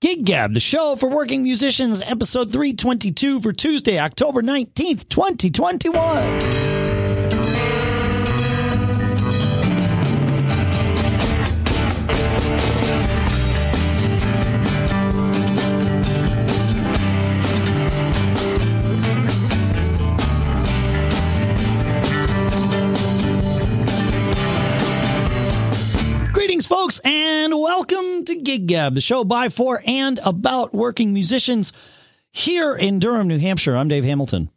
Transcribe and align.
Gig 0.00 0.24
Gab, 0.24 0.54
the 0.54 0.60
show 0.60 0.96
for 0.96 1.10
working 1.10 1.42
musicians, 1.42 2.00
episode 2.00 2.50
322 2.50 3.40
for 3.40 3.52
Tuesday, 3.52 3.98
October 3.98 4.40
19th, 4.40 5.10
2021. 5.10 6.69
Gig 28.50 28.66
Gab, 28.66 28.96
the 28.96 29.00
show 29.00 29.22
by, 29.22 29.48
for, 29.48 29.80
and 29.86 30.18
about 30.24 30.74
working 30.74 31.12
musicians 31.12 31.72
here 32.32 32.74
in 32.74 32.98
Durham, 32.98 33.28
New 33.28 33.38
Hampshire. 33.38 33.76
I'm 33.76 33.86
Dave 33.86 34.02
Hamilton. 34.02 34.50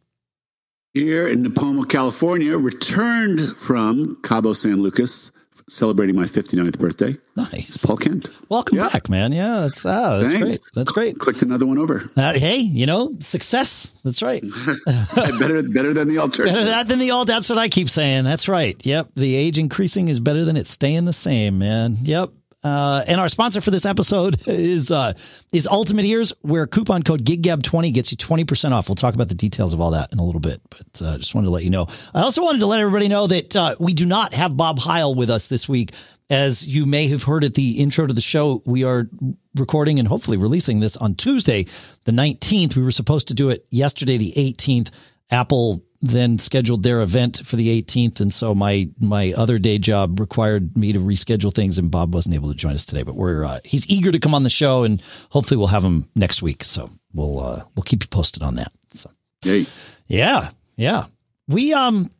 Here 0.96 1.28
in 1.28 1.46
Nipomo, 1.46 1.88
California, 1.88 2.58
returned 2.58 3.56
from 3.58 4.18
Cabo 4.24 4.54
San 4.54 4.78
Lucas, 4.82 5.32
celebrating 5.70 6.16
my 6.16 6.24
59th 6.24 6.80
birthday. 6.80 7.16
Nice. 7.36 7.78
Paul 7.86 7.98
Kent. 7.98 8.30
Welcome 8.50 8.80
Yeah. 8.80 8.90
back, 8.90 9.10
man. 9.10 9.32
Yeah, 9.32 9.60
that's, 9.60 9.86
ah, 9.86 10.18
that's 10.18 10.34
Thanks. 10.34 10.44
great. 10.44 10.60
That's 10.74 10.92
great. 10.92 11.20
Clicked 11.20 11.44
another 11.44 11.68
one 11.68 11.78
over. 11.78 12.10
Uh, 12.18 12.34
hey, 12.34 12.58
you 12.58 12.88
know, 12.88 13.16
success. 13.20 13.92
That's 14.04 14.24
right. 14.24 14.44
better, 15.16 15.62
better 15.62 15.94
than 15.94 16.08
the 16.08 16.18
alternative. 16.18 16.56
Better 16.56 16.66
that 16.66 16.88
than 16.88 16.98
the 16.98 17.12
old. 17.12 17.28
That's 17.28 17.48
what 17.48 17.60
I 17.60 17.70
keep 17.70 17.92
saying. 17.92 18.24
That's 18.24 18.48
right. 18.48 18.76
Yep. 18.84 19.10
The 19.16 19.36
age 19.36 19.60
increasing 19.60 20.08
is 20.08 20.20
better 20.20 20.44
than 20.46 20.58
it 20.58 20.66
staying 20.66 21.06
the 21.06 21.14
same, 21.14 21.60
man. 21.60 21.98
Yep. 22.02 22.32
Uh, 22.64 23.04
and 23.08 23.20
our 23.20 23.28
sponsor 23.28 23.60
for 23.60 23.72
this 23.72 23.86
episode 23.86 24.42
is 24.48 24.92
uh, 24.92 25.14
is 25.52 25.68
Ultimate 25.68 26.06
Ears, 26.06 26.34
where 26.42 26.66
coupon 26.66 27.04
code 27.04 27.26
GigGab20 27.26 27.94
gets 27.94 28.12
you 28.12 28.18
20% 28.18 28.72
off. 28.72 28.88
We'll 28.88 28.96
talk 28.96 29.16
about 29.16 29.28
the 29.28 29.36
details 29.36 29.74
of 29.74 29.82
all 29.82 29.92
that 29.92 30.14
in 30.14 30.20
a 30.20 30.24
little 30.24 30.40
bit, 30.40 30.62
but 30.70 31.02
uh, 31.06 31.18
just 31.18 31.36
wanted 31.36 31.48
to 31.48 31.52
let 31.52 31.64
you 31.64 31.70
know. 31.70 31.88
I 32.14 32.22
also 32.22 32.42
wanted 32.42 32.60
to 32.60 32.68
let 32.68 32.80
everybody 32.80 33.08
know 33.08 33.28
that 33.28 33.56
uh, 33.56 33.76
we 33.80 33.94
do 33.94 34.06
not 34.06 34.34
have 34.34 34.56
Bob 34.56 34.80
Heil 34.80 35.14
with 35.14 35.30
us 35.30 35.48
this 35.48 35.68
week. 35.68 35.92
As 36.30 36.66
you 36.66 36.86
may 36.86 37.10
have 37.10 37.24
heard 37.24 37.44
at 37.44 37.54
the 37.54 37.80
intro 37.80 38.08
to 38.08 38.14
the 38.14 38.22
show, 38.22 38.64
we 38.66 38.84
are 38.86 39.10
recording 39.56 40.00
and 40.00 40.08
hopefully 40.08 40.38
releasing 40.38 40.80
this 40.80 40.96
on 40.98 41.16
Tuesday, 41.16 41.68
the 42.06 42.12
19th. 42.12 42.76
We 42.76 42.82
were 42.82 42.92
supposed 42.92 43.28
to 43.28 43.34
do 43.34 43.50
it 43.50 43.66
yesterday, 43.70 44.18
the 44.18 44.34
18th. 44.36 44.90
Apple 45.30 45.84
then 46.04 46.38
scheduled 46.38 46.84
their 46.84 47.02
event 47.02 47.42
for 47.46 47.56
the 47.56 47.82
18th, 47.82 48.20
and 48.20 48.34
so 48.34 48.54
my 48.54 48.90
my 49.00 49.34
other 49.38 49.58
day 49.58 49.78
job 49.78 50.20
required 50.20 50.78
me 50.78 50.92
to 50.92 51.00
reschedule 51.00 51.56
things, 51.56 51.78
and 51.78 51.90
Bob 51.90 52.14
wasn't 52.14 52.36
able 52.36 52.50
to 52.50 52.56
join 52.56 52.74
us 52.74 52.86
today. 52.86 53.04
But 53.04 53.16
we're 53.16 53.46
uh, 53.46 53.62
he's 53.64 53.88
eager 53.90 54.12
to 54.12 54.20
come 54.20 54.36
on 54.36 54.44
the 54.44 54.50
show, 54.50 54.84
and 54.84 55.02
hopefully 55.30 55.58
we'll 55.58 55.68
have 55.68 55.84
him 55.84 56.10
next 56.14 56.42
week. 56.42 56.66
So 56.66 56.90
we'll 57.14 57.40
uh, 57.40 57.64
we'll 57.76 57.84
keep 57.84 58.04
you 58.04 58.10
posted 58.10 58.44
on 58.44 58.56
that. 58.56 58.74
So 58.92 59.10
Yay. 59.46 59.66
yeah, 60.08 60.50
yeah, 60.76 61.06
we 61.48 61.74
um. 61.74 62.12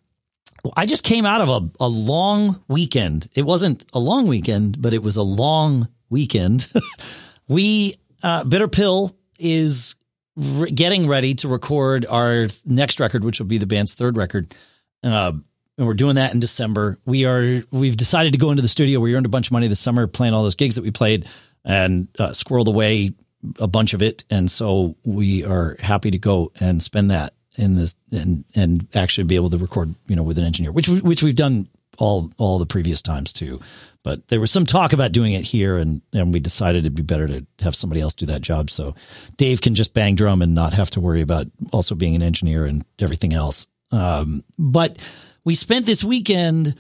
I 0.78 0.86
just 0.86 1.04
came 1.04 1.26
out 1.26 1.42
of 1.42 1.50
a, 1.50 1.84
a 1.84 1.88
long 1.90 2.64
weekend. 2.70 3.28
It 3.36 3.42
wasn't 3.42 3.84
a 3.92 4.00
long 4.00 4.28
weekend, 4.28 4.82
but 4.82 4.94
it 4.94 5.04
was 5.04 5.18
a 5.18 5.22
long 5.22 5.90
weekend. 6.10 6.72
we, 7.50 7.96
uh, 8.24 8.46
Bitter 8.46 8.70
Pill 8.70 9.14
is 9.38 9.96
re- 10.36 10.72
getting 10.72 11.08
ready 11.08 11.36
to 11.36 11.48
record 11.48 12.06
our 12.10 12.48
next 12.66 13.00
record, 13.00 13.24
which 13.24 13.40
will 13.40 13.48
be 13.48 13.58
the 13.58 13.66
band's 13.66 13.94
third 13.94 14.18
record. 14.18 14.56
Uh, 15.04 15.34
and 15.78 15.88
we're 15.88 15.94
doing 15.96 16.16
that 16.16 16.34
in 16.34 16.40
December. 16.40 17.00
We 17.06 17.26
are, 17.26 17.64
we've 17.72 17.98
decided 17.98 18.34
to 18.34 18.40
go 18.40 18.52
into 18.52 18.62
the 18.62 18.68
studio. 18.68 19.00
Where 19.00 19.10
we 19.10 19.16
earned 19.16 19.26
a 19.26 19.30
bunch 19.30 19.48
of 19.48 19.52
money 19.52 19.68
this 19.68 19.80
summer 19.80 20.08
playing 20.08 20.34
all 20.34 20.44
those 20.44 20.56
gigs 20.56 20.76
that 20.76 20.84
we 20.84 20.92
played 20.92 21.28
and 21.66 22.08
uh, 22.20 22.30
squirreled 22.30 22.68
away 22.68 23.14
a 23.60 23.68
bunch 23.68 23.94
of 23.94 24.02
it. 24.02 24.24
And 24.30 24.50
so 24.50 24.96
we 25.04 25.44
are 25.44 25.76
happy 25.80 26.12
to 26.12 26.20
go 26.20 26.52
and 26.60 26.82
spend 26.82 27.12
that 27.12 27.34
in 27.56 27.76
this 27.76 27.96
and 28.12 28.46
and 28.56 28.88
actually 28.96 29.26
be 29.26 29.36
able 29.36 29.50
to 29.50 29.58
record 29.58 29.94
you 30.08 30.16
know 30.16 30.24
with 30.24 30.38
an 30.38 30.44
engineer 30.44 30.72
which 30.72 30.88
which 30.88 31.22
we've 31.22 31.36
done 31.36 31.68
all 31.98 32.32
all 32.38 32.60
the 32.60 32.66
previous 32.66 33.02
times 33.02 33.34
too. 33.34 33.60
But 34.04 34.28
there 34.28 34.40
was 34.42 34.52
some 34.52 34.66
talk 34.66 34.92
about 34.92 35.12
doing 35.12 35.34
it 35.34 35.44
here 35.46 35.78
and 35.78 36.02
and 36.12 36.34
we 36.34 36.40
decided 36.40 36.80
it'd 36.80 36.96
be 36.96 37.04
better 37.04 37.28
to 37.28 37.46
have 37.62 37.76
somebody 37.76 38.02
else 38.02 38.14
do 38.14 38.26
that 38.28 38.42
job. 38.42 38.70
So 38.70 38.96
Dave 39.38 39.62
can 39.62 39.76
just 39.76 39.94
bang 39.94 40.16
drum 40.16 40.42
and 40.42 40.54
not 40.54 40.74
have 40.74 40.90
to 40.92 41.00
worry 41.00 41.22
about 41.22 41.48
also 41.72 41.96
being 41.96 42.16
an 42.16 42.22
engineer 42.22 42.66
and 42.66 42.86
everything 43.00 43.34
else. 43.34 43.68
Um 43.92 44.44
but 44.58 44.98
we 45.44 45.56
spent 45.56 45.86
this 45.86 46.04
weekend 46.04 46.76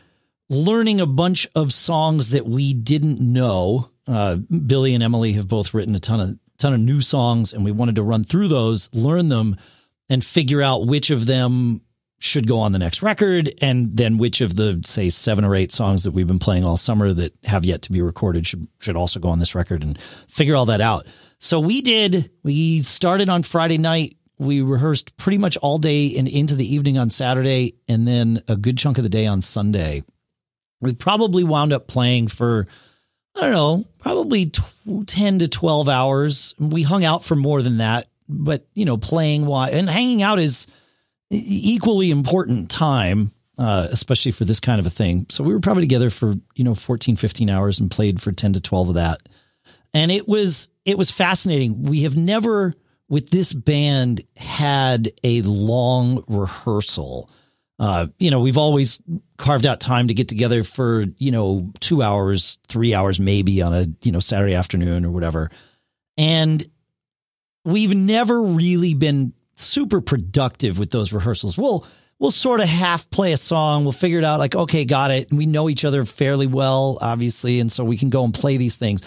learning 0.50 1.00
a 1.00 1.06
bunch 1.06 1.47
of 1.56 1.74
songs 1.74 2.30
that 2.30 2.45
we 2.45 2.74
didn't 2.74 3.22
know. 3.22 3.90
Uh 4.07 4.35
Billy 4.35 4.94
and 4.94 5.03
Emily 5.03 5.34
have 5.34 5.47
both 5.47 5.74
written 5.74 5.95
a 5.95 6.00
ton 6.00 6.19
of 6.19 6.40
ton 6.57 6.74
of 6.74 6.80
new 6.80 7.01
songs 7.01 7.53
and 7.53 7.63
we 7.63 7.72
wanted 7.72 7.95
to 7.95 8.03
run 8.03 8.24
through 8.24 8.47
those 8.47 8.90
learn 8.94 9.28
them 9.30 9.57
and 10.09 10.24
figure 10.24 10.62
out 10.62 10.85
which 10.85 11.09
of 11.09 11.25
them 11.25 11.81
should 12.23 12.47
go 12.47 12.59
on 12.59 12.72
the 12.72 12.79
next 12.79 13.01
record 13.01 13.53
and 13.61 13.97
then 13.97 14.17
which 14.17 14.39
of 14.39 14.56
the 14.56 14.81
say 14.85 15.09
seven 15.09 15.44
or 15.44 15.56
eight 15.56 15.72
songs 15.72 16.03
that 16.03 16.11
we've 16.11 16.28
been 16.28 16.39
playing 16.39 16.63
all 16.63 16.78
summer 16.78 17.11
that 17.11 17.34
have 17.44 17.66
yet 17.66 17.81
to 17.81 17.91
be 17.91 18.01
recorded 18.01 18.47
should 18.47 18.67
should 18.79 18.95
also 18.95 19.19
go 19.19 19.29
on 19.29 19.39
this 19.39 19.53
record 19.53 19.84
and 19.84 20.00
figure 20.28 20.56
all 20.56 20.66
that 20.66 20.81
out. 20.81 21.06
So 21.39 21.59
we 21.59 21.81
did 21.81 22.31
we 22.44 22.81
started 22.81 23.29
on 23.29 23.44
Friday 23.44 23.78
night 23.78 24.17
we 24.39 24.62
rehearsed 24.62 25.16
pretty 25.17 25.38
much 25.38 25.57
all 25.57 25.78
day 25.78 26.17
and 26.17 26.28
into 26.28 26.56
the 26.56 26.73
evening 26.73 26.97
on 26.97 27.09
Saturday 27.09 27.75
and 27.88 28.07
then 28.07 28.41
a 28.47 28.56
good 28.56 28.78
chunk 28.78 28.97
of 28.97 29.03
the 29.03 29.09
day 29.09 29.28
on 29.28 29.41
Sunday. 29.41 30.03
We 30.81 30.94
probably 30.94 31.44
wound 31.44 31.72
up 31.73 31.88
playing 31.88 32.29
for 32.29 32.67
I 33.35 33.41
don't 33.41 33.51
know, 33.51 33.85
probably 34.00 34.47
tw- 34.47 35.07
10 35.07 35.39
to 35.39 35.47
12 35.47 35.89
hours. 35.89 36.53
We 36.59 36.83
hung 36.83 37.03
out 37.03 37.23
for 37.23 37.35
more 37.35 37.62
than 37.62 37.78
that 37.78 38.07
but 38.29 38.66
you 38.73 38.85
know, 38.85 38.97
playing 38.97 39.45
while 39.45 39.69
and 39.69 39.89
hanging 39.89 40.22
out 40.22 40.39
is 40.39 40.67
equally 41.33 42.11
important 42.11 42.69
time, 42.69 43.31
uh, 43.57 43.88
especially 43.91 44.31
for 44.31 44.45
this 44.45 44.59
kind 44.59 44.79
of 44.79 44.85
a 44.85 44.91
thing. 44.91 45.25
So 45.29 45.44
we 45.44 45.53
were 45.53 45.59
probably 45.59 45.83
together 45.83 46.09
for, 46.09 46.35
you 46.55 46.63
know, 46.63 46.75
14, 46.75 47.16
15 47.16 47.49
hours 47.49 47.79
and 47.79 47.89
played 47.89 48.21
for 48.21 48.31
10 48.31 48.53
to 48.53 48.61
12 48.61 48.89
of 48.89 48.95
that. 48.95 49.19
And 49.94 50.11
it 50.11 50.27
was, 50.27 50.69
it 50.85 50.97
was 50.97 51.11
fascinating. 51.11 51.83
We 51.83 52.03
have 52.03 52.16
never 52.16 52.73
with 53.09 53.29
this 53.29 53.53
band 53.53 54.21
had 54.38 55.11
a 55.23 55.41
long 55.44 56.23
rehearsal. 56.27 57.29
Uh, 57.77 58.07
you 58.17 58.31
know, 58.31 58.39
we've 58.39 58.57
always 58.57 59.01
carved 59.38 59.65
out 59.65 59.79
time 59.79 60.07
to 60.07 60.13
get 60.13 60.27
together 60.27 60.63
for, 60.63 61.05
you 61.17 61.31
know, 61.31 61.71
two 61.79 62.01
hours, 62.01 62.57
three 62.67 62.94
hours, 62.94 63.19
maybe 63.19 63.61
on 63.61 63.73
a, 63.73 63.85
you 64.01 64.11
know, 64.11 64.19
Saturday 64.19 64.55
afternoon 64.55 65.05
or 65.05 65.11
whatever. 65.11 65.51
And 66.17 66.63
we've 67.65 67.95
never 67.95 68.41
really 68.41 68.94
been 68.94 69.33
super 69.55 70.01
productive 70.01 70.79
with 70.79 70.91
those 70.91 71.13
rehearsals. 71.13 71.57
We'll 71.57 71.85
we'll 72.19 72.31
sort 72.31 72.61
of 72.61 72.67
half 72.67 73.09
play 73.09 73.33
a 73.33 73.37
song, 73.37 73.83
we'll 73.83 73.91
figure 73.91 74.19
it 74.19 74.23
out 74.23 74.39
like 74.39 74.55
okay, 74.55 74.85
got 74.85 75.11
it. 75.11 75.29
And 75.29 75.37
we 75.37 75.45
know 75.45 75.69
each 75.69 75.85
other 75.85 76.05
fairly 76.05 76.47
well, 76.47 76.97
obviously, 77.01 77.59
and 77.59 77.71
so 77.71 77.83
we 77.83 77.97
can 77.97 78.09
go 78.09 78.23
and 78.23 78.33
play 78.33 78.57
these 78.57 78.75
things. 78.75 79.01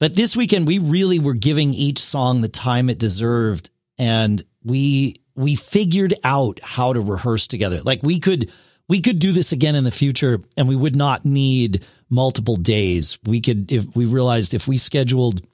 But 0.00 0.14
this 0.14 0.36
weekend 0.36 0.66
we 0.66 0.78
really 0.78 1.18
were 1.18 1.34
giving 1.34 1.74
each 1.74 2.00
song 2.00 2.40
the 2.40 2.48
time 2.48 2.90
it 2.90 2.98
deserved 2.98 3.70
and 3.98 4.44
we 4.64 5.16
we 5.34 5.54
figured 5.54 6.14
out 6.24 6.60
how 6.62 6.92
to 6.92 7.00
rehearse 7.00 7.46
together. 7.46 7.80
Like 7.80 8.02
we 8.02 8.20
could 8.20 8.50
we 8.88 9.00
could 9.00 9.18
do 9.18 9.32
this 9.32 9.52
again 9.52 9.74
in 9.74 9.84
the 9.84 9.90
future 9.90 10.40
and 10.56 10.68
we 10.68 10.76
would 10.76 10.96
not 10.96 11.24
need 11.24 11.84
multiple 12.10 12.56
days. 12.56 13.18
We 13.24 13.40
could 13.40 13.70
if 13.72 13.86
we 13.94 14.06
realized 14.06 14.54
if 14.54 14.68
we 14.68 14.78
scheduled 14.78 15.46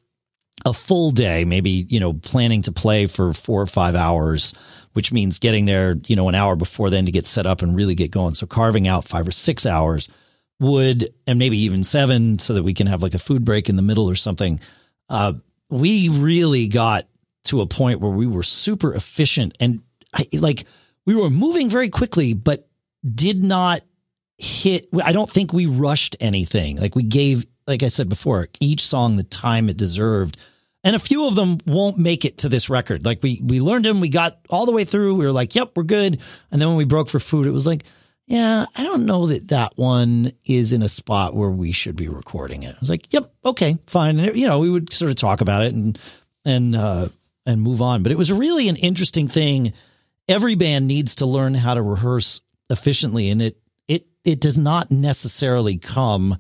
a 0.65 0.73
full 0.73 1.11
day, 1.11 1.45
maybe, 1.45 1.87
you 1.89 2.01
know, 2.01 2.13
planning 2.13 2.63
to 2.63 2.73
play 2.73 3.07
for 3.07 3.33
four 3.33 3.63
or 3.63 3.67
five 3.67 3.95
hours, 3.95 4.55
which 4.93 5.13
means 5.13 5.39
getting 5.39 5.67
there, 5.67 5.97
you 6.07 6.17
know, 6.17 6.29
an 6.29 6.35
hour 6.35 6.57
before 6.57 6.91
then 6.91 7.07
to 7.07 7.13
get 7.13 7.27
set 7.27 7.47
up 7.47 7.63
and 7.63 7.77
really 7.77 7.95
get 7.95 8.11
going. 8.11 8.35
So 8.35 8.47
carving 8.47 8.89
out 8.89 9.07
five 9.07 9.27
or 9.29 9.33
six 9.33 9.67
hours 9.67 10.09
would, 10.61 11.15
and 11.27 11.39
maybe 11.39 11.59
even 11.59 11.85
seven 11.85 12.39
so 12.39 12.55
that 12.55 12.63
we 12.63 12.75
can 12.75 12.87
have 12.89 13.03
like 13.03 13.15
a 13.15 13.19
food 13.19 13.45
break 13.45 13.69
in 13.69 13.77
the 13.77 13.83
middle 13.83 14.11
or 14.11 14.17
something. 14.17 14.61
Uh, 15.09 15.35
we 15.71 16.09
really 16.09 16.69
got 16.69 17.07
to 17.45 17.61
a 17.61 17.67
point 17.67 18.01
where 18.01 18.11
we 18.11 18.27
were 18.27 18.43
super 18.43 18.95
efficient 18.95 19.57
and 19.61 19.81
I, 20.13 20.27
like 20.33 20.65
we 21.07 21.15
were 21.15 21.31
moving 21.31 21.71
very 21.71 21.91
quickly, 21.91 22.35
but 22.35 22.69
did 23.05 23.45
not 23.45 23.83
hit. 24.39 24.87
I 25.03 25.13
don't 25.13 25.31
think 25.31 25.53
we 25.53 25.67
rushed 25.67 26.17
anything. 26.21 26.77
Like 26.77 26.95
we 26.95 27.03
gave, 27.03 27.47
like 27.67 27.83
I 27.83 27.89
said 27.89 28.09
before, 28.09 28.49
each 28.61 28.87
song 28.87 29.17
the 29.17 29.23
time 29.23 29.69
it 29.69 29.77
deserved. 29.77 30.37
And 30.85 30.95
a 30.95 31.01
few 31.01 31.27
of 31.27 31.35
them 31.35 31.59
won't 31.67 31.99
make 31.99 32.25
it 32.25 32.39
to 32.39 32.49
this 32.49 32.71
record. 32.71 33.05
Like 33.05 33.23
we 33.23 33.41
we 33.45 33.61
learned 33.61 33.85
them, 33.85 34.01
we 34.01 34.09
got 34.09 34.39
all 34.49 34.65
the 34.65 34.73
way 34.73 34.85
through. 34.85 35.17
We 35.17 35.27
were 35.27 35.33
like, 35.33 35.55
"Yep, 35.55 35.73
we're 35.77 35.83
good." 35.83 36.21
And 36.51 36.61
then 36.61 36.69
when 36.69 36.77
we 36.77 36.85
broke 36.85 37.09
for 37.09 37.19
food, 37.19 37.47
it 37.47 37.51
was 37.53 37.67
like, 37.67 37.83
"Yeah, 38.27 38.67
I 38.77 38.85
don't 38.85 39.05
know 39.05 39.27
that 39.27 39.49
that 39.49 39.73
one 39.77 40.33
is 40.45 40.73
in 40.73 40.83
a 40.83 40.89
spot 40.89 41.35
where 41.35 41.51
we 41.51 41.73
should 41.73 41.97
be 41.97 42.09
recording 42.09 42.63
it." 42.63 42.77
I 42.77 42.81
was 42.81 42.91
like, 42.91 43.13
"Yep, 43.13 43.33
okay, 43.45 43.79
fine." 43.87 44.21
And 44.21 44.37
you 44.37 44.47
know, 44.47 44.61
we 44.61 44.71
would 44.71 44.93
sort 44.93 45.11
of 45.11 45.17
talk 45.17 45.41
about 45.41 45.63
it 45.63 45.75
and 45.75 45.99
and 46.45 46.77
uh, 46.77 47.09
and 47.45 47.61
move 47.61 47.83
on. 47.83 48.05
But 48.05 48.13
it 48.13 48.19
was 48.19 48.33
really 48.33 48.69
an 48.69 48.77
interesting 48.77 49.27
thing. 49.27 49.73
Every 50.29 50.55
band 50.55 50.87
needs 50.87 51.17
to 51.17 51.27
learn 51.27 51.55
how 51.55 51.75
to 51.75 51.83
rehearse 51.83 52.41
efficiently, 52.71 53.31
and 53.31 53.43
it 53.43 53.61
it 53.89 54.07
it 54.25 54.41
does 54.41 54.57
not 54.57 54.93
necessarily 54.93 55.77
come 55.77 56.39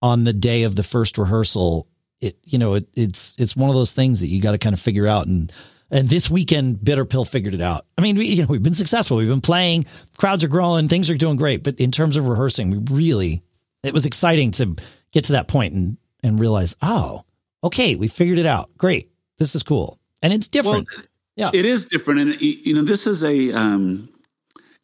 on 0.00 0.24
the 0.24 0.32
day 0.32 0.62
of 0.62 0.74
the 0.74 0.82
first 0.82 1.18
rehearsal 1.18 1.86
it 2.24 2.38
you 2.44 2.58
know 2.58 2.74
it, 2.74 2.88
it's 2.94 3.34
it's 3.38 3.54
one 3.54 3.70
of 3.70 3.76
those 3.76 3.92
things 3.92 4.20
that 4.20 4.28
you 4.28 4.40
got 4.40 4.52
to 4.52 4.58
kind 4.58 4.72
of 4.72 4.80
figure 4.80 5.06
out 5.06 5.26
and 5.26 5.52
and 5.90 6.08
this 6.08 6.30
weekend 6.30 6.82
bitter 6.82 7.04
pill 7.04 7.24
figured 7.24 7.54
it 7.54 7.60
out. 7.60 7.86
I 7.98 8.02
mean 8.02 8.16
we, 8.16 8.26
you 8.26 8.42
know 8.42 8.48
we've 8.48 8.62
been 8.62 8.74
successful. 8.74 9.18
We've 9.18 9.28
been 9.28 9.40
playing. 9.40 9.86
Crowds 10.16 10.42
are 10.42 10.48
growing. 10.48 10.88
Things 10.88 11.10
are 11.10 11.16
doing 11.16 11.36
great. 11.36 11.62
But 11.62 11.78
in 11.78 11.90
terms 11.90 12.16
of 12.16 12.26
rehearsing 12.26 12.70
we 12.70 12.78
really 12.94 13.42
it 13.82 13.92
was 13.92 14.06
exciting 14.06 14.50
to 14.52 14.76
get 15.12 15.24
to 15.24 15.32
that 15.32 15.48
point 15.48 15.74
and 15.74 15.98
and 16.22 16.40
realize 16.40 16.76
oh 16.82 17.24
okay 17.62 17.94
we 17.94 18.08
figured 18.08 18.38
it 18.38 18.46
out. 18.46 18.70
Great. 18.78 19.10
This 19.38 19.54
is 19.54 19.62
cool. 19.62 19.98
And 20.22 20.32
it's 20.32 20.48
different. 20.48 20.88
Well, 20.96 21.06
yeah. 21.36 21.50
it 21.52 21.66
is 21.66 21.84
different. 21.84 22.20
And 22.20 22.40
you 22.40 22.74
know 22.74 22.82
this 22.82 23.06
is 23.06 23.22
a 23.22 23.52
um 23.52 24.08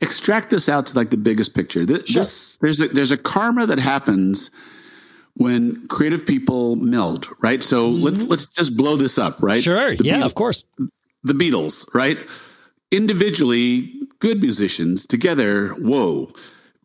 extract 0.00 0.50
this 0.50 0.68
out 0.68 0.86
to 0.86 0.96
like 0.96 1.10
the 1.10 1.16
biggest 1.16 1.54
picture. 1.54 1.86
This, 1.86 2.06
sure. 2.06 2.22
this 2.22 2.56
there's 2.58 2.80
a 2.80 2.88
there's 2.88 3.10
a 3.10 3.16
karma 3.16 3.66
that 3.66 3.78
happens 3.78 4.50
when 5.34 5.86
creative 5.88 6.26
people 6.26 6.76
meld, 6.76 7.28
right? 7.40 7.62
So 7.62 7.92
mm-hmm. 7.92 8.04
let's 8.04 8.24
let's 8.24 8.46
just 8.46 8.76
blow 8.76 8.96
this 8.96 9.18
up, 9.18 9.36
right? 9.40 9.62
Sure. 9.62 9.96
The 9.96 10.04
yeah, 10.04 10.18
Beatles, 10.18 10.24
of 10.26 10.34
course. 10.34 10.64
The 11.22 11.32
Beatles, 11.32 11.86
right? 11.94 12.18
Individually, 12.90 13.92
good 14.18 14.40
musicians. 14.40 15.06
Together, 15.06 15.68
whoa. 15.70 16.32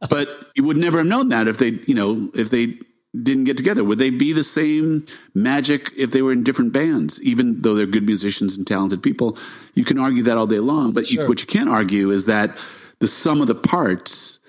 But 0.10 0.52
you 0.56 0.64
would 0.64 0.78
never 0.78 1.00
have 1.00 1.08
known 1.08 1.30
that 1.30 1.48
if 1.48 1.58
they, 1.58 1.80
you 1.88 1.96
know, 1.96 2.30
if 2.36 2.50
they 2.50 2.78
didn't 3.24 3.46
get 3.46 3.58
together. 3.58 3.84
Would 3.84 3.98
they 3.98 4.10
be 4.10 4.34
the 4.34 4.44
same 4.44 5.06
magic 5.34 5.92
if 5.96 6.12
they 6.12 6.22
were 6.22 6.32
in 6.32 6.44
different 6.44 6.74
bands? 6.74 7.22
Even 7.22 7.62
though 7.62 7.76
they're 7.76 7.86
good 7.86 8.06
musicians 8.06 8.58
and 8.58 8.66
talented 8.68 9.02
people, 9.02 9.38
you 9.74 9.86
can 9.86 10.00
argue 10.00 10.24
that 10.24 10.38
all 10.38 10.48
day 10.48 10.60
long. 10.60 10.92
But 10.92 11.08
sure. 11.08 11.24
you, 11.24 11.30
what 11.30 11.42
you 11.42 11.48
can't 11.48 11.70
argue 11.70 12.12
is 12.12 12.26
that 12.26 12.58
the 13.00 13.08
sum 13.08 13.42
of 13.42 13.48
the 13.48 13.56
parts, 13.56 14.40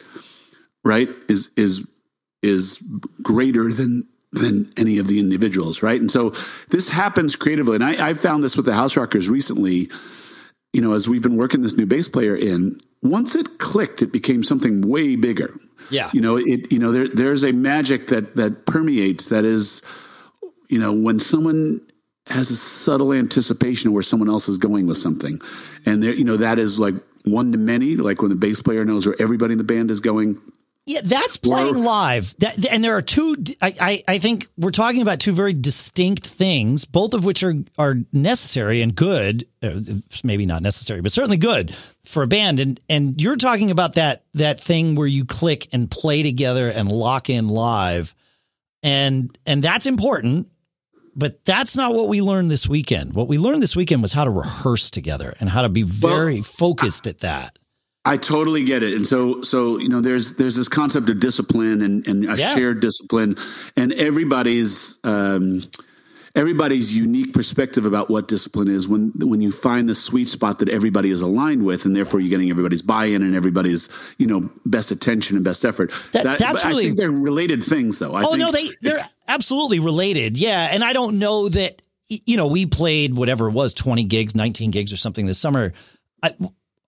right, 0.84 1.08
is 1.28 1.50
is 1.56 1.86
is 2.46 2.78
greater 3.22 3.72
than 3.72 4.08
than 4.32 4.72
any 4.76 4.98
of 4.98 5.06
the 5.06 5.18
individuals, 5.18 5.82
right? 5.82 6.00
And 6.00 6.10
so 6.10 6.32
this 6.68 6.88
happens 6.88 7.36
creatively. 7.36 7.76
And 7.76 7.84
I, 7.84 8.08
I 8.08 8.14
found 8.14 8.44
this 8.44 8.56
with 8.56 8.66
the 8.66 8.74
House 8.74 8.96
Rockers 8.96 9.28
recently. 9.28 9.90
You 10.72 10.82
know, 10.82 10.92
as 10.92 11.08
we've 11.08 11.22
been 11.22 11.36
working 11.36 11.62
this 11.62 11.76
new 11.76 11.86
bass 11.86 12.06
player 12.06 12.36
in, 12.36 12.78
once 13.02 13.34
it 13.34 13.58
clicked, 13.58 14.02
it 14.02 14.12
became 14.12 14.42
something 14.42 14.82
way 14.82 15.16
bigger. 15.16 15.54
Yeah. 15.90 16.10
You 16.12 16.20
know, 16.20 16.36
it 16.36 16.70
you 16.70 16.78
know, 16.78 16.92
there 16.92 17.08
there's 17.08 17.44
a 17.44 17.52
magic 17.52 18.08
that 18.08 18.36
that 18.36 18.66
permeates 18.66 19.30
that 19.30 19.44
is, 19.44 19.80
you 20.68 20.78
know, 20.78 20.92
when 20.92 21.18
someone 21.18 21.80
has 22.28 22.50
a 22.50 22.56
subtle 22.56 23.12
anticipation 23.12 23.88
of 23.88 23.94
where 23.94 24.02
someone 24.02 24.28
else 24.28 24.48
is 24.48 24.58
going 24.58 24.86
with 24.86 24.98
something. 24.98 25.38
And 25.86 26.02
there, 26.02 26.12
you 26.12 26.24
know, 26.24 26.36
that 26.36 26.58
is 26.58 26.78
like 26.78 26.94
one 27.24 27.52
to 27.52 27.58
many, 27.58 27.96
like 27.96 28.20
when 28.20 28.30
the 28.30 28.36
bass 28.36 28.60
player 28.60 28.84
knows 28.84 29.06
where 29.06 29.16
everybody 29.20 29.52
in 29.52 29.58
the 29.58 29.64
band 29.64 29.90
is 29.90 30.00
going 30.00 30.40
yeah, 30.86 31.00
that's 31.02 31.36
playing 31.36 31.82
live. 31.82 32.32
That, 32.38 32.64
and 32.64 32.82
there 32.82 32.96
are 32.96 33.02
two. 33.02 33.36
I, 33.60 33.74
I, 33.80 34.04
I 34.06 34.18
think 34.18 34.46
we're 34.56 34.70
talking 34.70 35.02
about 35.02 35.18
two 35.18 35.32
very 35.32 35.52
distinct 35.52 36.24
things, 36.24 36.84
both 36.84 37.12
of 37.12 37.24
which 37.24 37.42
are 37.42 37.54
are 37.76 37.96
necessary 38.12 38.82
and 38.82 38.94
good. 38.94 39.48
Uh, 39.60 39.80
maybe 40.22 40.46
not 40.46 40.62
necessary, 40.62 41.00
but 41.00 41.10
certainly 41.10 41.38
good 41.38 41.74
for 42.04 42.22
a 42.22 42.28
band. 42.28 42.60
And 42.60 42.80
and 42.88 43.20
you're 43.20 43.34
talking 43.34 43.72
about 43.72 43.94
that 43.94 44.24
that 44.34 44.60
thing 44.60 44.94
where 44.94 45.08
you 45.08 45.24
click 45.24 45.66
and 45.72 45.90
play 45.90 46.22
together 46.22 46.68
and 46.68 46.90
lock 46.90 47.28
in 47.30 47.48
live, 47.48 48.14
and 48.84 49.36
and 49.44 49.64
that's 49.64 49.86
important. 49.86 50.48
But 51.16 51.44
that's 51.44 51.76
not 51.76 51.94
what 51.94 52.08
we 52.08 52.20
learned 52.20 52.50
this 52.50 52.68
weekend. 52.68 53.14
What 53.14 53.26
we 53.26 53.38
learned 53.38 53.62
this 53.62 53.74
weekend 53.74 54.02
was 54.02 54.12
how 54.12 54.22
to 54.22 54.30
rehearse 54.30 54.90
together 54.90 55.34
and 55.40 55.48
how 55.48 55.62
to 55.62 55.68
be 55.68 55.82
very 55.82 56.34
well, 56.34 56.42
focused 56.44 57.08
at 57.08 57.20
that. 57.20 57.58
I 58.06 58.16
totally 58.16 58.62
get 58.62 58.84
it. 58.84 58.94
And 58.94 59.04
so, 59.04 59.42
so, 59.42 59.78
you 59.78 59.88
know, 59.88 60.00
there's, 60.00 60.34
there's 60.34 60.54
this 60.54 60.68
concept 60.68 61.10
of 61.10 61.18
discipline 61.18 61.82
and, 61.82 62.06
and 62.06 62.30
a 62.30 62.36
yeah. 62.36 62.54
shared 62.54 62.80
discipline 62.80 63.36
and 63.76 63.92
everybody's, 63.94 64.96
um, 65.02 65.60
everybody's 66.36 66.96
unique 66.96 67.32
perspective 67.32 67.84
about 67.84 68.08
what 68.08 68.28
discipline 68.28 68.68
is 68.68 68.86
when, 68.86 69.10
when 69.16 69.40
you 69.40 69.50
find 69.50 69.88
the 69.88 69.94
sweet 69.94 70.28
spot 70.28 70.60
that 70.60 70.68
everybody 70.68 71.10
is 71.10 71.20
aligned 71.20 71.64
with 71.64 71.84
and 71.84 71.96
therefore 71.96 72.20
you're 72.20 72.30
getting 72.30 72.48
everybody's 72.48 72.82
buy-in 72.82 73.22
and 73.22 73.34
everybody's, 73.34 73.88
you 74.18 74.26
know, 74.28 74.48
best 74.64 74.92
attention 74.92 75.34
and 75.34 75.44
best 75.44 75.64
effort. 75.64 75.90
That, 76.12 76.22
that 76.22 76.38
that's 76.38 76.64
really, 76.64 76.84
I 76.84 76.86
think 76.86 76.98
they're 76.98 77.10
related 77.10 77.64
things 77.64 77.98
though. 77.98 78.14
I 78.14 78.22
oh 78.22 78.34
no, 78.36 78.52
they, 78.52 78.68
they're 78.82 79.00
absolutely 79.26 79.80
related. 79.80 80.38
Yeah. 80.38 80.68
And 80.70 80.84
I 80.84 80.92
don't 80.92 81.18
know 81.18 81.48
that, 81.48 81.82
you 82.08 82.36
know, 82.36 82.46
we 82.46 82.66
played 82.66 83.16
whatever 83.16 83.48
it 83.48 83.52
was, 83.52 83.74
20 83.74 84.04
gigs, 84.04 84.36
19 84.36 84.70
gigs 84.70 84.92
or 84.92 84.96
something 84.96 85.26
this 85.26 85.40
summer. 85.40 85.72
I, 86.22 86.34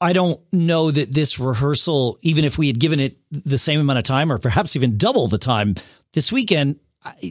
I 0.00 0.12
don't 0.12 0.40
know 0.52 0.90
that 0.90 1.12
this 1.12 1.38
rehearsal, 1.38 2.18
even 2.22 2.44
if 2.44 2.56
we 2.56 2.68
had 2.68 2.78
given 2.78 3.00
it 3.00 3.16
the 3.30 3.58
same 3.58 3.80
amount 3.80 3.98
of 3.98 4.04
time 4.04 4.30
or 4.30 4.38
perhaps 4.38 4.76
even 4.76 4.96
double 4.96 5.26
the 5.26 5.38
time 5.38 5.74
this 6.12 6.30
weekend, 6.30 6.78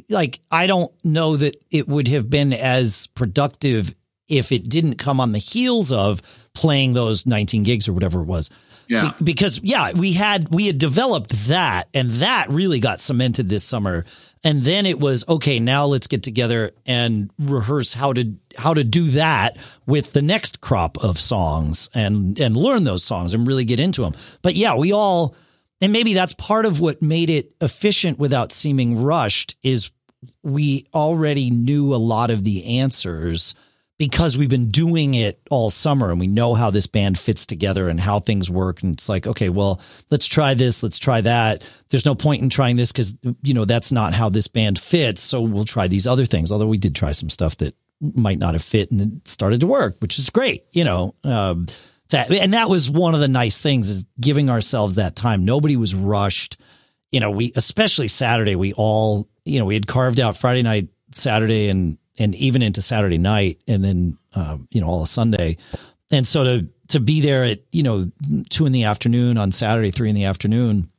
like 0.09 0.39
I 0.51 0.67
don't 0.67 0.91
know 1.03 1.37
that 1.37 1.55
it 1.71 1.87
would 1.87 2.07
have 2.09 2.29
been 2.29 2.53
as 2.53 3.07
productive 3.07 3.95
if 4.27 4.51
it 4.51 4.67
didn't 4.69 4.95
come 4.95 5.19
on 5.19 5.31
the 5.31 5.39
heels 5.39 5.91
of 5.91 6.21
playing 6.53 6.93
those 6.93 7.25
19 7.25 7.63
gigs 7.63 7.87
or 7.87 7.93
whatever 7.93 8.21
it 8.21 8.25
was. 8.25 8.49
Yeah. 8.87 9.13
Because 9.23 9.59
yeah, 9.63 9.91
we 9.93 10.13
had 10.13 10.49
we 10.49 10.67
had 10.67 10.77
developed 10.77 11.31
that 11.47 11.89
and 11.93 12.11
that 12.15 12.49
really 12.49 12.79
got 12.79 12.99
cemented 12.99 13.49
this 13.49 13.63
summer 13.63 14.05
and 14.43 14.63
then 14.63 14.85
it 14.85 14.99
was 14.99 15.27
okay 15.27 15.59
now 15.59 15.85
let's 15.85 16.07
get 16.07 16.23
together 16.23 16.71
and 16.85 17.29
rehearse 17.39 17.93
how 17.93 18.13
to 18.13 18.33
how 18.57 18.73
to 18.73 18.83
do 18.83 19.07
that 19.07 19.57
with 19.85 20.13
the 20.13 20.21
next 20.21 20.61
crop 20.61 20.97
of 21.03 21.19
songs 21.19 21.89
and 21.93 22.39
and 22.39 22.55
learn 22.55 22.83
those 22.83 23.03
songs 23.03 23.33
and 23.33 23.47
really 23.47 23.65
get 23.65 23.79
into 23.79 24.01
them 24.01 24.13
but 24.41 24.55
yeah 24.55 24.75
we 24.75 24.91
all 24.91 25.35
and 25.81 25.91
maybe 25.91 26.13
that's 26.13 26.33
part 26.33 26.65
of 26.65 26.79
what 26.79 27.01
made 27.01 27.29
it 27.29 27.53
efficient 27.61 28.17
without 28.19 28.51
seeming 28.51 29.01
rushed 29.01 29.55
is 29.63 29.91
we 30.43 30.85
already 30.93 31.49
knew 31.49 31.93
a 31.93 31.97
lot 31.97 32.31
of 32.31 32.43
the 32.43 32.79
answers 32.79 33.53
because 33.97 34.37
we've 34.37 34.49
been 34.49 34.69
doing 34.69 35.15
it 35.15 35.41
all 35.49 35.69
summer 35.69 36.11
and 36.11 36.19
we 36.19 36.27
know 36.27 36.53
how 36.53 36.69
this 36.69 36.85
band 36.85 37.17
fits 37.17 37.45
together 37.45 37.89
and 37.89 37.99
how 37.99 38.19
things 38.19 38.49
work. 38.49 38.83
And 38.83 38.93
it's 38.93 39.09
like, 39.09 39.25
okay, 39.25 39.49
well, 39.49 39.81
let's 40.11 40.27
try 40.27 40.53
this. 40.53 40.83
Let's 40.83 40.99
try 40.99 41.21
that. 41.21 41.63
There's 41.89 42.05
no 42.05 42.13
point 42.13 42.43
in 42.43 42.49
trying 42.49 42.75
this 42.75 42.91
because, 42.91 43.15
you 43.41 43.53
know, 43.53 43.65
that's 43.65 43.91
not 43.91 44.13
how 44.13 44.29
this 44.29 44.47
band 44.47 44.77
fits. 44.77 45.21
So 45.21 45.41
we'll 45.41 45.65
try 45.65 45.87
these 45.87 46.05
other 46.05 46.25
things. 46.25 46.51
Although 46.51 46.67
we 46.67 46.77
did 46.77 46.95
try 46.95 47.11
some 47.11 47.29
stuff 47.29 47.57
that 47.57 47.75
might 47.99 48.37
not 48.37 48.53
have 48.53 48.63
fit 48.63 48.91
and 48.91 49.01
it 49.01 49.27
started 49.27 49.61
to 49.61 49.67
work, 49.67 49.97
which 49.99 50.19
is 50.19 50.29
great, 50.29 50.65
you 50.73 50.83
know. 50.83 51.15
Um, 51.23 51.67
and 52.13 52.53
that 52.53 52.69
was 52.69 52.89
one 52.89 53.15
of 53.15 53.19
the 53.19 53.27
nice 53.27 53.59
things 53.59 53.89
is 53.89 54.05
giving 54.19 54.49
ourselves 54.49 54.95
that 54.95 55.15
time. 55.15 55.43
Nobody 55.43 55.75
was 55.75 55.95
rushed. 55.95 56.57
You 57.11 57.19
know, 57.19 57.31
we, 57.31 57.51
especially 57.55 58.09
Saturday, 58.09 58.55
we 58.55 58.73
all, 58.73 59.27
you 59.43 59.59
know, 59.59 59.65
we 59.65 59.73
had 59.73 59.87
carved 59.87 60.19
out 60.19 60.37
Friday 60.37 60.61
night, 60.61 60.89
Saturday, 61.13 61.69
and 61.69 61.97
and 62.17 62.35
even 62.35 62.61
into 62.61 62.81
Saturday 62.81 63.17
night, 63.17 63.61
and 63.67 63.83
then 63.83 64.17
uh, 64.33 64.57
you 64.71 64.81
know 64.81 64.87
all 64.87 65.01
of 65.01 65.09
Sunday. 65.09 65.57
And 66.11 66.27
so 66.27 66.43
to 66.43 66.67
to 66.89 66.99
be 66.99 67.21
there 67.21 67.43
at 67.43 67.59
you 67.71 67.83
know 67.83 68.11
two 68.49 68.65
in 68.65 68.71
the 68.71 68.85
afternoon 68.85 69.37
on 69.37 69.51
Saturday, 69.51 69.91
three 69.91 70.09
in 70.09 70.15
the 70.15 70.25
afternoon, 70.25 70.89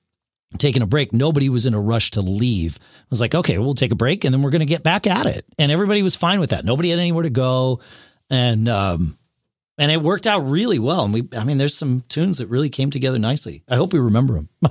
taking 0.59 0.83
a 0.83 0.87
break. 0.87 1.13
Nobody 1.13 1.49
was 1.49 1.67
in 1.67 1.75
a 1.75 1.81
rush 1.81 2.13
to 2.13 2.21
leave. 2.21 2.79
I 2.81 3.07
was 3.11 3.21
like, 3.21 3.35
okay, 3.35 3.59
we'll 3.59 3.75
take 3.75 3.93
a 3.93 3.97
break, 3.97 4.25
and 4.25 4.33
then 4.33 4.43
we're 4.43 4.51
going 4.51 4.61
to 4.61 4.67
get 4.67 4.83
back 4.83 5.07
at 5.07 5.27
it. 5.27 5.45
And 5.59 5.71
everybody 5.73 6.03
was 6.03 6.17
fine 6.17 6.41
with 6.41 6.51
that. 6.51 6.65
Nobody 6.65 6.91
had 6.91 6.99
anywhere 6.99 7.25
to 7.25 7.31
go, 7.31 7.81
and 8.31 8.69
um, 8.69 9.19
and 9.79 9.91
it 9.91 10.03
worked 10.03 10.27
out 10.27 10.49
really 10.49 10.79
well. 10.79 11.05
And 11.05 11.15
we, 11.15 11.29
I 11.37 11.45
mean, 11.45 11.59
there's 11.59 11.77
some 11.77 12.03
tunes 12.09 12.39
that 12.39 12.49
really 12.49 12.71
came 12.71 12.91
together 12.91 13.19
nicely. 13.19 13.63
I 13.69 13.77
hope 13.77 13.93
we 13.93 13.99
remember 13.99 14.35
them. 14.35 14.49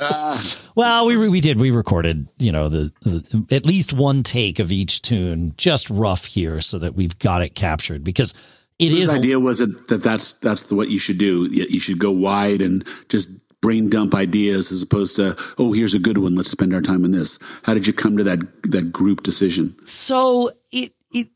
uh, 0.00 0.42
well, 0.74 1.06
we 1.06 1.28
we 1.28 1.40
did. 1.40 1.60
We 1.60 1.70
recorded, 1.70 2.28
you 2.38 2.52
know, 2.52 2.68
the, 2.68 2.92
the, 3.02 3.46
at 3.50 3.66
least 3.66 3.92
one 3.92 4.22
take 4.22 4.58
of 4.58 4.70
each 4.70 5.02
tune, 5.02 5.54
just 5.56 5.90
rough 5.90 6.24
here, 6.24 6.60
so 6.60 6.78
that 6.78 6.94
we've 6.94 7.18
got 7.18 7.42
it 7.42 7.54
captured 7.54 8.04
because 8.04 8.34
it 8.78 8.92
is. 8.92 9.12
idea 9.12 9.38
was 9.38 9.60
it 9.60 9.88
that 9.88 10.02
that's 10.02 10.34
that's 10.34 10.70
what 10.70 10.88
you 10.88 10.98
should 10.98 11.18
do. 11.18 11.46
You 11.50 11.80
should 11.80 11.98
go 11.98 12.10
wide 12.10 12.62
and 12.62 12.86
just 13.08 13.30
brain 13.60 13.90
dump 13.90 14.14
ideas 14.14 14.72
as 14.72 14.82
opposed 14.82 15.16
to 15.16 15.36
oh 15.58 15.72
here's 15.72 15.94
a 15.94 15.98
good 15.98 16.18
one 16.18 16.34
let's 16.34 16.50
spend 16.50 16.74
our 16.74 16.80
time 16.80 17.04
on 17.04 17.10
this 17.10 17.38
how 17.62 17.74
did 17.74 17.86
you 17.86 17.92
come 17.92 18.16
to 18.16 18.24
that 18.24 18.38
that 18.62 18.90
group 18.90 19.22
decision 19.22 19.76
so 19.84 20.50
it 20.72 20.94
it 21.12 21.28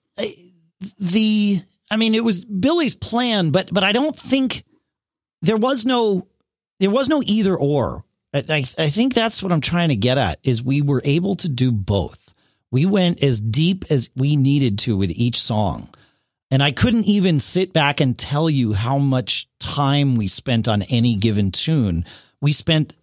the 0.98 1.60
i 1.90 1.96
mean 1.96 2.14
it 2.14 2.24
was 2.24 2.44
billy's 2.44 2.94
plan 2.94 3.50
but 3.50 3.68
but 3.72 3.84
i 3.84 3.92
don't 3.92 4.18
think 4.18 4.64
there 5.42 5.56
was 5.56 5.84
no 5.84 6.26
there 6.80 6.90
was 6.90 7.08
no 7.08 7.22
either 7.26 7.54
or 7.54 8.04
I, 8.34 8.64
I 8.78 8.90
think 8.90 9.14
that's 9.14 9.42
what 9.42 9.52
I'm 9.52 9.60
trying 9.60 9.90
to 9.90 9.96
get 9.96 10.18
at 10.18 10.40
is 10.42 10.62
we 10.62 10.82
were 10.82 11.00
able 11.04 11.36
to 11.36 11.48
do 11.48 11.70
both. 11.70 12.34
We 12.70 12.84
went 12.84 13.22
as 13.22 13.40
deep 13.40 13.84
as 13.90 14.10
we 14.16 14.34
needed 14.34 14.78
to 14.80 14.96
with 14.96 15.10
each 15.10 15.40
song. 15.40 15.88
And 16.50 16.62
I 16.62 16.72
couldn't 16.72 17.04
even 17.04 17.38
sit 17.38 17.72
back 17.72 18.00
and 18.00 18.18
tell 18.18 18.50
you 18.50 18.72
how 18.72 18.98
much 18.98 19.48
time 19.60 20.16
we 20.16 20.26
spent 20.26 20.66
on 20.66 20.82
any 20.82 21.14
given 21.14 21.52
tune. 21.52 22.04
We 22.40 22.52
spent 22.52 22.94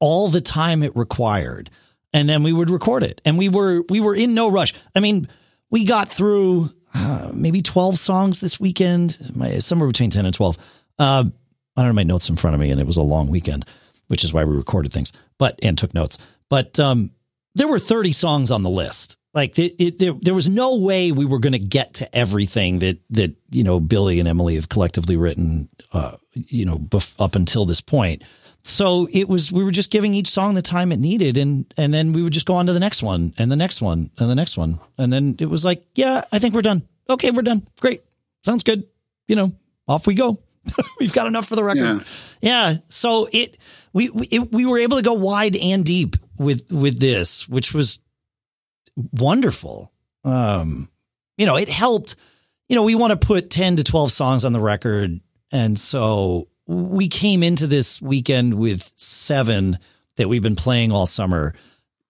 all 0.00 0.28
the 0.28 0.42
time 0.42 0.82
it 0.82 0.94
required. 0.94 1.70
And 2.12 2.28
then 2.28 2.42
we 2.42 2.52
would 2.52 2.70
record 2.70 3.02
it. 3.02 3.20
And 3.24 3.38
we 3.38 3.48
were 3.48 3.82
we 3.88 4.00
were 4.00 4.14
in 4.14 4.34
no 4.34 4.50
rush. 4.50 4.74
I 4.94 5.00
mean, 5.00 5.28
we 5.70 5.84
got 5.84 6.08
through 6.08 6.70
uh, 6.94 7.32
maybe 7.34 7.62
12 7.62 7.98
songs 7.98 8.40
this 8.40 8.60
weekend, 8.60 9.18
my, 9.34 9.58
somewhere 9.58 9.88
between 9.88 10.10
10 10.10 10.26
and 10.26 10.34
12. 10.34 10.56
Uh, 10.98 11.24
I 11.76 11.80
don't 11.80 11.86
have 11.86 11.94
my 11.94 12.04
notes 12.04 12.28
in 12.28 12.36
front 12.36 12.54
of 12.54 12.60
me, 12.60 12.70
and 12.70 12.80
it 12.80 12.86
was 12.86 12.98
a 12.98 13.02
long 13.02 13.28
weekend 13.28 13.64
which 14.08 14.24
is 14.24 14.32
why 14.32 14.44
we 14.44 14.56
recorded 14.56 14.92
things, 14.92 15.12
but 15.38 15.58
and 15.62 15.76
took 15.76 15.94
notes. 15.94 16.18
But 16.48 16.78
um, 16.78 17.10
there 17.54 17.68
were 17.68 17.78
30 17.78 18.12
songs 18.12 18.50
on 18.50 18.62
the 18.62 18.70
list. 18.70 19.16
Like 19.32 19.58
it, 19.58 19.74
it, 19.82 19.98
there, 19.98 20.12
there 20.12 20.34
was 20.34 20.48
no 20.48 20.76
way 20.76 21.10
we 21.10 21.24
were 21.24 21.40
going 21.40 21.54
to 21.54 21.58
get 21.58 21.94
to 21.94 22.16
everything 22.16 22.78
that 22.78 23.00
that 23.10 23.34
you 23.50 23.64
know 23.64 23.80
Billy 23.80 24.20
and 24.20 24.28
Emily 24.28 24.54
have 24.54 24.68
collectively 24.68 25.16
written, 25.16 25.68
uh, 25.92 26.16
you 26.34 26.64
know, 26.64 26.78
bef- 26.78 27.16
up 27.18 27.34
until 27.34 27.64
this 27.64 27.80
point. 27.80 28.22
So 28.62 29.08
it 29.12 29.28
was 29.28 29.50
we 29.50 29.64
were 29.64 29.72
just 29.72 29.90
giving 29.90 30.14
each 30.14 30.28
song 30.28 30.54
the 30.54 30.62
time 30.62 30.92
it 30.92 31.00
needed, 31.00 31.36
and 31.36 31.66
and 31.76 31.92
then 31.92 32.12
we 32.12 32.22
would 32.22 32.32
just 32.32 32.46
go 32.46 32.54
on 32.54 32.66
to 32.66 32.72
the 32.72 32.80
next 32.80 33.02
one, 33.02 33.34
and 33.36 33.50
the 33.50 33.56
next 33.56 33.82
one, 33.82 34.10
and 34.18 34.30
the 34.30 34.36
next 34.36 34.56
one, 34.56 34.78
and 34.96 35.12
then 35.12 35.34
it 35.40 35.46
was 35.46 35.64
like, 35.64 35.84
yeah, 35.96 36.24
I 36.30 36.38
think 36.38 36.54
we're 36.54 36.62
done. 36.62 36.86
Okay, 37.10 37.32
we're 37.32 37.42
done. 37.42 37.66
Great, 37.80 38.04
sounds 38.44 38.62
good. 38.62 38.84
You 39.26 39.34
know, 39.34 39.52
off 39.88 40.06
we 40.06 40.14
go. 40.14 40.38
We've 41.00 41.12
got 41.12 41.26
enough 41.26 41.46
for 41.46 41.56
the 41.56 41.64
record. 41.64 42.04
Yeah. 42.40 42.70
yeah. 42.70 42.76
So 42.88 43.28
it 43.32 43.58
we 43.94 44.10
we, 44.10 44.26
it, 44.26 44.52
we 44.52 44.66
were 44.66 44.78
able 44.78 44.98
to 44.98 45.02
go 45.02 45.14
wide 45.14 45.56
and 45.56 45.84
deep 45.84 46.16
with 46.36 46.70
with 46.70 47.00
this, 47.00 47.48
which 47.48 47.72
was 47.72 48.00
wonderful. 49.12 49.90
Um, 50.24 50.90
you 51.38 51.46
know, 51.46 51.56
it 51.56 51.70
helped. 51.70 52.16
You 52.68 52.76
know, 52.76 52.82
we 52.82 52.94
want 52.94 53.18
to 53.18 53.26
put 53.26 53.48
ten 53.48 53.76
to 53.76 53.84
twelve 53.84 54.12
songs 54.12 54.44
on 54.44 54.52
the 54.52 54.60
record, 54.60 55.20
and 55.50 55.78
so 55.78 56.48
we 56.66 57.08
came 57.08 57.42
into 57.42 57.66
this 57.66 58.02
weekend 58.02 58.54
with 58.54 58.92
seven 58.96 59.78
that 60.16 60.28
we've 60.28 60.42
been 60.42 60.56
playing 60.56 60.92
all 60.92 61.06
summer. 61.06 61.54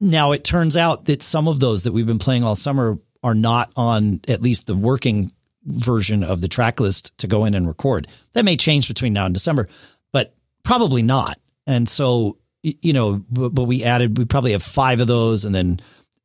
Now 0.00 0.32
it 0.32 0.44
turns 0.44 0.76
out 0.76 1.06
that 1.06 1.22
some 1.22 1.48
of 1.48 1.60
those 1.60 1.84
that 1.84 1.92
we've 1.92 2.06
been 2.06 2.18
playing 2.18 2.44
all 2.44 2.56
summer 2.56 2.98
are 3.22 3.34
not 3.34 3.72
on 3.76 4.20
at 4.28 4.42
least 4.42 4.66
the 4.66 4.74
working 4.74 5.32
version 5.64 6.22
of 6.22 6.40
the 6.40 6.48
track 6.48 6.78
list 6.78 7.16
to 7.18 7.26
go 7.26 7.46
in 7.46 7.54
and 7.54 7.66
record. 7.66 8.06
That 8.34 8.44
may 8.44 8.56
change 8.56 8.86
between 8.86 9.14
now 9.14 9.24
and 9.24 9.34
December, 9.34 9.68
but 10.12 10.34
probably 10.62 11.02
not. 11.02 11.38
And 11.66 11.88
so, 11.88 12.38
you 12.62 12.92
know, 12.92 13.24
but 13.30 13.64
we 13.64 13.84
added, 13.84 14.18
we 14.18 14.24
probably 14.24 14.52
have 14.52 14.62
five 14.62 15.00
of 15.00 15.06
those 15.06 15.44
and 15.44 15.54
then 15.54 15.80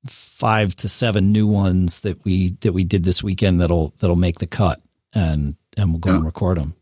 five 0.05 0.75
to 0.77 0.87
seven 0.87 1.31
new 1.31 1.47
ones 1.47 2.01
that 2.01 2.23
we, 2.25 2.51
that 2.61 2.73
we 2.73 2.83
did 2.83 3.03
this 3.03 3.23
weekend 3.23 3.61
that'll, 3.61 3.93
that'll 3.99 4.15
make 4.15 4.39
the 4.39 4.47
cut 4.47 4.81
and, 5.13 5.55
and 5.77 5.91
we'll 5.91 5.99
go 5.99 6.11
yeah. 6.11 6.15
and 6.17 6.25
record 6.25 6.57
them. 6.57 6.75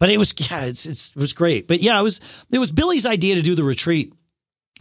But 0.00 0.08
it 0.08 0.16
was 0.16 0.32
yeah, 0.50 0.64
it's, 0.64 0.86
it's, 0.86 1.10
it 1.10 1.16
was 1.16 1.34
great. 1.34 1.68
But 1.68 1.80
yeah, 1.80 2.00
it 2.00 2.02
was 2.02 2.20
it 2.50 2.58
was 2.58 2.72
Billy's 2.72 3.04
idea 3.04 3.34
to 3.34 3.42
do 3.42 3.54
the 3.54 3.62
retreat. 3.62 4.14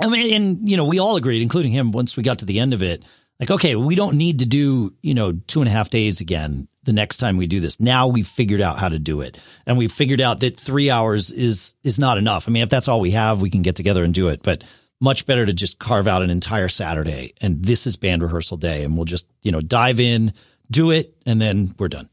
I 0.02 0.08
mean, 0.08 0.34
and 0.34 0.70
you 0.70 0.78
know, 0.78 0.86
we 0.86 1.00
all 1.00 1.18
agreed, 1.18 1.42
including 1.42 1.74
him, 1.74 1.92
once 1.92 2.16
we 2.16 2.24
got 2.24 2.40
to 2.40 2.46
the 2.46 2.60
end 2.60 2.74
of 2.74 2.82
it. 2.82 3.04
Like, 3.40 3.52
okay, 3.52 3.76
we 3.76 3.96
don't 3.96 4.18
need 4.18 4.40
to 4.40 4.46
do 4.46 4.94
you 5.02 5.14
know 5.14 5.34
two 5.48 5.62
and 5.62 5.68
a 5.68 5.72
half 5.72 5.90
days 5.90 6.22
again 6.22 6.68
the 6.84 6.94
next 6.94 7.18
time 7.18 7.38
we 7.38 7.48
do 7.48 7.60
this. 7.60 7.80
Now 7.80 8.08
we've 8.08 8.28
figured 8.28 8.62
out 8.62 8.80
how 8.80 8.90
to 8.90 9.00
do 9.00 9.22
it, 9.22 9.38
and 9.66 9.78
we've 9.78 9.92
figured 9.92 10.22
out 10.22 10.40
that 10.42 10.60
three 10.60 10.90
hours 10.90 11.32
is 11.32 11.76
is 11.84 12.00
not 12.00 12.18
enough. 12.18 12.48
I 12.48 12.52
mean, 12.52 12.64
if 12.64 12.70
that's 12.70 12.88
all 12.88 13.00
we 13.00 13.12
have, 13.12 13.42
we 13.42 13.50
can 13.50 13.62
get 13.62 13.76
together 13.76 14.04
and 14.04 14.14
do 14.14 14.28
it. 14.30 14.44
But 14.44 14.64
much 15.02 15.26
better 15.26 15.46
to 15.46 15.54
just 15.54 15.80
carve 15.80 16.08
out 16.08 16.22
an 16.22 16.30
entire 16.30 16.68
Saturday, 16.68 17.34
and 17.40 17.64
this 17.64 17.88
is 17.88 17.96
band 17.96 18.22
rehearsal 18.22 18.58
day, 18.58 18.84
and 18.84 18.96
we'll 18.96 19.06
just 19.06 19.28
you 19.42 19.52
know 19.52 19.62
dive 19.62 20.00
in, 20.00 20.34
do 20.70 20.92
it, 20.92 21.16
and 21.26 21.40
then 21.40 21.76
we're 21.78 21.88
done, 21.88 22.10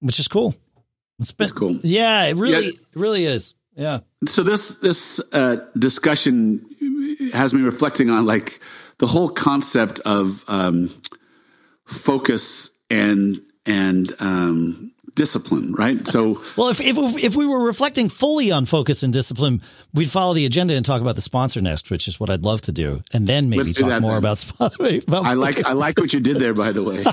which 0.00 0.20
is 0.20 0.28
cool. 0.28 0.54
It's 1.20 1.32
been, 1.32 1.48
cool. 1.50 1.78
Yeah, 1.82 2.24
it 2.24 2.36
really, 2.36 2.66
yeah. 2.66 2.70
it 2.70 2.78
really 2.94 3.24
is. 3.24 3.54
Yeah. 3.76 4.00
So 4.26 4.42
this 4.42 4.70
this 4.76 5.20
uh, 5.32 5.56
discussion 5.78 6.64
has 7.32 7.54
me 7.54 7.62
reflecting 7.62 8.10
on 8.10 8.26
like 8.26 8.60
the 8.98 9.06
whole 9.06 9.28
concept 9.28 10.00
of 10.00 10.44
um, 10.48 10.94
focus 11.84 12.70
and 12.90 13.40
and 13.66 14.12
um, 14.20 14.94
discipline, 15.14 15.72
right? 15.74 16.06
So, 16.06 16.42
well, 16.56 16.68
if, 16.68 16.80
if 16.80 16.96
if 17.22 17.36
we 17.36 17.46
were 17.46 17.64
reflecting 17.64 18.08
fully 18.08 18.50
on 18.50 18.66
focus 18.66 19.02
and 19.02 19.12
discipline, 19.12 19.62
we'd 19.92 20.10
follow 20.10 20.34
the 20.34 20.46
agenda 20.46 20.74
and 20.74 20.84
talk 20.84 21.00
about 21.00 21.14
the 21.14 21.22
sponsor 21.22 21.60
next, 21.60 21.90
which 21.90 22.08
is 22.08 22.18
what 22.18 22.30
I'd 22.30 22.42
love 22.42 22.62
to 22.62 22.72
do, 22.72 23.02
and 23.12 23.26
then 23.26 23.48
maybe 23.48 23.72
talk 23.72 24.00
more 24.00 24.16
about, 24.16 24.44
about. 24.60 25.26
I 25.26 25.34
like 25.34 25.64
I 25.66 25.72
like 25.72 25.98
what 25.98 26.12
you 26.12 26.20
did 26.20 26.38
there, 26.38 26.54
by 26.54 26.72
the 26.72 26.82
way. 26.82 27.04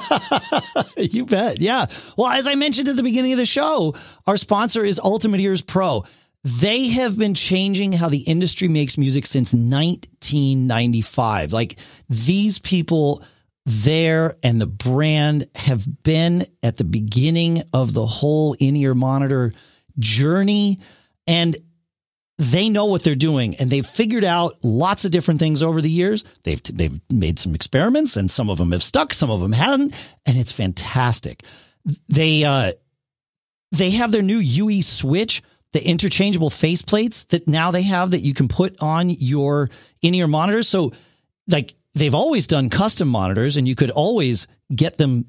you 1.03 1.25
bet, 1.25 1.61
yeah. 1.61 1.87
Well, 2.17 2.31
as 2.31 2.47
I 2.47 2.55
mentioned 2.55 2.87
at 2.87 2.95
the 2.95 3.03
beginning 3.03 3.33
of 3.33 3.37
the 3.37 3.45
show, 3.45 3.95
our 4.27 4.37
sponsor 4.37 4.83
is 4.83 4.99
Ultimate 4.99 5.39
Ears 5.39 5.61
Pro. 5.61 6.03
They 6.43 6.87
have 6.87 7.17
been 7.17 7.35
changing 7.35 7.93
how 7.93 8.09
the 8.09 8.21
industry 8.21 8.67
makes 8.67 8.97
music 8.97 9.25
since 9.25 9.53
1995. 9.53 11.53
Like 11.53 11.77
these 12.09 12.57
people 12.57 13.23
there 13.65 14.35
and 14.41 14.59
the 14.59 14.65
brand 14.65 15.47
have 15.55 16.03
been 16.03 16.47
at 16.63 16.77
the 16.77 16.83
beginning 16.83 17.63
of 17.73 17.93
the 17.93 18.07
whole 18.07 18.55
in-ear 18.59 18.95
monitor 18.95 19.53
journey 19.99 20.79
and 21.27 21.55
they 22.39 22.69
know 22.69 22.85
what 22.85 23.03
they're 23.03 23.13
doing 23.13 23.55
and 23.57 23.69
they've 23.69 23.85
figured 23.85 24.23
out 24.23 24.57
lots 24.63 25.05
of 25.05 25.11
different 25.11 25.39
things 25.39 25.61
over 25.61 25.79
the 25.79 25.91
years. 25.91 26.23
They've 26.43 26.61
they've 26.63 26.99
made 27.11 27.37
some 27.37 27.53
experiments 27.53 28.17
and 28.17 28.31
some 28.31 28.49
of 28.49 28.57
them 28.57 28.71
have 28.71 28.81
stuck, 28.81 29.13
some 29.13 29.29
of 29.29 29.41
them 29.41 29.51
haven't, 29.51 29.93
and 30.25 30.39
it's 30.39 30.51
fantastic. 30.51 31.43
They 32.09 32.43
uh 32.43 32.71
they 33.71 33.91
have 33.91 34.11
their 34.11 34.23
new 34.23 34.39
UE 34.39 34.81
switch, 34.81 35.43
the 35.73 35.85
interchangeable 35.87 36.49
faceplates 36.49 37.27
that 37.29 37.47
now 37.47 37.71
they 37.71 37.83
have 37.83 38.11
that 38.11 38.19
you 38.19 38.33
can 38.33 38.47
put 38.47 38.75
on 38.79 39.09
your 39.09 39.69
in-ear 40.01 40.27
monitors. 40.27 40.67
So 40.67 40.91
like 41.47 41.75
they've 41.93 42.15
always 42.15 42.47
done 42.47 42.69
custom 42.69 43.07
monitors 43.07 43.57
and 43.57 43.67
you 43.67 43.75
could 43.75 43.91
always 43.91 44.47
get 44.73 44.97
them 44.97 45.25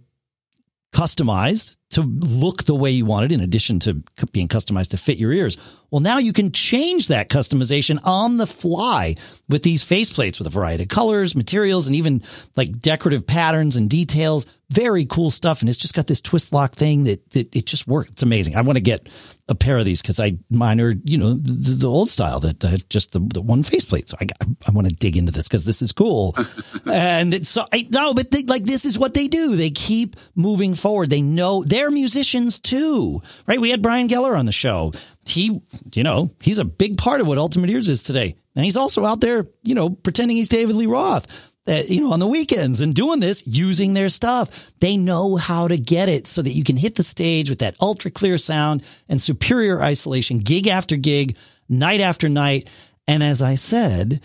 customized 0.93 1.77
to 1.89 2.03
look 2.03 2.65
the 2.65 2.75
way 2.75 2.91
you 2.91 3.07
wanted 3.07 3.33
in 3.33 3.41
addition 3.41 3.79
to 3.79 4.03
being 4.33 4.49
customized 4.49 4.91
to 4.91 4.99
fit 4.99 5.17
your 5.17 5.33
ears. 5.33 5.57
Well, 5.91 6.01
now 6.01 6.19
you 6.19 6.35
can 6.35 6.53
change 6.53 7.09
that 7.09 7.31
customization 7.31 7.99
on 8.05 8.37
the 8.37 8.47
fly 8.47 9.15
with 9.49 9.63
these 9.63 9.83
faceplates 9.83 10.39
with 10.39 10.47
a 10.47 10.51
variety 10.51 10.83
of 10.83 10.91
colors, 10.91 11.35
materials, 11.35 11.87
and 11.87 11.97
even 11.97 12.23
like 12.57 12.79
decorative 12.79 13.27
patterns 13.27 13.77
and 13.77 13.89
details. 13.89 14.45
Very 14.71 15.07
cool 15.07 15.31
stuff. 15.31 15.61
And 15.61 15.69
it's 15.69 15.79
just 15.79 15.95
got 15.95 16.07
this 16.07 16.21
twist 16.21 16.53
lock 16.53 16.75
thing 16.75 17.05
that, 17.05 17.31
that 17.31 17.57
it 17.57 17.65
just 17.65 17.87
works. 17.87 18.11
It's 18.11 18.23
amazing. 18.23 18.57
I 18.57 18.63
want 18.63 18.77
to 18.77 18.83
get 18.83 19.09
a 19.49 19.55
pair 19.55 19.77
of 19.77 19.85
these 19.85 20.01
because 20.01 20.21
I 20.21 20.39
mine 20.51 20.81
are, 20.81 20.95
you 21.05 21.19
know, 21.19 21.35
the, 21.35 21.73
the 21.73 21.89
old 21.89 22.11
style 22.11 22.41
that 22.41 22.65
uh, 22.65 22.77
just 22.89 23.13
the, 23.13 23.21
the 23.21 23.43
one 23.43 23.63
faceplate. 23.63 24.09
So 24.09 24.17
I, 24.21 24.27
I 24.67 24.71
want 24.71 24.89
to 24.89 24.95
dig 24.95 25.17
into 25.17 25.33
this 25.33 25.49
because 25.49 25.65
this 25.65 25.83
is 25.83 25.93
cool. 25.93 26.37
and 26.87 27.35
it's 27.35 27.49
so 27.49 27.67
I 27.73 27.89
no, 27.91 28.15
but 28.15 28.31
they, 28.31 28.43
like 28.45 28.65
this 28.65 28.85
is 28.85 28.99
what 28.99 29.15
they 29.15 29.29
do. 29.29 29.57
They 29.57 29.71
keep 29.71 30.17
moving 30.35 30.75
forward. 30.75 31.11
They 31.11 31.23
know 31.23 31.65
they're 31.65 31.91
musicians 31.91 32.59
too, 32.59 33.21
right? 33.47 33.61
We 33.61 33.71
had 33.71 33.83
Brian 33.83 34.09
Geller 34.09 34.39
on 34.39 34.47
the 34.47 34.53
show 34.53 34.93
he, 35.25 35.63
you 35.95 36.03
know, 36.03 36.31
he's 36.41 36.59
a 36.59 36.65
big 36.65 36.99
part 36.99 37.21
of 37.21 37.27
what 37.27 37.39
Ultimate 37.39 37.71
Ears 37.71 37.89
is 37.89 38.03
today. 38.03 38.37
And 38.57 38.65
he's 38.65 38.77
also 38.77 39.05
out 39.05 39.21
there, 39.21 39.47
you 39.63 39.75
know, 39.75 39.91
pretending 39.91 40.37
he's 40.37 40.49
David 40.49 40.77
Lee 40.77 40.87
Roth, 40.87 41.27
uh, 41.67 41.83
you 41.87 42.01
know, 42.01 42.13
on 42.13 42.19
the 42.19 42.27
weekends 42.27 42.81
and 42.81 42.95
doing 42.95 43.21
this 43.21 43.47
using 43.47 43.95
their 43.95 44.09
stuff. 44.09 44.71
They 44.81 44.97
know 44.97 45.37
how 45.37 45.69
to 45.69 45.79
get 45.79 46.09
it 46.09 46.27
so 46.27 46.43
that 46.43 46.51
you 46.51 46.65
can 46.65 46.77
hit 46.77 46.97
the 46.97 47.03
stage 47.03 47.51
with 47.51 47.61
that 47.61 47.77
ultra 47.81 48.11
clear 48.11 48.39
sound 48.39 48.83
and 49.09 49.21
superior 49.21 49.81
isolation, 49.81 50.41
gig 50.41 50.67
after 50.67 50.97
gig, 50.97 51.37
night 51.69 52.01
after 52.01 52.29
night. 52.29 52.69
And 53.07 53.23
as 53.23 53.43
I 53.43 53.55
said, 53.55 54.21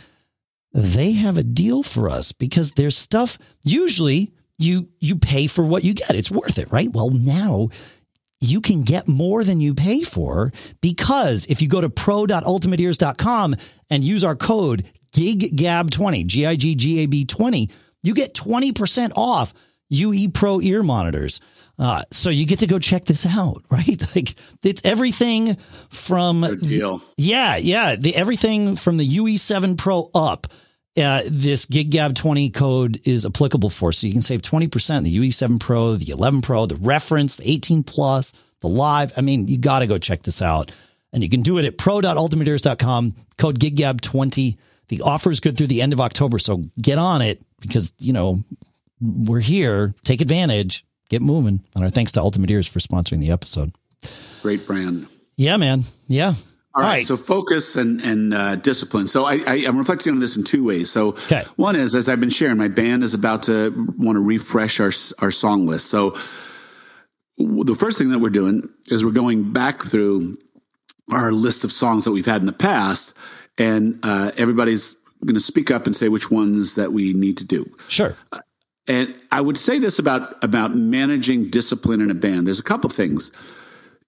they 0.74 1.14
have 1.14 1.38
a 1.38 1.44
deal 1.44 1.84
for 1.84 2.10
us 2.10 2.32
because 2.32 2.72
their 2.72 2.92
stuff 2.92 3.38
usually 3.64 4.34
you 4.60 4.90
you 5.00 5.16
pay 5.16 5.48
for 5.48 5.64
what 5.64 5.84
you 5.84 5.94
get. 5.94 6.16
It's 6.16 6.32
worth 6.32 6.58
it, 6.58 6.72
right? 6.72 6.92
Well, 6.92 7.10
now 7.12 7.70
you 8.40 8.62
can 8.62 8.84
get 8.84 9.08
more 9.08 9.44
than 9.44 9.60
you 9.60 9.74
pay 9.74 10.04
for 10.04 10.52
because 10.82 11.46
if 11.50 11.62
you 11.62 11.68
go 11.68 11.82
to 11.82 11.90
pro.ultimateears.com 11.90 13.56
and 13.90 14.04
use 14.04 14.24
our 14.24 14.36
code 14.36 14.86
GIGGAB20, 15.14 16.26
G 16.26 16.46
I 16.46 16.56
G 16.56 16.76
G 16.76 17.00
A 17.00 17.06
B 17.06 17.26
20, 17.26 17.70
you 18.04 18.14
get 18.14 18.34
20% 18.34 19.12
off 19.16 19.54
UE 19.90 20.30
Pro 20.30 20.62
ear 20.62 20.84
monitors. 20.84 21.40
Uh, 21.80 22.04
so 22.12 22.30
you 22.30 22.46
get 22.46 22.60
to 22.60 22.68
go 22.68 22.80
check 22.80 23.06
this 23.06 23.26
out, 23.26 23.64
right? 23.70 24.02
Like 24.16 24.36
it's 24.64 24.82
everything 24.84 25.58
from 25.90 26.44
yeah, 27.18 27.58
yeah, 27.58 27.96
the 27.96 28.16
everything 28.16 28.76
from 28.76 28.98
the 28.98 29.18
UE7 29.18 29.78
Pro 29.78 30.10
up. 30.14 30.48
Uh, 30.98 31.22
this 31.28 31.68
GigGab 31.68 32.16
20 32.16 32.50
code 32.50 33.00
is 33.04 33.24
applicable 33.24 33.70
for. 33.70 33.92
So 33.92 34.08
you 34.08 34.14
can 34.14 34.24
save 34.24 34.42
20%, 34.42 35.04
the 35.04 35.16
UE7 35.16 35.60
Pro, 35.60 35.96
the 35.96 36.10
11 36.10 36.42
Pro, 36.42 36.66
the 36.66 36.76
reference, 36.76 37.36
the 37.36 37.48
18 37.48 37.84
plus, 37.84 38.34
the 38.62 38.68
live. 38.68 39.14
I 39.16 39.22
mean, 39.22 39.48
you 39.48 39.60
got 39.60 39.80
to 39.80 39.88
go 39.88 40.00
check 40.00 40.24
this 40.24 40.42
out. 40.42 40.72
And 41.14 41.22
you 41.22 41.30
can 41.30 41.42
do 41.42 41.60
it 41.60 41.66
at 41.66 41.78
pro.ultimateears.com, 41.78 43.14
code 43.38 43.60
GigGab20. 43.60 44.58
The 44.90 45.02
offer 45.02 45.32
is 45.32 45.40
good 45.40 45.58
through 45.58 45.68
the 45.68 45.82
end 45.82 45.94
of 45.94 46.00
October. 46.00 46.40
So 46.40 46.64
get 46.82 46.98
on 46.98 47.22
it 47.22 47.42
because, 47.60 47.94
you 48.00 48.14
know, 48.14 48.44
we're 49.02 49.40
here. 49.40 49.94
Take 50.04 50.22
advantage, 50.22 50.86
get 51.10 51.22
moving. 51.22 51.64
And 51.76 51.84
our 51.84 51.90
thanks 51.90 52.12
to 52.14 52.22
Ultimate 52.22 52.50
Ears 52.52 52.68
for 52.68 52.80
sponsoring 52.80 53.20
the 53.20 53.32
episode. 53.32 53.74
Great 54.42 54.66
brand. 54.66 55.08
Yeah, 55.36 55.58
man. 55.58 55.84
Yeah. 56.08 56.34
All 56.74 56.84
right. 56.84 56.90
right. 56.90 57.06
So 57.06 57.18
focus 57.18 57.76
and 57.76 58.02
and 58.02 58.34
uh, 58.34 58.56
discipline. 58.56 59.08
So 59.08 59.26
I, 59.26 59.38
I 59.48 59.56
am 59.66 59.78
reflecting 59.78 60.14
on 60.14 60.20
this 60.20 60.38
in 60.38 60.44
two 60.44 60.64
ways. 60.64 60.92
So 60.92 61.10
okay. 61.10 61.44
one 61.56 61.76
is 61.76 61.96
as 61.96 62.08
I've 62.08 62.20
been 62.20 62.30
sharing, 62.30 62.58
my 62.58 62.68
band 62.68 63.04
is 63.04 63.14
about 63.14 63.44
to 63.44 63.72
want 63.98 64.16
to 64.16 64.20
refresh 64.20 64.80
our 64.80 64.92
our 65.20 65.32
song 65.32 65.66
list. 65.66 65.88
So 65.88 66.16
the 67.38 67.76
first 67.76 67.98
thing 67.98 68.12
that 68.12 68.20
we're 68.20 68.30
doing 68.30 68.70
is 68.88 69.04
we're 69.04 69.12
going 69.12 69.54
back 69.54 69.84
through 69.84 70.38
our 71.12 71.32
list 71.32 71.64
of 71.64 71.72
songs 71.72 72.04
that 72.06 72.12
we've 72.12 72.26
had 72.26 72.42
in 72.42 72.46
the 72.48 72.54
past, 72.54 73.14
and 73.58 74.00
uh, 74.04 74.32
everybody's 74.38 74.96
going 75.26 75.36
to 75.36 75.42
speak 75.42 75.72
up 75.72 75.86
and 75.86 75.96
say 75.96 76.10
which 76.10 76.30
ones 76.30 76.76
that 76.76 76.94
we 76.94 77.14
need 77.14 77.38
to 77.38 77.46
do. 77.46 77.70
Sure. 77.88 78.16
Uh, 78.32 78.42
and 78.88 79.18
I 79.32 79.42
would 79.42 79.58
say 79.58 79.80
this 79.80 80.00
about 80.00 80.42
about 80.44 80.74
managing 80.74 81.50
discipline 81.50 82.02
in 82.02 82.10
a 82.10 82.16
band. 82.16 82.48
There's 82.48 82.60
a 82.60 82.64
couple 82.64 82.90
things. 82.90 83.32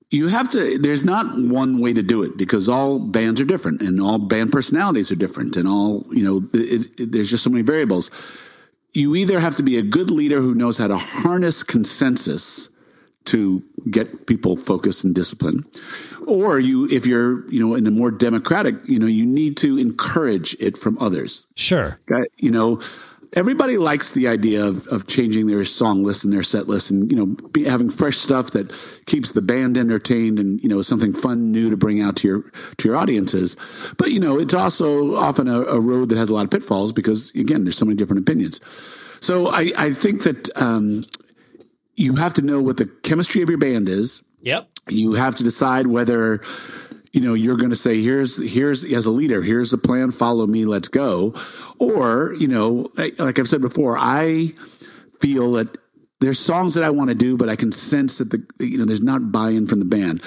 You 0.10 0.28
have 0.30 0.50
to. 0.52 0.80
There's 0.80 1.04
not 1.04 1.38
one 1.38 1.82
way 1.82 1.94
to 1.94 2.02
do 2.02 2.24
it 2.24 2.38
because 2.38 2.70
all 2.70 2.98
bands 2.98 3.42
are 3.42 3.46
different, 3.46 3.82
and 3.82 4.00
all 4.02 4.18
band 4.18 4.52
personalities 4.52 5.12
are 5.12 5.16
different, 5.16 5.58
and 5.58 5.68
all 5.68 6.06
you 6.12 6.24
know. 6.24 6.50
It, 6.54 7.00
it, 7.00 7.12
there's 7.12 7.30
just 7.30 7.44
so 7.44 7.50
many 7.50 7.62
variables. 7.62 8.10
You 8.94 9.16
either 9.16 9.40
have 9.40 9.56
to 9.58 9.64
be 9.64 9.78
a 9.78 9.84
good 9.84 10.10
leader 10.10 10.42
who 10.42 10.56
knows 10.56 10.78
how 10.78 10.88
to 10.88 10.98
harness 10.98 11.62
consensus 11.62 12.70
to 13.26 13.62
get 13.92 14.26
people 14.26 14.58
focused 14.58 15.04
and 15.04 15.14
disciplined, 15.14 15.66
or 16.28 16.60
you, 16.60 16.88
if 16.90 17.06
you're 17.06 17.50
you 17.50 17.60
know 17.60 17.76
in 17.76 17.86
a 17.88 17.92
more 17.92 18.12
democratic, 18.12 18.76
you 18.88 19.00
know, 19.00 19.08
you 19.08 19.26
need 19.26 19.58
to 19.58 19.78
encourage 19.78 20.56
it 20.60 20.78
from 20.78 20.98
others. 21.00 21.46
Sure. 21.56 22.00
You 22.38 22.52
know 22.52 22.80
everybody 23.34 23.78
likes 23.78 24.12
the 24.12 24.28
idea 24.28 24.66
of, 24.66 24.88
of 24.88 25.08
changing 25.08 25.48
their 25.48 25.64
song 25.64 26.04
list 26.04 26.24
and 26.24 26.34
their 26.34 26.44
set 26.44 26.68
list 26.68 26.90
and 26.90 27.12
you 27.12 27.18
know 27.18 27.26
be, 27.50 27.64
having 27.64 27.90
fresh 27.90 28.18
stuff 28.18 28.52
that 28.52 28.72
keeps 29.06 29.32
the 29.34 29.42
band 29.42 29.78
entertained 29.78 30.40
and 30.40 30.62
you 30.62 30.70
know 30.70 30.82
something 30.82 31.14
fun 31.14 31.52
new 31.52 31.70
to 31.70 31.78
bring 31.78 32.02
out 32.02 32.16
to 32.16 32.28
your 32.28 32.42
to 32.78 32.88
your 32.88 32.98
audiences 32.98 33.56
but 33.98 34.12
you 34.12 34.20
know 34.20 34.40
it's 34.40 34.54
also 34.54 35.16
often 35.16 35.48
a, 35.48 35.62
a 35.64 35.80
road 35.80 36.10
that 36.10 36.18
has 36.18 36.30
a 36.30 36.34
lot 36.34 36.44
of 36.44 36.52
pitfalls 36.52 36.92
because 36.92 37.32
again 37.32 37.64
there's 37.64 37.78
so 37.78 37.86
many 37.86 37.96
different 37.96 38.22
opinions 38.22 38.60
so 39.20 39.50
i 39.50 39.72
i 39.78 39.94
think 39.94 40.24
that 40.24 40.50
um, 40.60 41.04
you 41.96 42.16
have 42.16 42.34
to 42.34 42.42
know 42.42 42.62
what 42.62 42.78
the 42.78 42.86
chemistry 43.04 43.42
of 43.42 43.50
your 43.50 43.60
band 43.60 43.88
is 43.88 44.24
yep 44.42 44.70
you 44.92 45.14
have 45.14 45.36
to 45.36 45.44
decide 45.44 45.88
whether 45.88 46.42
you 47.12 47.22
know 47.22 47.34
you're 47.34 47.58
going 47.58 47.72
to 47.72 47.76
say 47.76 48.02
here's 48.02 48.38
here's 48.38 48.86
as 48.86 49.06
a 49.06 49.12
leader 49.12 49.42
here's 49.42 49.72
the 49.72 49.78
plan 49.78 50.12
follow 50.12 50.46
me 50.46 50.66
let's 50.66 50.88
go. 50.88 51.34
Or 51.80 52.34
you 52.38 52.48
know 52.48 52.92
like 53.18 53.40
i've 53.40 53.48
said 53.48 53.62
before 53.62 53.98
i 53.98 54.54
feel 55.22 55.54
that 55.54 55.78
there's 56.20 56.40
songs 56.40 56.74
that 56.74 56.84
i 56.84 56.90
want 56.90 57.10
to 57.10 57.16
do 57.16 57.38
but 57.38 57.50
i 57.50 57.56
can 57.56 57.72
sense 57.72 58.18
that 58.18 58.30
the 58.30 58.46
you 58.60 58.78
know 58.78 58.86
there's 58.86 59.02
not 59.02 59.32
buy-in 59.32 59.68
from 59.68 59.80
the 59.80 59.86
band. 59.86 60.22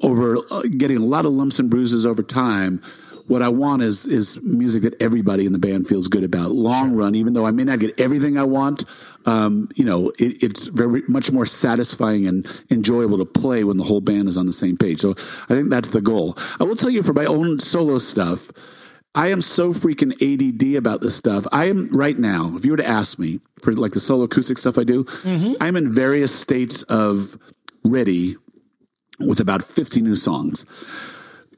Over 0.00 0.36
uh, 0.50 0.62
getting 0.62 0.96
a 0.96 1.04
lot 1.04 1.26
of 1.26 1.32
lumps 1.32 1.60
and 1.60 1.70
bruises 1.70 2.06
over 2.06 2.24
time 2.24 2.82
what 3.32 3.40
I 3.40 3.48
want 3.48 3.80
is 3.80 4.04
is 4.04 4.38
music 4.42 4.82
that 4.82 5.00
everybody 5.00 5.46
in 5.46 5.52
the 5.52 5.58
band 5.58 5.88
feels 5.88 6.06
good 6.06 6.22
about. 6.22 6.52
Long 6.52 6.90
sure. 6.90 6.98
run, 6.98 7.14
even 7.14 7.32
though 7.32 7.46
I 7.46 7.50
may 7.50 7.64
not 7.64 7.78
get 7.78 7.98
everything 7.98 8.36
I 8.36 8.42
want, 8.42 8.84
um, 9.24 9.70
you 9.74 9.86
know, 9.86 10.10
it, 10.18 10.42
it's 10.42 10.66
very 10.66 11.02
much 11.08 11.32
more 11.32 11.46
satisfying 11.46 12.26
and 12.26 12.46
enjoyable 12.70 13.16
to 13.16 13.24
play 13.24 13.64
when 13.64 13.78
the 13.78 13.84
whole 13.84 14.02
band 14.02 14.28
is 14.28 14.36
on 14.36 14.44
the 14.44 14.52
same 14.52 14.76
page. 14.76 15.00
So 15.00 15.12
I 15.44 15.54
think 15.54 15.70
that's 15.70 15.88
the 15.88 16.02
goal. 16.02 16.36
I 16.60 16.64
will 16.64 16.76
tell 16.76 16.90
you 16.90 17.02
for 17.02 17.14
my 17.14 17.24
own 17.24 17.58
solo 17.58 17.96
stuff. 17.96 18.52
I 19.14 19.30
am 19.30 19.40
so 19.40 19.72
freaking 19.72 20.12
ADD 20.20 20.76
about 20.76 21.00
this 21.00 21.14
stuff. 21.14 21.46
I 21.52 21.66
am 21.66 21.88
right 21.88 22.18
now, 22.18 22.54
if 22.56 22.66
you 22.66 22.72
were 22.72 22.76
to 22.78 22.86
ask 22.86 23.18
me 23.18 23.40
for 23.62 23.72
like 23.72 23.92
the 23.92 24.00
solo 24.00 24.24
acoustic 24.24 24.58
stuff 24.58 24.76
I 24.76 24.84
do, 24.84 25.04
mm-hmm. 25.04 25.54
I'm 25.58 25.76
in 25.76 25.90
various 25.90 26.34
states 26.34 26.82
of 26.84 27.38
ready 27.82 28.36
with 29.20 29.40
about 29.40 29.62
50 29.62 30.02
new 30.02 30.16
songs 30.16 30.66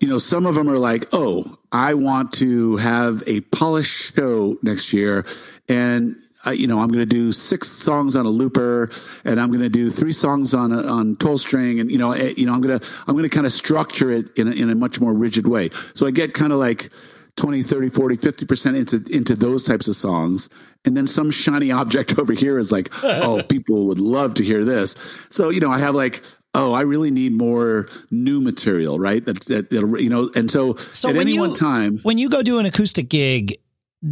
you 0.04 0.10
know, 0.10 0.18
some 0.18 0.44
of 0.44 0.54
them 0.54 0.68
are 0.68 0.78
like, 0.78 1.06
oh, 1.12 1.58
I 1.74 1.94
want 1.94 2.32
to 2.34 2.76
have 2.76 3.24
a 3.26 3.40
polished 3.40 4.14
show 4.14 4.56
next 4.62 4.92
year. 4.92 5.26
And 5.68 6.14
I, 6.44 6.52
you 6.52 6.68
know, 6.68 6.80
I'm 6.80 6.86
going 6.86 7.00
to 7.00 7.06
do 7.06 7.32
six 7.32 7.68
songs 7.68 8.14
on 8.14 8.26
a 8.26 8.28
looper, 8.28 8.90
and 9.24 9.40
I'm 9.40 9.48
going 9.48 9.62
to 9.62 9.68
do 9.68 9.90
three 9.90 10.12
songs 10.12 10.54
on 10.54 10.70
a, 10.70 10.86
on 10.86 11.16
tolv 11.16 11.40
string, 11.40 11.80
and 11.80 11.90
you 11.90 11.98
know, 11.98 12.12
eh, 12.12 12.32
you 12.36 12.46
know, 12.46 12.52
I'm 12.52 12.60
going 12.60 12.78
to 12.78 12.92
I'm 13.08 13.20
to 13.20 13.28
kind 13.28 13.44
of 13.44 13.52
structure 13.52 14.12
it 14.12 14.26
in 14.36 14.46
a, 14.46 14.50
in 14.52 14.70
a 14.70 14.74
much 14.76 15.00
more 15.00 15.12
rigid 15.12 15.48
way. 15.48 15.70
So 15.94 16.06
I 16.06 16.12
get 16.12 16.32
kind 16.32 16.52
of 16.52 16.60
like 16.60 16.92
20, 17.36 17.62
30, 17.64 17.88
40, 17.88 18.16
50 18.18 18.46
percent 18.46 18.76
into 18.76 19.02
into 19.10 19.34
those 19.34 19.64
types 19.64 19.88
of 19.88 19.96
songs, 19.96 20.48
and 20.84 20.96
then 20.96 21.08
some 21.08 21.32
shiny 21.32 21.72
object 21.72 22.18
over 22.20 22.34
here 22.34 22.58
is 22.60 22.70
like, 22.70 22.90
oh, 23.02 23.42
people 23.48 23.86
would 23.86 23.98
love 23.98 24.34
to 24.34 24.44
hear 24.44 24.64
this. 24.64 24.94
So 25.30 25.48
you 25.48 25.58
know, 25.58 25.72
I 25.72 25.78
have 25.78 25.96
like 25.96 26.22
oh, 26.54 26.72
I 26.72 26.82
really 26.82 27.10
need 27.10 27.32
more 27.32 27.88
new 28.10 28.40
material, 28.40 28.98
right? 28.98 29.24
That, 29.24 29.40
that 29.46 29.72
you 29.72 30.08
know, 30.08 30.30
and 30.34 30.50
so, 30.50 30.74
so 30.76 31.10
at 31.10 31.16
any 31.16 31.34
you, 31.34 31.40
one 31.40 31.54
time, 31.54 31.98
when 32.02 32.18
you 32.18 32.28
go 32.28 32.42
do 32.42 32.58
an 32.58 32.66
acoustic 32.66 33.08
gig, 33.08 33.58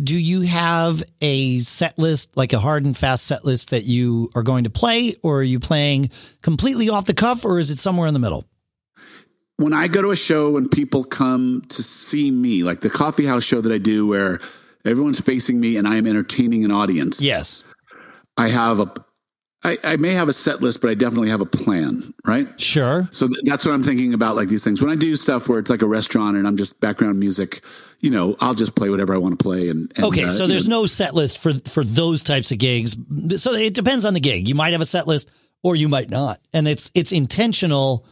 do 0.03 0.17
you 0.17 0.41
have 0.43 1.03
a 1.21 1.59
set 1.61 1.99
list, 1.99 2.37
like 2.37 2.53
a 2.53 2.59
hard 2.59 2.85
and 2.85 2.97
fast 2.97 3.25
set 3.27 3.45
list 3.45 3.71
that 3.71 3.85
you 3.85 4.31
are 4.35 4.43
going 4.43 4.65
to 4.65 4.71
play, 4.71 5.15
or 5.23 5.41
are 5.41 5.45
you 5.45 5.61
playing 5.61 6.11
completely 6.41 6.89
off 6.89 7.05
the 7.05 7.15
cuff, 7.15 7.45
or 7.45 7.59
is 7.59 7.71
it 7.71 7.79
somewhere 7.79 8.09
in 8.09 8.15
the 8.15 8.21
middle? 8.21 8.47
When 9.59 9.73
I 9.73 9.89
go 9.89 10.03
to 10.03 10.11
a 10.11 10.17
show 10.17 10.57
and 10.57 10.71
people 10.71 11.05
come 11.05 11.63
to 11.69 11.83
see 11.83 12.31
me, 12.31 12.63
like 12.63 12.81
the 12.81 12.91
coffee 12.91 13.27
house 13.27 13.45
show 13.45 13.61
that 13.61 13.71
I 13.71 13.79
do, 13.79 14.07
where 14.07 14.41
everyone's 14.85 15.21
facing 15.21 15.61
me 15.61 15.77
and 15.77 15.87
I 15.87 15.97
am 15.97 16.07
entertaining 16.07 16.65
an 16.65 16.71
audience. 16.71 17.21
Yes. 17.21 17.63
I 18.37 18.49
have 18.49 18.81
a 18.81 18.93
I, 19.65 19.79
I, 19.85 19.97
may 19.97 20.13
have 20.15 20.29
a 20.29 20.33
set 20.33 20.61
list, 20.61 20.81
but 20.81 20.91
I 20.91 20.95
definitely 20.95 21.29
have 21.29 21.41
a 21.41 21.47
plan, 21.47 22.13
right? 22.25 22.61
Sure. 22.61 23.09
So 23.13 23.29
th- 23.29 23.39
that's 23.45 23.65
what 23.65 23.73
I'm 23.73 23.83
thinking 23.83 24.13
about, 24.13 24.35
like 24.35 24.49
these 24.49 24.65
things. 24.65 24.83
When 24.83 24.91
I 24.91 24.97
do 24.97 25.15
stuff 25.15 25.49
where 25.49 25.61
it's 25.61 25.71
like 25.71 25.83
a 25.83 25.87
restaurant 25.87 26.37
and 26.37 26.49
I'm 26.49 26.57
just 26.57 26.81
background 26.81 27.21
music, 27.21 27.63
you 28.01 28.11
know, 28.11 28.37
I'll 28.41 28.55
just 28.55 28.75
play 28.75 28.91
whatever 28.91 29.15
I 29.15 29.19
want 29.19 29.39
to 29.39 29.43
play. 29.43 29.69
And, 29.69 29.93
and 29.95 30.07
okay, 30.07 30.25
uh, 30.25 30.31
so 30.31 30.49
there's 30.49 30.67
know. 30.67 30.81
no 30.81 30.87
set 30.87 31.15
list 31.15 31.39
for 31.39 31.55
for 31.69 31.85
those 31.85 32.25
types 32.25 32.51
of 32.51 32.59
gigs. 32.59 32.97
So 33.37 33.53
it 33.53 33.75
depends 33.75 34.05
on 34.05 34.15
the 34.15 34.21
gig. 34.21 34.49
You 34.49 34.57
might 34.57 34.73
have 34.73 34.83
a 34.83 34.87
set 34.87 35.07
list, 35.07 35.31
or 35.63 35.77
you 35.77 35.89
might 35.89 36.11
not, 36.11 36.41
and 36.53 36.67
it's 36.67 36.91
it's 36.95 37.13
intentional, 37.13 38.05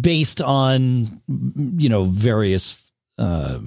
based 0.00 0.42
on 0.42 1.22
you 1.26 1.88
know 1.88 2.04
various 2.04 2.90
uh, 3.16 3.58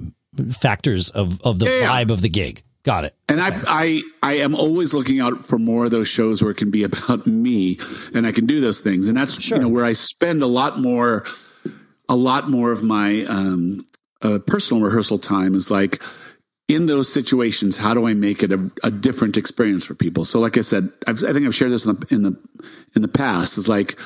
factors 0.60 1.10
of 1.10 1.42
of 1.42 1.58
the 1.58 1.66
yeah, 1.66 1.88
vibe 1.88 2.08
yeah. 2.08 2.12
of 2.12 2.22
the 2.22 2.28
gig. 2.28 2.62
Got 2.88 3.04
it. 3.04 3.14
And 3.28 3.42
I, 3.42 3.50
I, 3.66 4.00
I 4.22 4.32
am 4.36 4.54
always 4.54 4.94
looking 4.94 5.20
out 5.20 5.44
for 5.44 5.58
more 5.58 5.84
of 5.84 5.90
those 5.90 6.08
shows 6.08 6.40
where 6.40 6.50
it 6.50 6.56
can 6.56 6.70
be 6.70 6.84
about 6.84 7.26
me 7.26 7.76
and 8.14 8.26
I 8.26 8.32
can 8.32 8.46
do 8.46 8.62
those 8.62 8.80
things. 8.80 9.08
And 9.08 9.18
that's, 9.18 9.38
sure. 9.38 9.58
you 9.58 9.62
know, 9.62 9.68
where 9.68 9.84
I 9.84 9.92
spend 9.92 10.40
a 10.40 10.46
lot 10.46 10.78
more, 10.78 11.26
a 12.08 12.16
lot 12.16 12.48
more 12.48 12.72
of 12.72 12.82
my, 12.82 13.26
um, 13.26 13.86
uh, 14.22 14.38
personal 14.38 14.82
rehearsal 14.82 15.18
time 15.18 15.54
is 15.54 15.70
like, 15.70 16.02
in 16.66 16.86
those 16.86 17.12
situations, 17.12 17.76
how 17.76 17.92
do 17.92 18.06
I 18.06 18.14
make 18.14 18.42
it 18.42 18.52
a, 18.52 18.70
a 18.82 18.90
different 18.90 19.36
experience 19.36 19.84
for 19.84 19.94
people? 19.94 20.24
So, 20.24 20.40
like 20.40 20.56
I 20.56 20.62
said, 20.62 20.90
I've, 21.06 21.22
i 21.24 21.34
think 21.34 21.46
I've 21.46 21.54
shared 21.54 21.72
this 21.72 21.84
in 21.84 21.94
the, 21.94 22.06
in 22.10 22.22
the 22.22 22.36
in 22.96 23.02
the 23.02 23.08
past. 23.08 23.58
Is 23.58 23.68
like, 23.68 23.98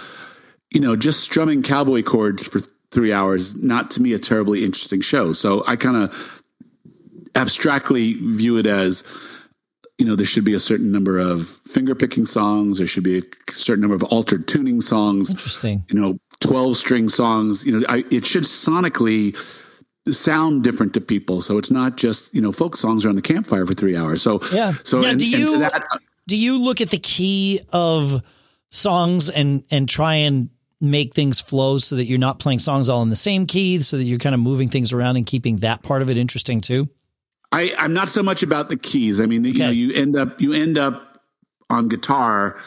you 0.70 0.80
know, 0.80 0.94
just 0.96 1.20
strumming 1.20 1.62
cowboy 1.62 2.02
chords 2.02 2.44
for 2.44 2.60
three 2.90 3.12
hours, 3.12 3.56
not 3.56 3.92
to 3.92 4.02
me 4.02 4.12
a 4.12 4.18
terribly 4.18 4.64
interesting 4.64 5.00
show. 5.00 5.32
So 5.32 5.64
I 5.66 5.74
kind 5.76 5.96
of 5.96 6.41
abstractly 7.34 8.14
view 8.14 8.58
it 8.58 8.66
as 8.66 9.04
you 9.98 10.06
know 10.06 10.16
there 10.16 10.26
should 10.26 10.44
be 10.44 10.54
a 10.54 10.58
certain 10.58 10.90
number 10.90 11.18
of 11.18 11.48
finger 11.66 11.94
picking 11.94 12.26
songs 12.26 12.78
there 12.78 12.86
should 12.86 13.04
be 13.04 13.18
a 13.18 13.22
certain 13.52 13.80
number 13.80 13.94
of 13.94 14.02
altered 14.04 14.46
tuning 14.48 14.80
songs 14.80 15.30
interesting. 15.30 15.84
you 15.88 15.98
know 15.98 16.18
12 16.40 16.76
string 16.76 17.08
songs 17.08 17.64
you 17.64 17.78
know 17.78 17.86
I, 17.88 18.04
it 18.10 18.24
should 18.26 18.44
sonically 18.44 19.36
sound 20.10 20.64
different 20.64 20.94
to 20.94 21.00
people. 21.00 21.40
So 21.40 21.58
it's 21.58 21.70
not 21.70 21.96
just 21.96 22.34
you 22.34 22.40
know 22.40 22.52
folk 22.52 22.76
songs 22.76 23.04
around 23.04 23.16
the 23.16 23.22
campfire 23.22 23.66
for 23.66 23.74
three 23.74 23.96
hours. 23.96 24.22
So 24.22 24.40
yeah. 24.52 24.74
so 24.82 25.00
now, 25.00 25.10
and, 25.10 25.20
do 25.20 25.28
you 25.28 25.58
that, 25.58 25.74
uh, 25.74 25.98
do 26.26 26.36
you 26.36 26.58
look 26.58 26.80
at 26.80 26.90
the 26.90 26.98
key 26.98 27.60
of 27.72 28.22
songs 28.70 29.30
and 29.30 29.64
and 29.70 29.88
try 29.88 30.14
and 30.16 30.50
make 30.80 31.14
things 31.14 31.40
flow 31.40 31.78
so 31.78 31.94
that 31.96 32.06
you're 32.06 32.18
not 32.18 32.40
playing 32.40 32.58
songs 32.58 32.88
all 32.88 33.02
in 33.02 33.10
the 33.10 33.16
same 33.16 33.46
key 33.46 33.80
so 33.80 33.96
that 33.96 34.02
you're 34.02 34.18
kind 34.18 34.34
of 34.34 34.40
moving 34.40 34.68
things 34.68 34.92
around 34.92 35.16
and 35.16 35.26
keeping 35.26 35.58
that 35.58 35.80
part 35.82 36.02
of 36.02 36.10
it 36.10 36.18
interesting 36.18 36.60
too 36.60 36.88
I, 37.52 37.74
I'm 37.78 37.92
not 37.92 38.08
so 38.08 38.22
much 38.22 38.42
about 38.42 38.68
the 38.70 38.76
keys. 38.76 39.20
I 39.20 39.26
mean, 39.26 39.46
okay. 39.46 39.52
you 39.52 39.58
know, 39.58 39.70
you 39.70 39.92
end 39.92 40.16
up 40.16 40.40
you 40.40 40.52
end 40.52 40.78
up 40.78 41.22
on 41.70 41.88
guitar 41.88 42.58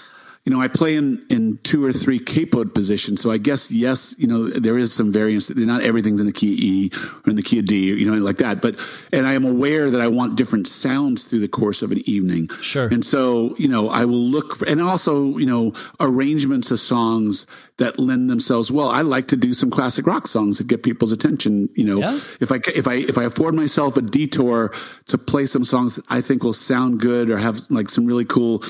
you 0.46 0.54
know, 0.54 0.62
I 0.62 0.68
play 0.68 0.96
in, 0.96 1.26
in 1.32 1.58
two 1.64 1.84
or 1.84 1.92
three 1.92 2.20
capo 2.20 2.66
positions. 2.66 3.20
So 3.20 3.32
I 3.32 3.40
guess, 3.40 3.72
yes, 3.72 4.14
you 4.20 4.28
know, 4.28 4.48
there 4.48 4.78
is 4.78 4.94
some 4.94 5.12
variance. 5.12 5.50
Not 5.50 5.82
everything's 5.82 6.20
in 6.20 6.28
the 6.28 6.32
key 6.32 6.54
of 6.54 6.60
E 6.60 6.92
or 7.26 7.32
in 7.32 7.36
the 7.36 7.42
key 7.42 7.58
of 7.58 7.66
D, 7.66 7.88
you 7.88 8.10
know, 8.10 8.18
like 8.24 8.38
that. 8.38 8.62
But, 8.62 8.80
and 9.12 9.26
I 9.26 9.34
am 9.34 9.44
aware 9.44 9.90
that 9.90 10.02
I 10.02 10.08
want 10.08 10.36
different 10.36 10.68
sounds 10.68 11.24
through 11.24 11.40
the 11.40 11.48
course 11.48 11.82
of 11.82 11.92
an 11.92 12.08
evening. 12.08 12.50
Sure. 12.62 12.88
And 12.88 13.04
so, 13.04 13.56
you 13.58 13.68
know, 13.68 13.90
I 13.90 14.06
will 14.06 14.22
look 14.22 14.58
for, 14.58 14.68
and 14.68 14.80
also, 14.82 15.36
you 15.38 15.48
know, 15.48 15.74
arrangements 16.00 16.70
of 16.70 16.80
songs 16.80 17.48
that 17.78 17.98
lend 17.98 18.30
themselves 18.30 18.72
well. 18.72 18.90
I 18.90 19.02
like 19.02 19.30
to 19.30 19.36
do 19.36 19.52
some 19.52 19.72
classic 19.72 20.06
rock 20.06 20.28
songs 20.28 20.60
that 20.60 20.68
get 20.68 20.84
people's 20.84 21.12
attention. 21.12 21.70
You 21.74 21.86
know, 21.86 22.00
yeah. 22.02 22.20
if 22.40 22.52
I, 22.52 22.60
if 22.74 22.88
I, 22.88 22.94
if 22.98 23.18
I 23.18 23.24
afford 23.24 23.56
myself 23.56 23.98
a 23.98 24.02
detour 24.04 24.72
to 25.08 25.18
play 25.18 25.48
some 25.48 25.66
songs 25.66 25.96
that 25.96 26.06
I 26.08 26.22
think 26.22 26.44
will 26.44 26.54
sound 26.54 27.00
good 27.00 27.32
or 27.32 27.38
have 27.38 27.60
like 27.72 27.90
some 27.90 28.06
really 28.06 28.26
cool, 28.26 28.64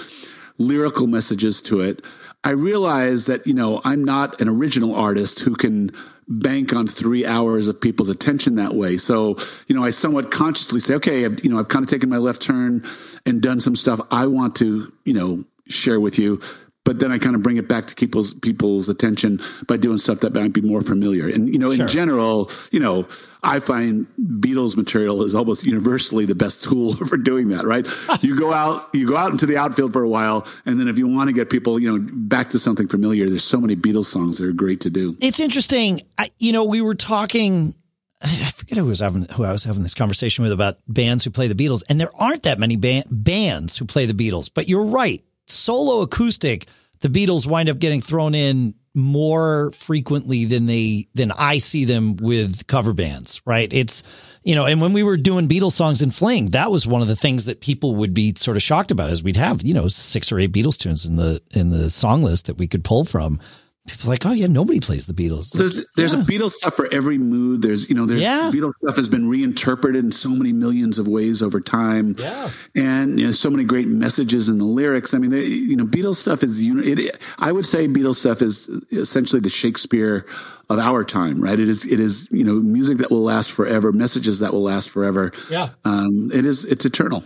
lyrical 0.58 1.08
messages 1.08 1.62
to 1.64 1.82
it. 1.82 2.04
I 2.44 2.52
realize 2.52 3.26
that, 3.26 3.48
you 3.48 3.54
know, 3.54 3.82
I'm 3.84 4.04
not 4.04 4.40
an 4.40 4.48
original 4.48 4.96
artist 4.96 5.40
who 5.40 5.56
can 5.56 5.92
bank 6.28 6.74
on 6.74 6.88
three 6.88 7.26
hours 7.26 7.68
of 7.68 7.80
people's 7.80 8.10
attention 8.10 8.56
that 8.56 8.74
way. 8.76 8.98
So, 8.98 9.38
you 9.68 9.76
know, 9.76 9.84
I 9.84 9.90
somewhat 9.92 10.32
consciously 10.32 10.80
say, 10.80 10.96
okay, 10.96 11.26
I've, 11.26 11.44
you 11.44 11.50
know, 11.50 11.60
I've 11.60 11.68
kind 11.68 11.84
of 11.84 11.90
taken 11.90 12.10
my 12.10 12.18
left 12.18 12.42
turn 12.42 12.84
and 13.26 13.42
done 13.42 13.60
some 13.60 13.76
stuff 13.76 14.00
I 14.12 14.28
want 14.28 14.56
to, 14.58 14.92
you 15.06 15.14
know, 15.14 15.44
share 15.68 16.00
with 16.00 16.20
you. 16.20 16.42
But 16.86 17.00
then 17.00 17.12
I 17.12 17.18
kind 17.18 17.36
of 17.36 17.42
bring 17.44 17.58
it 17.58 17.68
back 17.68 17.88
to 17.88 17.96
people's 17.96 18.34
people's 18.36 18.88
attention 18.88 19.42
by 19.68 19.76
doing 19.76 19.98
stuff 19.98 20.22
that 20.22 20.34
might 20.34 20.54
be 20.54 20.62
more 20.62 20.82
familiar. 20.82 21.28
And 21.28 21.50
you 21.52 21.60
know, 21.60 21.74
Sure. 21.74 21.86
in 21.86 21.92
general, 21.92 22.50
you 22.72 22.80
know, 22.80 23.06
I 23.44 23.60
find 23.60 24.08
Beatles 24.18 24.78
material 24.78 25.24
is 25.24 25.36
almost 25.36 25.66
universally 25.66 26.26
the 26.26 26.34
best 26.36 26.64
tool 26.64 26.96
for 27.10 27.18
doing 27.18 27.50
that. 27.50 27.66
Right? 27.66 27.86
you 28.24 28.38
go 28.38 28.54
out, 28.54 28.88
you 28.94 29.08
go 29.08 29.18
out 29.18 29.32
into 29.32 29.46
the 29.46 29.58
outfield 29.58 29.92
for 29.92 30.02
a 30.04 30.10
while, 30.10 30.48
and 30.66 30.80
then 30.80 30.88
if 30.88 30.98
you 30.98 31.08
want 31.08 31.28
to 31.28 31.34
get 31.34 31.50
people, 31.50 31.78
you 31.80 31.92
know, 31.92 32.08
back 32.12 32.52
to 32.52 32.60
something 32.60 32.88
familiar, 32.88 33.28
there's 33.28 33.44
so 33.44 33.60
many 33.60 33.76
Beatles 33.76 34.06
songs 34.06 34.38
that 34.38 34.46
are 34.48 34.54
great 34.54 34.80
to 34.82 34.90
do. 34.90 35.18
It's 35.20 35.40
interesting. 35.42 36.02
I, 36.18 36.30
you 36.40 36.52
know, 36.54 36.64
we 36.64 36.82
were 36.82 36.96
talking. 36.96 37.76
I 38.22 38.50
forget 38.52 38.78
who 38.78 38.86
was 38.86 39.00
having 39.02 39.26
who 39.34 39.44
I 39.44 39.52
was 39.52 39.66
having 39.66 39.84
this 39.84 39.94
conversation 39.94 40.44
with 40.44 40.52
about 40.54 40.78
bands 40.88 41.24
who 41.24 41.30
play 41.30 41.48
the 41.48 41.54
Beatles, 41.56 41.84
and 41.90 42.00
there 42.00 42.10
aren't 42.20 42.44
that 42.44 42.58
many 42.60 42.76
ba- 42.76 43.04
bands 43.12 43.78
who 43.78 43.86
play 43.86 44.06
the 44.08 44.14
Beatles. 44.14 44.50
But 44.52 44.68
you're 44.68 44.86
right, 44.86 45.24
solo 45.48 46.02
acoustic, 46.02 46.68
the 47.02 47.10
Beatles 47.10 47.46
wind 47.46 47.70
up 47.70 47.80
getting 47.80 48.02
thrown 48.02 48.36
in 48.36 48.76
more 48.94 49.72
frequently 49.74 50.46
than 50.46 50.66
they 50.66 51.08
than 51.14 51.32
I 51.32 51.58
see 51.58 51.84
them 51.86 52.16
with 52.16 52.66
cover 52.68 52.94
bands. 52.94 53.42
Right? 53.46 53.72
It's 53.72 54.04
you 54.44 54.56
know, 54.56 54.66
and 54.66 54.80
when 54.80 54.94
we 54.94 55.04
were 55.04 55.18
doing 55.18 55.48
Beatles 55.48 55.74
songs 55.74 56.02
in 56.02 56.12
Fling, 56.12 56.52
that 56.52 56.72
was 56.72 56.86
one 56.86 57.02
of 57.02 57.08
the 57.08 57.16
things 57.16 57.46
that 57.46 57.62
people 57.62 57.96
would 57.96 58.14
be 58.14 58.34
sort 58.38 58.58
of 58.58 58.64
shocked 58.64 58.92
about, 58.92 59.10
is 59.10 59.24
we'd 59.24 59.36
have 59.36 59.64
you 59.64 59.74
know 59.74 59.88
six 59.88 60.32
or 60.32 60.40
eight 60.40 60.52
Beatles 60.52 60.78
tunes 60.78 61.06
in 61.06 61.18
the 61.18 61.42
in 61.52 61.70
the 61.70 61.90
song 61.90 62.24
list 62.24 62.46
that 62.46 62.58
we 62.58 62.68
could 62.68 62.84
pull 62.84 63.06
from. 63.06 63.40
People 63.88 64.08
are 64.10 64.14
like, 64.14 64.26
oh 64.26 64.32
yeah, 64.32 64.48
nobody 64.48 64.80
plays 64.80 65.06
the 65.06 65.14
Beatles. 65.14 65.52
There's 65.52 65.86
there's 65.96 66.14
a 66.14 66.18
Beatles 66.18 66.52
stuff 66.54 66.74
for 66.74 66.92
every 66.92 67.20
mood. 67.20 67.62
There's 67.62 67.88
you 67.88 67.94
know 67.94 68.08
there's 68.08 68.20
Yeah. 68.22 68.50
Beatles 68.52 68.74
stuff 68.74 68.98
has 68.98 69.08
been 69.08 69.30
reinterpreted 69.30 70.04
in 70.04 70.12
so 70.12 70.30
many 70.30 70.54
millions 70.54 70.98
of 70.98 71.08
ways 71.08 71.44
over 71.44 71.62
time. 71.62 72.16
Yeah. 72.18 72.50
and 72.76 73.20
you 73.20 73.28
know 73.28 73.32
so 73.32 73.52
many 73.52 73.64
great 73.64 73.88
messages 73.88 74.50
in 74.50 74.58
the 74.58 74.66
lyrics. 74.66 75.14
I 75.14 75.20
mean, 75.20 75.30
they, 75.30 75.46
you 75.46 75.76
know, 75.76 75.86
Beatles 75.86 76.16
stuff 76.16 76.42
is 76.44 76.60
uni- 76.64 76.90
it, 77.04 77.22
I 77.38 77.52
would 77.52 77.66
say 77.68 77.88
Beatles 77.88 78.16
stuff 78.16 78.42
is 78.42 78.68
essentially 78.92 79.40
the 79.40 79.50
Shakespeare 79.50 80.26
of 80.68 80.80
our 80.80 81.04
time, 81.04 81.40
right? 81.40 81.60
It 81.60 81.70
is 81.70 81.86
it 81.86 82.00
is 82.00 82.28
you 82.32 82.44
know 82.44 82.54
music 82.56 82.98
that 82.98 83.12
will 83.12 83.22
last 83.24 83.52
forever, 83.52 83.92
messages 83.92 84.40
that 84.40 84.52
will 84.52 84.64
last 84.64 84.90
forever. 84.90 85.32
Yeah. 85.52 85.70
um, 85.84 86.32
it 86.34 86.48
is 86.48 86.66
it's 86.66 86.86
eternal. 86.86 87.24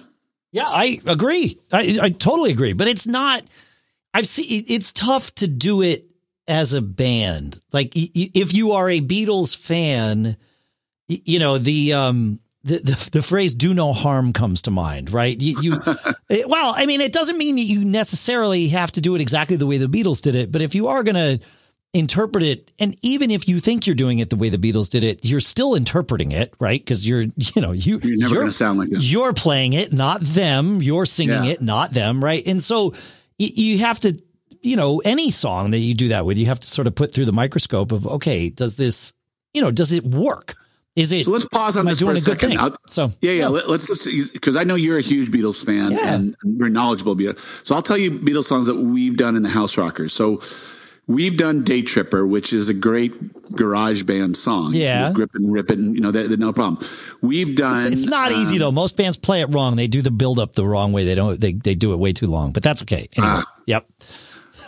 Yeah, 0.52 0.68
I 0.68 1.00
agree. 1.06 1.58
I, 1.72 2.00
I 2.02 2.10
totally 2.10 2.52
agree. 2.52 2.74
But 2.74 2.90
it's 2.90 3.08
not. 3.08 3.44
I've 4.14 4.28
seen. 4.28 4.66
It's 4.68 4.92
tough 4.92 5.34
to 5.36 5.48
do 5.48 5.82
it 5.82 6.08
as 6.50 6.74
a 6.74 6.82
band. 6.82 7.60
Like 7.72 7.92
if 7.96 8.54
you 8.54 8.74
are 8.74 8.90
a 8.90 9.00
Beatles 9.02 9.56
fan, 9.56 10.36
you 11.08 11.40
know 11.40 11.58
the 11.58 11.94
um 11.94 12.40
the 12.64 12.80
the, 12.80 13.10
the 13.14 13.22
phrase 13.22 13.54
"do 13.56 13.74
no 13.74 13.94
harm" 13.94 14.34
comes 14.34 14.64
to 14.64 14.72
mind, 14.72 15.14
right? 15.14 15.40
You, 15.40 15.62
you 15.62 15.82
it- 16.30 16.50
well, 16.50 16.74
I 16.76 16.86
mean, 16.86 17.00
it 17.02 17.14
doesn't 17.14 17.38
mean 17.38 17.56
that 17.56 17.62
you 17.62 17.86
necessarily 17.86 18.68
have 18.70 18.92
to 18.94 19.02
do 19.02 19.16
it 19.16 19.22
exactly 19.22 19.56
the 19.56 19.66
way 19.68 19.78
the 19.78 19.88
Beatles 19.88 20.22
did 20.22 20.36
it, 20.36 20.52
but 20.52 20.62
if 20.62 20.76
you 20.76 20.88
are 20.88 21.04
going 21.04 21.16
to 21.16 21.40
interpret 21.92 22.44
it 22.44 22.72
and 22.78 22.96
even 23.02 23.32
if 23.32 23.48
you 23.48 23.60
think 23.60 23.88
you're 23.88 23.96
doing 23.96 24.20
it 24.20 24.30
the 24.30 24.36
way 24.36 24.50
the 24.50 24.60
Beatles 24.60 24.92
did 24.92 25.04
it 25.04 25.26
you're 25.26 25.40
still 25.40 25.74
interpreting 25.74 26.32
it 26.32 26.54
right 26.60 26.80
because 26.80 27.08
you're 27.08 27.24
you 27.36 27.60
know 27.64 27.72
you 27.72 28.00
You're 28.04 28.16
never 28.16 28.30
you're- 28.30 28.36
going 28.36 28.46
to 28.46 28.52
sound 28.52 28.78
like 28.78 28.90
this. 28.92 29.02
you're 29.12 29.34
playing 29.34 29.74
it, 29.74 29.92
not 29.92 30.22
them. 30.22 30.84
You're 30.84 31.08
singing 31.08 31.46
Yeah. 31.46 31.52
it, 31.54 31.62
not 31.64 31.92
them, 31.92 32.24
right? 32.24 32.46
And 32.46 32.62
so 32.62 32.92
y- 33.40 33.50
you 33.56 33.80
have 33.80 34.00
to, 34.02 34.22
you 34.62 34.76
know, 34.76 35.00
any 35.06 35.32
song 35.32 35.72
that 35.72 35.78
you 35.80 35.94
do 35.94 36.10
that 36.10 36.26
with, 36.26 36.38
you 36.38 36.46
have 36.48 36.60
to 36.60 36.68
sort 36.68 36.88
of 36.88 36.96
put 36.96 37.14
through 37.14 37.26
the 37.26 37.34
microscope 37.34 37.92
of, 37.92 38.06
okay, 38.08 38.50
does 38.50 38.76
this, 38.76 39.14
you 39.54 39.62
know, 39.62 39.72
does 39.72 39.92
it 39.92 40.04
work? 40.04 40.56
Is 40.96 41.12
it? 41.14 41.26
So 41.26 41.32
let's 41.32 41.46
pause 41.46 41.78
on 41.78 41.86
this 41.86 42.00
for 42.00 42.06
doing 42.06 42.18
a 42.18 42.22
second. 42.22 42.50
thing? 42.58 42.74
So 42.88 43.12
Yeah, 43.22 43.32
yeah. 43.32 43.48
Let, 43.48 43.70
let's 43.70 44.06
because 44.34 44.56
I 44.58 44.64
know 44.66 44.76
you're 44.76 44.98
a 44.98 45.02
huge 45.02 45.30
Beatles 45.32 45.64
fan 45.64 45.92
Yeah. 45.94 46.14
and 46.16 46.36
very 46.44 46.72
knowledgeable. 46.72 47.16
Beatles. 47.16 47.46
So 47.66 47.74
I'll 47.76 47.82
tell 47.82 47.98
you 47.98 48.12
Beatles 48.12 48.46
songs 48.46 48.68
that 48.68 48.76
we've 48.76 49.16
done 49.16 49.36
in 49.38 49.44
the 49.44 49.50
House 49.50 49.78
Rockers. 49.78 50.12
So 50.14 50.42
we've 51.08 51.38
done 51.38 51.64
Day 51.64 51.84
Tripper, 51.84 52.26
which 52.28 52.52
is 52.52 52.68
a 52.68 52.74
great 52.74 53.14
garage 53.56 54.04
band 54.04 54.36
song. 54.36 54.74
Yeah. 54.74 55.14
grip 55.14 55.30
and 55.36 55.54
rip 55.54 55.72
it, 55.72 55.78
and 55.80 55.96
you 55.96 56.02
know 56.02 56.12
that, 56.12 56.30
that 56.30 56.40
no 56.40 56.52
problem. 56.52 56.86
We've 57.22 57.56
done. 57.56 57.94
It's 57.94 58.08
not 58.08 58.32
easy 58.34 58.56
um, 58.56 58.60
though. 58.60 58.72
Most 58.72 58.98
bands 58.98 59.16
play 59.16 59.40
it 59.42 59.48
wrong. 59.54 59.76
They 59.78 59.88
do 59.88 60.02
the 60.02 60.12
build 60.12 60.38
up 60.40 60.54
the 60.54 60.66
wrong 60.68 60.92
way. 60.92 61.06
They 61.06 61.16
don't. 61.16 61.40
They 61.40 61.54
they 61.54 61.76
do 61.76 61.94
it 61.94 61.98
way 61.98 62.12
too 62.12 62.28
long. 62.28 62.52
But 62.52 62.64
that's 62.64 62.82
okay. 62.82 63.08
Anyway, 63.16 63.32
Ah. 63.36 63.46
yep. 63.68 63.88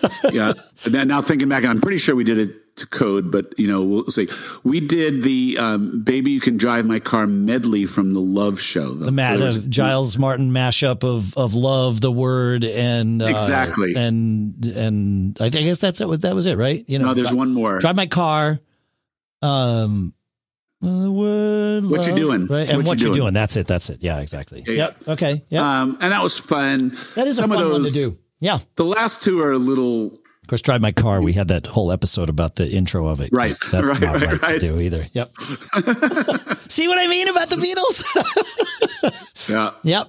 yeah. 0.32 0.54
Then 0.86 1.08
now 1.08 1.22
thinking 1.22 1.50
back, 1.50 1.64
I'm 1.66 1.80
pretty 1.82 1.98
sure 1.98 2.16
we 2.16 2.24
did 2.24 2.38
it 2.40 2.76
to 2.78 2.88
code, 2.88 3.32
but 3.32 3.54
you 3.60 3.68
know, 3.68 3.82
we'll 3.84 4.06
see. 4.08 4.28
We 4.64 4.80
did 4.80 5.24
the 5.24 5.58
um, 5.60 6.02
"Baby 6.04 6.32
You 6.32 6.40
Can 6.40 6.58
Drive 6.58 6.86
My 6.86 7.00
Car" 7.00 7.28
medley 7.28 7.86
from 7.86 8.14
the 8.14 8.22
Love 8.22 8.60
Show. 8.62 8.94
The, 8.94 9.12
ma- 9.12 9.36
the 9.36 9.66
Giles 9.68 10.18
Martin 10.18 10.52
mashup 10.52 11.04
of 11.04 11.36
of 11.38 11.54
love, 11.54 12.00
the 12.02 12.12
word, 12.12 12.64
and 12.64 13.22
uh, 13.22 13.26
Exactly. 13.26 13.94
and 13.96 14.66
and 14.66 15.38
I 15.42 15.50
guess 15.50 15.80
that's 15.80 16.00
it. 16.02 16.22
That 16.22 16.34
was 16.34 16.46
it, 16.46 16.58
right? 16.58 16.84
You 16.88 17.00
know, 17.00 17.08
No, 17.08 17.14
there's 17.14 17.30
dri- 17.30 17.38
one 17.38 17.54
more. 17.54 17.80
drive 17.80 17.96
my 17.98 18.08
car. 18.08 18.60
Um, 19.42 20.14
the 20.82 21.12
word 21.12 21.86
What 21.86 22.06
you 22.08 22.14
love, 22.14 22.16
doing? 22.16 22.48
right? 22.48 22.68
And 22.68 22.78
What 22.80 22.88
what, 22.88 23.02
you 23.02 23.08
you 23.08 23.14
doing? 23.14 23.24
doing? 23.26 23.34
That's 23.34 23.56
it. 23.56 23.68
That's 23.68 23.90
it. 23.90 24.00
Yeah, 24.02 24.20
exactly. 24.20 24.64
Yeah, 24.66 24.74
Yep. 24.74 25.08
Okay. 25.10 25.44
Yeah. 25.50 25.82
Um, 25.82 25.98
and 26.02 26.12
that 26.14 26.24
was 26.24 26.38
fun. 26.40 26.96
that 27.16 27.28
is 27.28 27.38
some 27.38 27.52
a 27.52 27.56
of 27.56 27.62
fun 27.62 27.72
one 27.72 27.84
to 27.84 27.92
do. 27.92 28.18
Yeah. 28.42 28.60
The 28.76 28.84
last 28.86 29.22
two 29.22 29.40
are 29.40 29.54
a 29.54 29.58
little 29.58 30.08
of 30.42 30.48
course, 30.48 30.62
drive 30.62 30.82
my 30.82 30.92
car. 30.92 31.22
We 31.22 31.32
had 31.34 31.48
that 31.50 31.68
whole 31.68 31.92
episode 31.92 32.28
about 32.28 32.56
the 32.56 32.70
intro 32.70 33.08
of 33.08 33.22
it. 33.22 33.30
Right, 33.32 33.56
That's 33.72 33.88
right, 33.88 34.02
not 34.02 34.22
right, 34.22 34.42
right, 34.42 34.60
to 34.60 34.60
do 34.60 34.80
either. 34.82 35.06
Yep. 35.14 35.32
See 36.68 36.88
what 36.88 36.98
I 36.98 37.08
mean 37.08 37.30
about 37.30 37.50
the 37.50 37.56
Beatles? 37.58 38.04
yeah. 39.50 39.72
yep. 39.84 40.08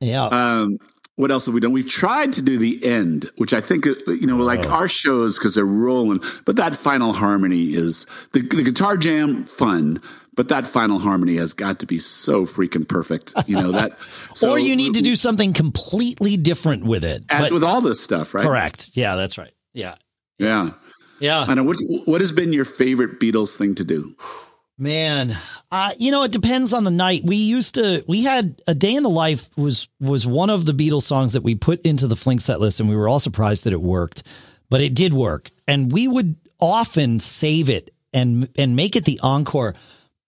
Yeah. 0.00 0.26
Um, 0.26 0.76
what 1.16 1.30
else 1.30 1.46
have 1.46 1.54
we 1.54 1.60
done? 1.60 1.72
We've 1.72 1.88
tried 1.88 2.34
to 2.34 2.42
do 2.42 2.58
the 2.58 2.84
end, 2.84 3.30
which 3.36 3.54
I 3.54 3.62
think 3.62 3.86
uh, 3.86 3.94
you 4.08 4.26
know, 4.26 4.36
like 4.36 4.66
Oh. 4.66 4.70
our 4.70 4.88
shows 4.88 5.38
because 5.38 5.54
they're 5.54 5.64
rolling. 5.64 6.20
But 6.44 6.56
that 6.56 6.76
final 6.76 7.14
harmony 7.14 7.72
is 7.74 8.06
the 8.34 8.42
the 8.42 8.62
guitar 8.62 8.98
jam 8.98 9.44
fun. 9.44 10.02
But 10.36 10.48
that 10.48 10.66
final 10.66 10.98
harmony 10.98 11.36
has 11.36 11.54
got 11.54 11.80
to 11.80 11.86
be 11.86 11.96
so 11.98 12.44
freaking 12.46 12.86
perfect. 12.86 13.32
You 13.46 13.56
know 13.56 13.72
that. 13.72 13.98
So, 14.34 14.50
or 14.50 14.58
you 14.58 14.76
need 14.76 14.92
to 14.94 15.00
do 15.00 15.16
something 15.16 15.54
completely 15.54 16.36
different 16.36 16.84
with 16.84 17.04
it. 17.04 17.24
as 17.30 17.44
But- 17.44 17.52
with 17.52 17.64
all 17.64 17.80
this 17.80 18.00
stuff, 18.02 18.34
right? 18.34 18.44
correct. 18.44 18.90
Yeah, 18.92 19.16
that's 19.16 19.38
right. 19.38 19.52
Yeah. 19.72 19.94
Yeah. 20.38 20.72
Yeah. 21.20 21.46
I 21.48 21.54
know. 21.54 21.62
What 21.64 21.78
what 22.04 22.20
has 22.20 22.32
been 22.32 22.52
your 22.52 22.66
favorite 22.66 23.18
Beatles 23.18 23.56
thing 23.56 23.74
to 23.76 23.84
do? 23.84 24.14
Man, 24.78 25.38
uh, 25.72 25.92
you 25.98 26.10
know, 26.10 26.24
it 26.24 26.32
depends 26.32 26.74
on 26.74 26.84
the 26.84 26.90
night. 26.90 27.22
We 27.24 27.36
used 27.36 27.76
to, 27.76 28.04
we 28.06 28.24
had 28.24 28.60
a 28.66 28.74
day 28.74 28.94
in 28.94 29.02
the 29.04 29.08
life 29.08 29.48
was 29.56 29.88
was 30.00 30.26
one 30.26 30.50
of 30.50 30.66
the 30.66 30.72
Beatles 30.74 31.02
songs 31.04 31.32
that 31.32 31.42
we 31.42 31.54
put 31.54 31.80
into 31.86 32.06
the 32.06 32.16
Fling 32.16 32.40
set 32.40 32.60
list, 32.60 32.78
and 32.78 32.88
we 32.90 32.94
were 32.94 33.08
all 33.08 33.18
surprised 33.20 33.64
that 33.64 33.72
it 33.72 33.80
worked, 33.80 34.22
but 34.68 34.82
it 34.82 34.94
did 34.94 35.14
work. 35.14 35.50
And 35.66 35.90
we 35.90 36.06
would 36.06 36.36
often 36.60 37.20
save 37.20 37.70
it 37.70 37.90
and 38.12 38.50
and 38.58 38.76
make 38.76 38.96
it 38.96 39.06
the 39.06 39.18
encore. 39.22 39.74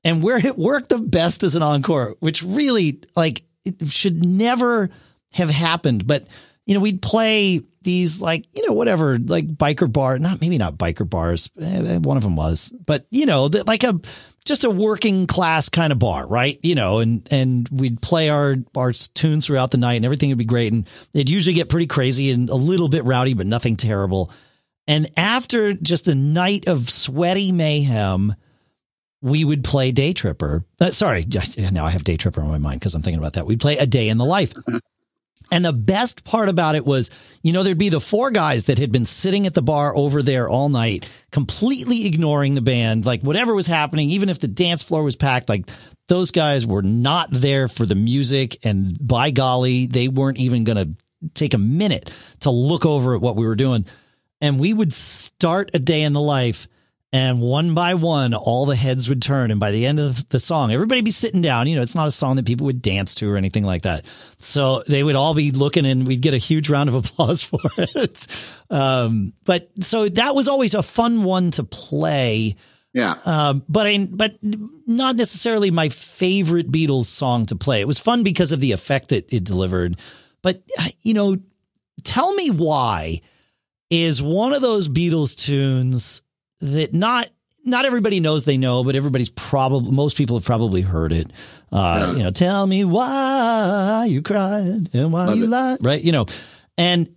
And 0.05 0.23
where 0.23 0.45
it 0.45 0.57
worked 0.57 0.91
the 0.91 0.99
best 0.99 1.43
as 1.43 1.57
an 1.57 1.63
encore, 1.63 2.17
which 2.21 2.43
really 2.43 3.01
like 3.17 3.43
it 3.65 3.89
should 3.89 4.25
never 4.25 4.91
have 5.33 5.51
happened, 5.51 6.07
but 6.07 6.27
you 6.65 6.75
know, 6.75 6.81
we'd 6.81 7.01
play 7.01 7.63
these 7.81 8.21
like, 8.21 8.47
you 8.55 8.67
know, 8.67 8.75
whatever, 8.75 9.19
like 9.19 9.47
biker 9.47 9.91
bar, 9.91 10.19
not 10.19 10.43
maybe 10.43 10.59
not 10.59 10.77
biker 10.77 11.09
bars. 11.09 11.49
eh, 11.59 11.97
One 11.97 12.19
of 12.19 12.23
them 12.23 12.37
was, 12.37 12.71
but 12.85 13.07
you 13.11 13.25
know, 13.25 13.49
that 13.49 13.67
like 13.67 13.85
a, 13.85 13.99
just 14.45 14.65
a 14.65 14.71
working 14.71 15.27
class 15.27 15.71
kind 15.71 15.93
of 15.93 15.99
bar, 15.99 16.27
right? 16.27 16.61
You 16.63 16.75
know, 16.75 16.99
and, 16.99 17.27
and 17.31 17.67
we'd 17.71 18.03
play 18.03 18.29
our, 18.29 18.57
our 18.77 18.93
tunes 18.93 19.47
throughout 19.47 19.71
the 19.71 19.79
night 19.79 19.95
and 19.95 20.05
everything 20.05 20.29
would 20.29 20.37
be 20.37 20.45
great. 20.45 20.73
And 20.75 20.87
it'd 21.15 21.31
usually 21.31 21.55
get 21.55 21.71
pretty 21.71 21.87
crazy 21.87 22.31
and 22.31 22.51
a 22.51 22.55
little 22.55 22.89
bit 22.89 23.05
rowdy, 23.05 23.33
but 23.33 23.47
nothing 23.47 23.77
terrible. 23.79 24.31
And 24.87 25.11
after 25.17 25.73
just 25.73 26.07
a 26.07 26.15
night 26.15 26.69
of 26.69 26.91
sweaty 26.91 27.51
mayhem, 27.51 28.35
we 29.21 29.45
would 29.45 29.65
play 29.65 29.93
Day 29.93 30.13
Tripper. 30.13 30.63
Uh, 30.81 30.91
sorry, 30.91 31.27
now 31.73 31.85
I 31.85 31.91
have 31.91 32.05
Day 32.05 32.17
Tripper 32.17 32.41
on 32.41 32.49
my 32.49 32.59
mind 32.59 32.81
because 32.81 32.95
I'm 32.95 33.03
thinking 33.03 33.19
about 33.19 33.35
that. 33.35 33.47
We'd 33.47 33.61
play 33.61 33.79
A 33.79 33.87
Day 33.87 34.09
in 34.09 34.19
the 34.19 34.25
Life. 34.25 34.55
And 35.51 35.65
the 35.65 35.73
best 35.73 36.25
part 36.25 36.49
about 36.51 36.75
it 36.75 36.85
was, 36.85 37.11
you 37.43 37.53
know, 37.53 37.63
there'd 37.63 37.79
be 37.79 37.89
the 37.89 38.01
four 38.01 38.31
guys 38.31 38.67
that 38.67 38.79
had 38.79 38.93
been 38.93 39.07
sitting 39.07 39.47
at 39.47 39.55
the 39.55 39.63
bar 39.63 39.97
over 39.97 40.23
there 40.23 40.47
all 40.49 40.69
night, 40.69 41.09
completely 41.31 42.07
ignoring 42.07 42.55
the 42.55 42.61
band, 42.61 43.07
like 43.07 43.23
whatever 43.23 43.55
was 43.55 43.67
happening, 43.67 44.11
even 44.11 44.29
if 44.29 44.41
the 44.41 44.49
dance 44.49 44.83
floor 44.83 45.03
was 45.03 45.17
packed, 45.17 45.49
like 45.49 45.71
those 46.07 46.33
guys 46.33 46.67
were 46.67 46.83
not 46.83 47.29
there 47.31 47.67
for 47.67 47.87
the 47.87 47.95
music. 47.95 48.59
And 48.63 48.99
by 49.01 49.31
golly, 49.31 49.87
they 49.87 50.09
weren't 50.09 50.39
even 50.39 50.65
going 50.65 50.77
to 50.77 51.31
take 51.33 51.55
a 51.55 51.59
minute 51.59 52.11
to 52.41 52.51
look 52.51 52.85
over 52.85 53.15
at 53.15 53.23
what 53.23 53.37
we 53.37 53.47
were 53.47 53.57
doing. 53.57 53.87
And 54.43 54.61
we 54.61 54.75
would 54.75 54.93
start 54.93 55.71
a 55.73 55.79
day 55.79 56.03
in 56.03 56.13
the 56.13 56.21
life 56.21 56.69
and 57.13 57.41
one 57.41 57.73
by 57.73 57.95
one, 57.95 58.35
all 58.35 58.67
the 58.67 58.77
heads 58.77 59.09
would 59.09 59.23
turn. 59.23 59.51
And 59.51 59.59
by 59.59 59.71
the 59.71 59.87
end 59.87 59.99
of 59.99 60.29
the 60.29 60.39
song, 60.39 60.73
everybody 60.73 61.01
be 61.01 61.11
sitting 61.11 61.41
down. 61.41 61.67
You 61.67 61.77
know, 61.77 61.83
it's 61.83 61.95
not 61.95 62.07
a 62.07 62.11
song 62.11 62.37
that 62.37 62.45
people 62.45 62.67
would 62.67 62.83
dance 62.83 63.15
to 63.17 63.31
or 63.31 63.37
anything 63.39 63.65
like 63.65 63.83
that. 63.83 64.05
So 64.37 64.83
they 64.87 65.03
would 65.03 65.17
all 65.17 65.33
be 65.33 65.51
looking 65.51 65.87
and 65.87 66.07
we'd 66.07 66.21
get 66.21 66.35
a 66.35 66.39
huge 66.39 66.69
round 66.69 66.91
of 66.91 66.95
applause 66.97 67.43
for 67.43 67.61
it. 67.79 68.27
Um, 68.69 69.33
but 69.45 69.71
so 69.81 70.09
that 70.11 70.35
was 70.35 70.49
always 70.49 70.75
a 70.75 70.83
fun 70.83 71.25
one 71.25 71.51
to 71.53 71.65
play. 71.65 72.57
Yeah. 72.93 73.17
Um, 73.25 73.65
but 73.71 73.87
I, 73.87 74.07
but 74.11 74.37
not 74.43 75.17
necessarily 75.17 75.71
my 75.71 75.89
favorite 75.89 76.71
Beatles 76.71 77.07
song 77.07 77.47
to 77.47 77.57
play. 77.57 77.81
It 77.81 77.87
was 77.87 77.99
fun 77.99 78.23
because 78.23 78.53
of 78.53 78.61
the 78.61 78.73
effect 78.73 79.09
that 79.09 79.33
it 79.33 79.45
delivered. 79.45 79.99
But, 80.43 80.63
you 81.03 81.15
know, 81.15 81.39
tell 82.05 82.35
me 82.35 82.51
why 82.51 83.23
is 83.89 84.21
one 84.21 84.53
of 84.53 84.61
those 84.61 84.91
Beatles 84.91 85.35
tunes 85.35 86.21
that 86.61 86.93
not 86.95 87.29
not 87.65 87.85
everybody 87.85 88.21
knows 88.21 88.45
they 88.45 88.57
know, 88.57 88.83
but 88.85 88.97
everybody's 88.97 89.29
probably 89.31 89.91
most 89.93 90.17
people 90.17 90.37
have 90.39 90.45
probably 90.45 90.81
heard 90.81 91.13
it. 91.13 91.31
Uh, 91.71 92.07
Yeah. 92.11 92.13
You 92.17 92.23
know, 92.25 92.31
tell 92.31 92.67
me 92.67 92.85
why 92.85 94.07
you 94.09 94.23
cried 94.23 94.89
and 94.95 95.13
why 95.13 95.27
Love 95.27 95.37
you 95.37 95.45
it. 95.45 95.51
lied, 95.51 95.79
right? 95.85 96.01
You 96.03 96.13
know, 96.13 96.27
and 96.79 97.15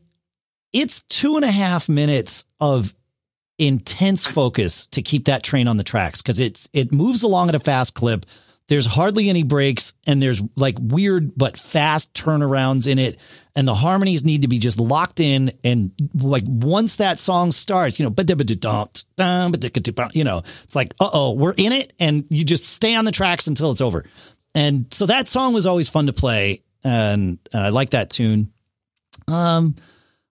it's 0.73 1.01
two 1.03 1.35
and 1.35 1.45
a 1.45 1.51
half 1.51 1.87
minutes 1.89 2.43
of 2.59 2.93
intense 3.57 4.25
focus 4.25 4.87
to 4.87 5.01
keep 5.01 5.25
that 5.25 5.43
train 5.43 5.67
on 5.67 5.77
the 5.77 5.83
tracks 5.83 6.21
because 6.21 6.39
it's 6.39 6.67
it 6.73 6.91
moves 6.91 7.23
along 7.23 7.49
at 7.49 7.55
a 7.55 7.59
fast 7.59 7.93
clip. 7.93 8.25
There's 8.71 8.85
hardly 8.85 9.27
any 9.27 9.43
breaks, 9.43 9.91
and 10.07 10.21
there's 10.21 10.41
like 10.55 10.77
weird 10.79 11.33
but 11.35 11.57
fast 11.57 12.13
turnarounds 12.13 12.87
in 12.87 12.99
it, 12.99 13.17
and 13.53 13.67
the 13.67 13.75
harmonies 13.75 14.23
need 14.23 14.43
to 14.43 14.47
be 14.47 14.59
just 14.59 14.79
locked 14.79 15.19
in. 15.19 15.51
And 15.61 15.91
like 16.15 16.45
once 16.47 16.95
that 16.95 17.19
song 17.19 17.51
starts, 17.51 17.99
you 17.99 18.05
know, 18.05 18.11
you 20.13 20.23
know, 20.23 20.43
it's 20.63 20.73
like, 20.73 20.93
uh 21.01 21.09
oh, 21.11 21.33
we're 21.33 21.53
in 21.57 21.73
it, 21.73 21.91
and 21.99 22.23
you 22.29 22.45
just 22.45 22.69
stay 22.69 22.95
on 22.95 23.03
the 23.03 23.11
tracks 23.11 23.47
until 23.47 23.71
it's 23.71 23.81
over. 23.81 24.05
And 24.55 24.85
so 24.93 25.05
that 25.05 25.27
song 25.27 25.53
was 25.53 25.67
always 25.67 25.89
fun 25.89 26.05
to 26.05 26.13
play, 26.13 26.63
and 26.81 27.39
uh, 27.53 27.57
I 27.57 27.69
like 27.71 27.89
that 27.89 28.09
tune. 28.09 28.53
Um, 29.27 29.75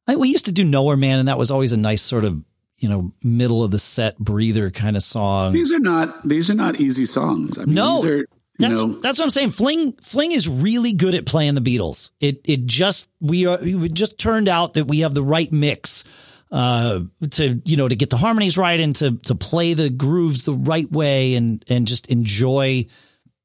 I, 0.06 0.16
we 0.16 0.30
used 0.30 0.46
to 0.46 0.52
do 0.52 0.64
Nowhere 0.64 0.96
Man, 0.96 1.18
and 1.18 1.28
that 1.28 1.36
was 1.36 1.50
always 1.50 1.72
a 1.72 1.76
nice 1.76 2.00
sort 2.00 2.24
of 2.24 2.42
you 2.80 2.88
know 2.88 3.12
middle 3.22 3.62
of 3.62 3.70
the 3.70 3.78
set 3.78 4.18
breather 4.18 4.70
kind 4.70 4.96
of 4.96 5.02
song. 5.02 5.52
These 5.52 5.72
are 5.72 5.78
not 5.78 6.26
these 6.26 6.50
are 6.50 6.54
not 6.54 6.80
easy 6.80 7.04
songs. 7.04 7.58
I 7.58 7.64
mean, 7.64 7.74
No, 7.74 7.96
these 7.96 8.10
are, 8.10 8.16
you 8.18 8.26
That's 8.58 8.72
know, 8.74 8.86
that's 9.00 9.18
what 9.18 9.24
I'm 9.26 9.30
saying. 9.30 9.50
Fling 9.52 9.92
Fling 10.02 10.32
is 10.32 10.48
really 10.48 10.92
good 10.92 11.14
at 11.14 11.26
playing 11.26 11.54
the 11.54 11.60
Beatles. 11.60 12.10
It 12.20 12.40
it 12.44 12.66
just 12.66 13.06
we 13.20 13.46
are 13.46 13.58
it 13.60 13.94
just 13.94 14.18
turned 14.18 14.48
out 14.48 14.74
that 14.74 14.86
we 14.86 15.00
have 15.00 15.14
the 15.14 15.22
right 15.22 15.50
mix 15.52 16.04
uh 16.50 17.00
to 17.30 17.62
you 17.64 17.76
know 17.76 17.86
to 17.86 17.94
get 17.94 18.10
the 18.10 18.16
harmonies 18.16 18.58
right 18.58 18.80
and 18.80 18.96
to 18.96 19.16
to 19.18 19.34
play 19.36 19.72
the 19.74 19.88
grooves 19.88 20.44
the 20.44 20.52
right 20.52 20.90
way 20.90 21.34
and 21.34 21.64
and 21.68 21.86
just 21.86 22.08
enjoy 22.08 22.84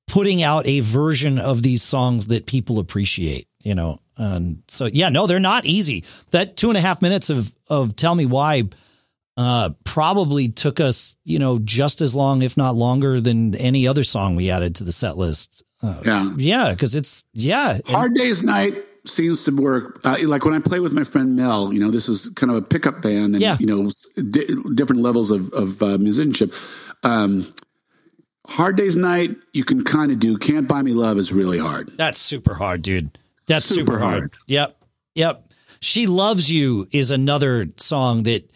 putting 0.08 0.42
out 0.42 0.66
a 0.66 0.80
version 0.80 1.38
of 1.38 1.62
these 1.62 1.84
songs 1.84 2.28
that 2.28 2.48
people 2.48 2.80
appreciate 2.80 3.48
you 3.60 3.76
know 3.76 4.00
and 4.18 4.64
so 4.68 4.86
yeah 4.86 5.10
no 5.10 5.28
they're 5.28 5.40
not 5.40 5.68
easy 5.68 6.04
that 6.32 6.58
two 6.58 6.70
and 6.70 6.78
a 6.78 6.82
half 6.82 7.00
minutes 7.02 7.30
of 7.30 7.54
of 7.68 7.96
tell 7.96 8.16
me 8.16 8.26
why 8.26 8.64
uh 9.38 9.70
probably 9.84 10.50
took 10.50 10.80
us 10.80 11.16
you 11.24 11.40
know 11.40 11.60
just 11.60 12.02
as 12.02 12.16
long 12.16 12.42
if 12.42 12.56
not 12.56 12.76
longer 12.76 13.20
than 13.20 13.54
any 13.56 13.88
other 13.88 14.04
song 14.04 14.36
we 14.36 14.50
added 14.50 14.76
to 14.76 14.84
the 14.84 14.92
set 14.92 15.18
list 15.18 15.64
uh, 15.84 16.02
yeah. 16.06 16.34
yeah 16.38 16.70
because 16.72 16.96
it's 16.96 17.24
yeah 17.34 17.78
Hard 17.88 18.14
Day's 18.16 18.44
Night 18.44 18.76
seems 19.08 19.44
to 19.44 19.52
work. 19.52 20.00
Uh, 20.04 20.18
like 20.24 20.44
when 20.46 20.56
I 20.56 20.60
play 20.60 20.80
with 20.80 20.92
my 20.94 21.04
friend 21.04 21.36
Mel, 21.36 21.72
you 21.72 21.80
know, 21.80 21.92
this 21.92 22.10
is 22.10 22.28
kind 22.36 22.50
of 22.50 22.58
a 22.58 22.62
pickup 22.64 23.04
band 23.04 23.36
and, 23.36 23.40
Yeah. 23.40 23.56
you 23.60 23.68
know, 23.68 23.92
di- 24.32 24.48
different 24.74 25.04
levels 25.04 25.30
of, 25.30 25.54
of 25.54 25.80
uh, 25.84 26.00
musicianship. 26.00 26.52
Um, 27.04 27.54
Hard 28.48 28.78
Day's 28.78 28.96
Night, 28.96 29.32
you 29.54 29.64
can 29.64 29.84
kind 29.84 30.12
of 30.12 30.18
do. 30.20 30.40
Can't 30.40 30.68
Buy 30.68 30.82
Me 30.82 30.94
Love 30.94 31.20
is 31.20 31.32
really 31.32 31.60
hard. 31.60 31.92
That's 31.98 32.20
super 32.20 32.56
hard, 32.56 32.82
dude. 32.82 33.16
That's 33.46 33.66
super, 33.66 33.92
Super 33.92 34.00
hard. 34.00 34.14
hard. 34.22 34.34
Yep. 34.48 34.78
Yep. 35.14 35.50
She 35.82 36.08
Loves 36.08 36.50
You 36.52 36.88
is 36.92 37.12
another 37.12 37.68
song 37.78 38.24
that 38.24 38.50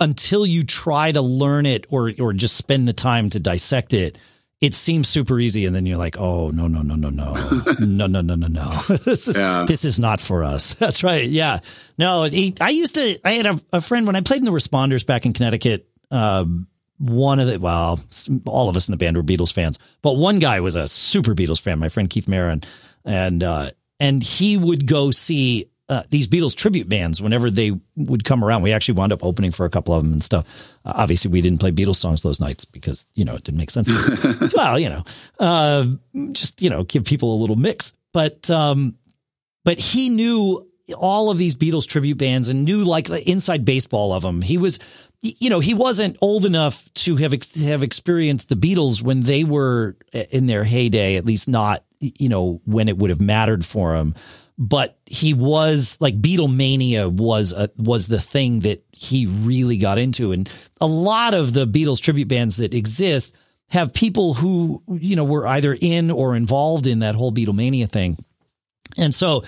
until 0.00 0.46
you 0.46 0.64
try 0.64 1.12
to 1.12 1.22
learn 1.22 1.66
it 1.66 1.86
or 1.90 2.12
or 2.20 2.32
just 2.32 2.56
spend 2.56 2.88
the 2.88 2.92
time 2.92 3.30
to 3.30 3.40
dissect 3.40 3.92
it, 3.92 4.18
it 4.60 4.74
seems 4.74 5.08
super 5.08 5.38
easy 5.40 5.66
and 5.66 5.74
then 5.74 5.86
you're 5.86 5.98
like, 5.98 6.16
"Oh, 6.18 6.50
no, 6.50 6.66
no, 6.68 6.82
no, 6.82 6.94
no, 6.94 7.10
no. 7.10 7.34
no, 7.78 8.06
no, 8.06 8.20
no, 8.20 8.34
no, 8.34 8.46
no. 8.46 8.70
this 9.04 9.28
is 9.28 9.38
Yeah. 9.38 9.64
this 9.66 9.84
is 9.84 9.98
not 10.00 10.20
for 10.20 10.44
us." 10.44 10.74
That's 10.78 11.02
right. 11.02 11.28
Yeah. 11.28 11.60
No, 11.98 12.24
he, 12.24 12.54
I 12.60 12.70
used 12.70 12.94
to 12.94 13.18
I 13.24 13.32
had 13.32 13.46
a, 13.46 13.60
a 13.72 13.80
friend 13.80 14.06
when 14.06 14.16
I 14.16 14.20
played 14.20 14.38
in 14.38 14.44
the 14.44 14.50
Responders 14.52 15.06
back 15.06 15.26
in 15.26 15.32
Connecticut, 15.32 15.88
um 16.10 16.66
one 16.98 17.40
of 17.40 17.48
the 17.48 17.58
well, 17.58 17.98
all 18.46 18.68
of 18.68 18.76
us 18.76 18.88
in 18.88 18.92
the 18.92 18.96
band 18.96 19.16
were 19.16 19.22
Beatles 19.24 19.52
fans, 19.52 19.78
but 20.00 20.12
one 20.12 20.38
guy 20.38 20.60
was 20.60 20.76
a 20.76 20.86
super 20.86 21.34
Beatles 21.34 21.60
fan, 21.60 21.80
my 21.80 21.88
friend 21.88 22.08
Keith 22.08 22.28
Marin, 22.28 22.62
and 23.04 23.42
uh, 23.42 23.72
and 23.98 24.22
he 24.22 24.56
would 24.56 24.86
go 24.86 25.10
see 25.10 25.66
uh, 25.88 26.02
these 26.10 26.26
Beatles 26.26 26.54
tribute 26.54 26.88
bands 26.88 27.20
whenever 27.20 27.50
they 27.50 27.72
would 27.96 28.24
come 28.24 28.42
around. 28.42 28.62
We 28.62 28.72
actually 28.72 28.94
wound 28.94 29.12
up 29.12 29.24
opening 29.24 29.50
for 29.50 29.66
a 29.66 29.70
couple 29.70 29.94
of 29.94 30.02
them 30.02 30.12
and 30.14 30.24
stuff. 30.24 30.46
Uh, 30.84 30.92
obviously, 30.96 31.30
we 31.30 31.40
didn't 31.40 31.60
play 31.60 31.72
Beatles 31.72 31.96
songs 31.96 32.22
those 32.22 32.40
nights 32.40 32.64
because 32.64 33.06
you 33.14 33.24
know 33.24 33.34
it 33.34 33.44
didn't 33.44 33.58
make 33.58 33.70
sense. 33.70 33.90
well, 34.56 34.78
you 34.78 34.88
know, 34.88 35.04
uh, 35.38 35.86
just 36.32 36.62
you 36.62 36.70
know, 36.70 36.84
give 36.84 37.04
people 37.04 37.34
a 37.34 37.38
little 37.40 37.56
mix, 37.56 37.92
but 38.12 38.48
um, 38.50 38.96
but 39.64 39.78
he 39.78 40.08
knew 40.08 40.66
all 40.96 41.30
of 41.30 41.38
these 41.38 41.54
Beatles 41.54 41.86
tribute 41.86 42.18
bands 42.18 42.48
and 42.48 42.64
knew 42.64 42.84
like 42.84 43.06
the 43.06 43.28
inside 43.30 43.64
baseball 43.64 44.12
of 44.12 44.22
them. 44.22 44.42
He 44.42 44.58
was, 44.58 44.78
you 45.22 45.48
know, 45.48 45.60
he 45.60 45.74
wasn't 45.74 46.16
old 46.20 46.44
enough 46.44 46.88
to 46.94 47.16
have 47.16 47.32
ex- 47.32 47.54
have 47.62 47.82
experienced 47.82 48.48
the 48.48 48.56
Beatles 48.56 49.02
when 49.02 49.22
they 49.22 49.44
were 49.44 49.96
in 50.12 50.46
their 50.46 50.64
heyday, 50.64 51.16
at 51.16 51.24
least 51.24 51.48
not, 51.48 51.84
you 52.00 52.28
know, 52.28 52.60
when 52.64 52.88
it 52.88 52.98
would 52.98 53.10
have 53.10 53.20
mattered 53.20 53.64
for 53.64 53.94
him. 53.94 54.14
But 54.56 54.98
he 55.06 55.34
was 55.34 55.96
like 56.00 56.20
Beatlemania 56.20 57.10
was 57.10 57.52
a, 57.52 57.70
was 57.76 58.06
the 58.06 58.20
thing 58.20 58.60
that 58.60 58.84
he 58.92 59.26
really 59.26 59.78
got 59.78 59.98
into, 59.98 60.32
and 60.32 60.48
a 60.80 60.86
lot 60.86 61.34
of 61.34 61.52
the 61.52 61.66
Beatles 61.66 62.00
tribute 62.00 62.28
bands 62.28 62.56
that 62.56 62.72
exist 62.72 63.34
have 63.68 63.92
people 63.92 64.34
who 64.34 64.82
you 64.88 65.16
know 65.16 65.24
were 65.24 65.46
either 65.46 65.76
in 65.80 66.10
or 66.10 66.36
involved 66.36 66.86
in 66.86 67.00
that 67.00 67.16
whole 67.16 67.32
Beatlemania 67.32 67.90
thing. 67.90 68.16
And 68.96 69.12
so 69.14 69.42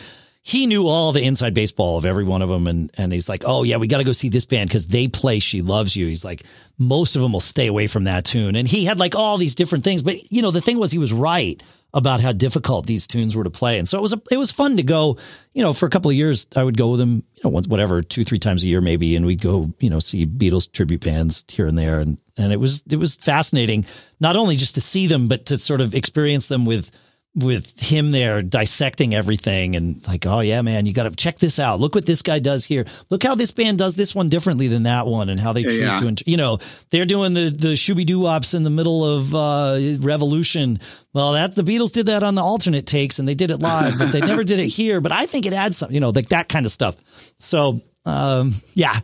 he 0.46 0.68
knew 0.68 0.86
all 0.86 1.10
the 1.10 1.24
inside 1.24 1.54
baseball 1.54 1.98
of 1.98 2.06
every 2.06 2.22
one 2.22 2.40
of 2.40 2.48
them. 2.48 2.68
And, 2.68 2.88
and 2.96 3.12
he's 3.12 3.28
like, 3.28 3.42
oh, 3.44 3.64
yeah, 3.64 3.78
we 3.78 3.88
got 3.88 3.98
to 3.98 4.04
go 4.04 4.12
see 4.12 4.28
this 4.28 4.44
band 4.44 4.70
because 4.70 4.86
they 4.86 5.08
play 5.08 5.40
She 5.40 5.60
Loves 5.60 5.96
You. 5.96 6.06
He's 6.06 6.24
like, 6.24 6.44
most 6.78 7.16
of 7.16 7.22
them 7.22 7.32
will 7.32 7.40
stay 7.40 7.66
away 7.66 7.88
from 7.88 8.04
that 8.04 8.24
tune. 8.24 8.54
And 8.54 8.68
he 8.68 8.84
had 8.84 9.00
like 9.00 9.16
all 9.16 9.38
these 9.38 9.56
different 9.56 9.82
things. 9.82 10.04
But, 10.04 10.30
you 10.30 10.42
know, 10.42 10.52
the 10.52 10.60
thing 10.60 10.78
was, 10.78 10.92
he 10.92 10.98
was 10.98 11.12
right 11.12 11.60
about 11.96 12.20
how 12.20 12.30
difficult 12.30 12.86
these 12.86 13.06
tunes 13.06 13.34
were 13.34 13.42
to 13.42 13.50
play. 13.50 13.78
And 13.78 13.88
so 13.88 13.96
it 13.96 14.02
was, 14.02 14.12
a, 14.12 14.20
it 14.30 14.36
was 14.36 14.52
fun 14.52 14.76
to 14.76 14.82
go, 14.82 15.16
you 15.54 15.62
know, 15.62 15.72
for 15.72 15.86
a 15.86 15.90
couple 15.90 16.10
of 16.10 16.16
years, 16.16 16.46
I 16.54 16.62
would 16.62 16.76
go 16.76 16.90
with 16.90 17.00
him, 17.00 17.24
you 17.34 17.40
know, 17.42 17.48
once, 17.48 17.66
whatever, 17.66 18.02
two, 18.02 18.22
three 18.22 18.38
times 18.38 18.62
a 18.62 18.68
year 18.68 18.82
maybe. 18.82 19.16
And 19.16 19.24
we'd 19.24 19.40
go, 19.40 19.72
you 19.80 19.88
know, 19.88 19.98
see 19.98 20.26
Beatles 20.26 20.70
tribute 20.70 21.00
bands 21.00 21.42
here 21.48 21.66
and 21.66 21.78
there. 21.78 22.00
And, 22.00 22.18
and 22.36 22.52
it 22.52 22.60
was, 22.60 22.82
it 22.90 22.96
was 22.96 23.16
fascinating, 23.16 23.86
not 24.20 24.36
only 24.36 24.56
just 24.56 24.74
to 24.74 24.80
see 24.82 25.06
them, 25.06 25.26
but 25.26 25.46
to 25.46 25.56
sort 25.56 25.80
of 25.80 25.94
experience 25.94 26.48
them 26.48 26.66
with, 26.66 26.90
with 27.36 27.78
him 27.78 28.12
there 28.12 28.40
dissecting 28.40 29.14
everything 29.14 29.76
and 29.76 30.04
like, 30.08 30.24
oh 30.24 30.40
yeah, 30.40 30.62
man, 30.62 30.86
you 30.86 30.94
got 30.94 31.02
to 31.02 31.10
check 31.10 31.38
this 31.38 31.58
out. 31.58 31.78
Look 31.78 31.94
what 31.94 32.06
this 32.06 32.22
guy 32.22 32.38
does 32.38 32.64
here. 32.64 32.86
Look 33.10 33.22
how 33.22 33.34
this 33.34 33.50
band 33.50 33.76
does 33.76 33.94
this 33.94 34.14
one 34.14 34.30
differently 34.30 34.68
than 34.68 34.84
that 34.84 35.06
one, 35.06 35.28
and 35.28 35.38
how 35.38 35.52
they 35.52 35.62
choose 35.62 35.78
yeah. 35.78 35.98
to, 35.98 36.06
int- 36.06 36.26
you 36.26 36.38
know, 36.38 36.58
they're 36.90 37.04
doing 37.04 37.34
the 37.34 37.50
the 37.50 37.74
shooby 37.74 38.06
doo 38.06 38.20
wops 38.20 38.54
in 38.54 38.62
the 38.62 38.70
middle 38.70 39.04
of 39.04 39.34
uh, 39.34 39.78
Revolution. 40.00 40.80
Well, 41.12 41.32
that 41.32 41.54
the 41.54 41.62
Beatles 41.62 41.92
did 41.92 42.06
that 42.06 42.22
on 42.22 42.34
the 42.34 42.42
alternate 42.42 42.86
takes, 42.86 43.18
and 43.18 43.28
they 43.28 43.34
did 43.34 43.50
it 43.50 43.60
live, 43.60 43.98
but 43.98 44.12
they 44.12 44.20
never 44.20 44.44
did 44.44 44.58
it 44.58 44.68
here. 44.68 45.00
But 45.00 45.12
I 45.12 45.26
think 45.26 45.46
it 45.46 45.52
adds 45.52 45.78
some, 45.78 45.92
you 45.92 46.00
know, 46.00 46.10
like 46.10 46.30
that 46.30 46.48
kind 46.48 46.66
of 46.66 46.72
stuff. 46.72 46.96
So, 47.38 47.80
um, 48.06 48.54
yeah, 48.74 49.00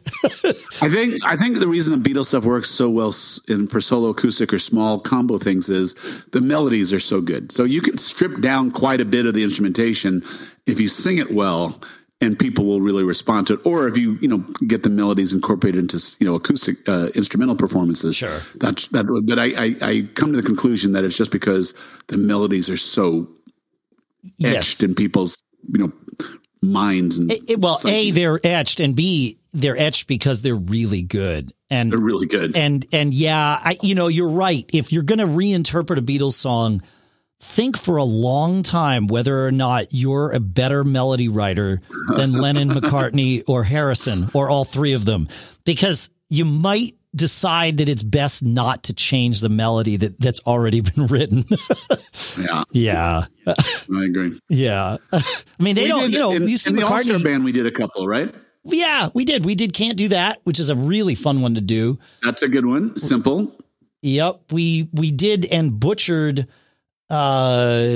I 0.80 0.88
think 0.88 1.20
I 1.24 1.36
think 1.36 1.58
the 1.58 1.66
reason 1.66 2.00
the 2.00 2.10
Beatles 2.10 2.26
stuff 2.26 2.44
works 2.44 2.70
so 2.70 2.88
well 2.88 3.12
in 3.48 3.66
for 3.66 3.80
solo 3.80 4.10
acoustic 4.10 4.52
or 4.54 4.60
small 4.60 5.00
combo 5.00 5.38
things 5.38 5.68
is 5.68 5.96
the 6.30 6.40
melodies 6.40 6.92
are 6.92 7.00
so 7.00 7.20
good. 7.20 7.50
So 7.50 7.64
you 7.64 7.82
can 7.82 7.98
strip 7.98 8.40
down 8.40 8.70
quite 8.70 9.00
a 9.00 9.04
bit 9.04 9.26
of 9.26 9.34
the 9.34 9.42
instrumentation 9.42 10.22
if 10.66 10.78
you 10.78 10.86
sing 10.86 11.18
it 11.18 11.34
well, 11.34 11.80
and 12.20 12.38
people 12.38 12.64
will 12.64 12.80
really 12.80 13.02
respond 13.02 13.48
to 13.48 13.54
it. 13.54 13.66
Or 13.66 13.88
if 13.88 13.96
you 13.96 14.18
you 14.20 14.28
know 14.28 14.38
get 14.68 14.84
the 14.84 14.90
melodies 14.90 15.32
incorporated 15.32 15.80
into 15.80 16.16
you 16.20 16.26
know 16.26 16.36
acoustic 16.36 16.88
uh, 16.88 17.08
instrumental 17.16 17.56
performances. 17.56 18.14
Sure. 18.14 18.40
that's 18.54 18.86
that. 18.88 19.06
But 19.26 19.40
I, 19.40 19.46
I 19.46 19.76
I 19.82 20.08
come 20.14 20.30
to 20.32 20.40
the 20.40 20.46
conclusion 20.46 20.92
that 20.92 21.02
it's 21.02 21.16
just 21.16 21.32
because 21.32 21.74
the 22.06 22.18
melodies 22.18 22.70
are 22.70 22.76
so 22.76 23.28
etched 24.44 24.80
yes. 24.80 24.82
in 24.82 24.94
people's 24.94 25.42
you 25.72 25.80
know 25.80 25.92
minds 26.62 27.18
and 27.18 27.30
It- 27.32 27.42
it- 27.50 27.60
well, 27.60 27.80
a 27.84 28.10
they're 28.12 28.40
etched, 28.44 28.80
and 28.80 28.94
b 28.94 29.38
they're 29.52 29.76
etched 29.76 30.06
because 30.06 30.40
they're 30.42 30.54
really 30.54 31.02
good. 31.02 31.52
And 31.68 31.90
they're 31.92 31.98
really 31.98 32.26
good. 32.26 32.56
and 32.56 32.86
and 32.92 33.12
yeah, 33.12 33.58
I 33.62 33.76
you 33.82 33.94
know 33.94 34.08
you're 34.08 34.28
right. 34.28 34.64
If 34.72 34.92
you're 34.92 35.02
going 35.02 35.18
to 35.18 35.26
reinterpret 35.26 35.98
a 35.98 36.02
Beatles 36.02 36.34
song, 36.34 36.82
think 37.40 37.76
for 37.76 37.96
a 37.96 38.04
long 38.04 38.62
time 38.62 39.06
whether 39.08 39.46
or 39.46 39.50
not 39.50 39.92
you're 39.92 40.30
a 40.32 40.40
better 40.40 40.84
melody 40.84 41.28
writer 41.28 41.80
than 42.16 42.32
Lennon, 42.32 42.68
McCartney, 42.74 43.42
or 43.46 43.64
Harrison, 43.64 44.30
or 44.32 44.48
all 44.48 44.64
three 44.64 44.92
of 44.92 45.04
them, 45.04 45.28
because 45.64 46.08
you 46.30 46.44
might 46.44 46.94
decide 47.14 47.78
that 47.78 47.88
it's 47.88 48.02
best 48.02 48.42
not 48.42 48.84
to 48.84 48.94
change 48.94 49.40
the 49.40 49.48
melody 49.48 49.96
that 49.98 50.18
that's 50.20 50.40
already 50.46 50.80
been 50.80 51.06
written. 51.08 51.44
yeah, 52.38 52.64
yeah, 52.72 53.26
I 53.46 54.04
agree. 54.04 54.40
yeah. 54.48 54.96
I 55.12 55.22
mean, 55.58 55.74
they 55.76 55.82
We 55.84 55.88
don't. 55.88 56.00
did- 56.02 56.12
You 56.12 56.18
know, 56.18 56.32
in, 56.32 56.48
you 56.48 56.56
see 56.56 56.70
in 56.70 56.76
the 56.76 56.82
McCartney. 56.82 57.22
band, 57.22 57.44
we 57.44 57.52
did 57.52 57.66
a 57.66 57.70
couple, 57.70 58.06
right? 58.08 58.34
Yeah, 58.64 59.08
we 59.12 59.24
did. 59.24 59.44
We 59.44 59.54
did. 59.54 59.74
Can't 59.74 59.98
do 59.98 60.08
that, 60.08 60.38
which 60.44 60.60
is 60.60 60.68
a 60.70 60.76
really 60.76 61.14
fun 61.16 61.42
one 61.42 61.54
to 61.56 61.60
do. 61.60 61.98
That's 62.22 62.42
a 62.42 62.48
good 62.48 62.64
one. 62.64 62.96
Simple. 62.96 63.52
Yep, 64.02 64.52
we 64.52 64.88
we 64.92 65.10
did 65.10 65.44
and 65.46 65.78
butchered 65.78 66.46
uh 67.10 67.78
back 67.78 67.88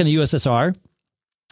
in 0.00 0.06
the 0.06 0.16
USSR. 0.16 0.74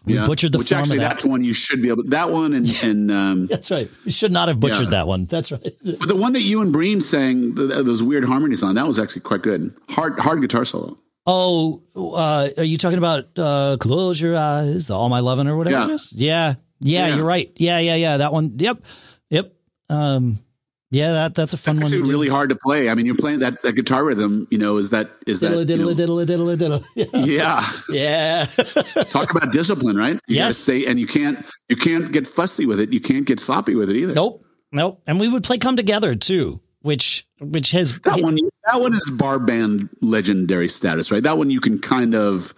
We 0.06 0.16
butchered 0.18 0.52
the 0.52 0.58
which 0.58 0.72
actually 0.72 0.98
that. 0.98 1.10
that's 1.10 1.24
one 1.24 1.42
you 1.44 1.52
should 1.52 1.82
be 1.82 1.88
able. 1.90 2.04
That 2.08 2.30
one 2.30 2.54
and 2.54 2.68
and 2.82 3.10
um, 3.12 3.46
That's 3.50 3.70
right. 3.70 3.90
We 4.04 4.12
should 4.12 4.32
not 4.32 4.48
have 4.48 4.58
butchered 4.58 4.84
Yeah. 4.84 4.90
that 4.90 5.06
one. 5.06 5.24
That's 5.26 5.52
right. 5.52 5.62
but 5.62 6.08
the 6.08 6.16
one 6.16 6.32
that 6.32 6.42
you 6.42 6.62
and 6.62 6.72
Breen 6.72 7.00
sang 7.02 7.54
th- 7.54 7.68
those 7.84 8.02
weird 8.02 8.24
harmonies 8.24 8.62
on 8.62 8.74
that 8.76 8.86
was 8.86 8.98
actually 8.98 9.22
quite 9.22 9.42
good. 9.42 9.74
Hard 9.90 10.18
hard 10.18 10.40
guitar 10.40 10.64
solo. 10.64 10.96
Oh, 11.26 11.82
uh, 11.94 12.48
are 12.56 12.64
you 12.64 12.78
talking 12.78 12.96
about 12.98 13.26
uh, 13.36 13.76
"Close 13.78 14.18
Your 14.20 14.36
Eyes," 14.36 14.86
the 14.86 14.94
"All 14.94 15.08
My 15.10 15.20
Lovin'" 15.20 15.46
or 15.48 15.56
whatever 15.56 15.76
Yeah. 15.76 15.84
it 15.88 15.90
is? 15.90 16.12
Yeah. 16.16 16.54
yeah, 16.80 17.06
Yeah. 17.08 17.16
you're 17.16 17.24
right. 17.24 17.52
Yeah, 17.56 17.78
yeah, 17.78 17.94
yeah. 17.96 18.16
That 18.16 18.32
one. 18.32 18.54
Yep, 18.58 18.82
yep. 19.28 19.52
Um, 19.90 20.38
yeah, 20.90 21.12
that 21.12 21.34
that's 21.34 21.52
a 21.52 21.56
fun 21.56 21.74
It's 21.76 21.82
one. 21.84 21.90
to 21.92 22.02
do. 22.02 22.08
really 22.08 22.28
hard 22.28 22.50
to 22.50 22.56
play. 22.56 22.88
I 22.90 22.94
mean, 22.94 23.06
you're 23.06 23.14
playing 23.14 23.38
that, 23.40 23.62
that 23.62 23.74
guitar 23.74 24.04
rhythm. 24.04 24.46
You 24.50 24.58
know, 24.58 24.76
is 24.76 24.90
that 24.90 25.10
is 25.26 25.40
that 25.40 25.48
diddle 25.66 25.90
you 25.90 25.94
diddle 25.94 25.94
diddle 25.94 26.24
diddle 26.24 26.56
diddle 26.56 26.84
diddle. 26.96 27.26
yeah. 27.26 27.64
Yeah, 27.90 28.44
Talk 29.10 29.30
about 29.30 29.52
discipline, 29.52 29.96
right? 29.96 30.14
You 30.26 30.36
Yes. 30.36 30.58
Stay, 30.58 30.86
and 30.86 30.98
you 30.98 31.06
can't 31.06 31.44
you 31.68 31.76
can't 31.76 32.12
get 32.12 32.26
fussy 32.26 32.66
with 32.66 32.80
it. 32.80 32.92
You 32.92 33.00
can't 33.00 33.26
get 33.26 33.40
sloppy 33.40 33.74
with 33.74 33.88
it 33.90 33.96
either. 33.96 34.14
nope, 34.14 34.44
nope. 34.72 35.00
And 35.06 35.20
we 35.20 35.28
would 35.28 35.44
play 35.44 35.58
"Come 35.58 35.76
Together" 35.76 36.14
too, 36.14 36.60
which 36.82 37.26
which 37.38 37.70
has 37.70 37.92
That 38.04 38.20
one, 38.20 38.36
that 38.70 38.80
one 38.80 38.94
is 38.94 39.08
bar 39.10 39.38
band 39.38 39.88
legendary 40.02 40.68
status, 40.68 41.10
right? 41.10 41.22
That 41.22 41.38
one 41.38 41.50
you 41.50 41.60
can 41.60 41.78
kind 41.78 42.14
of, 42.14 42.52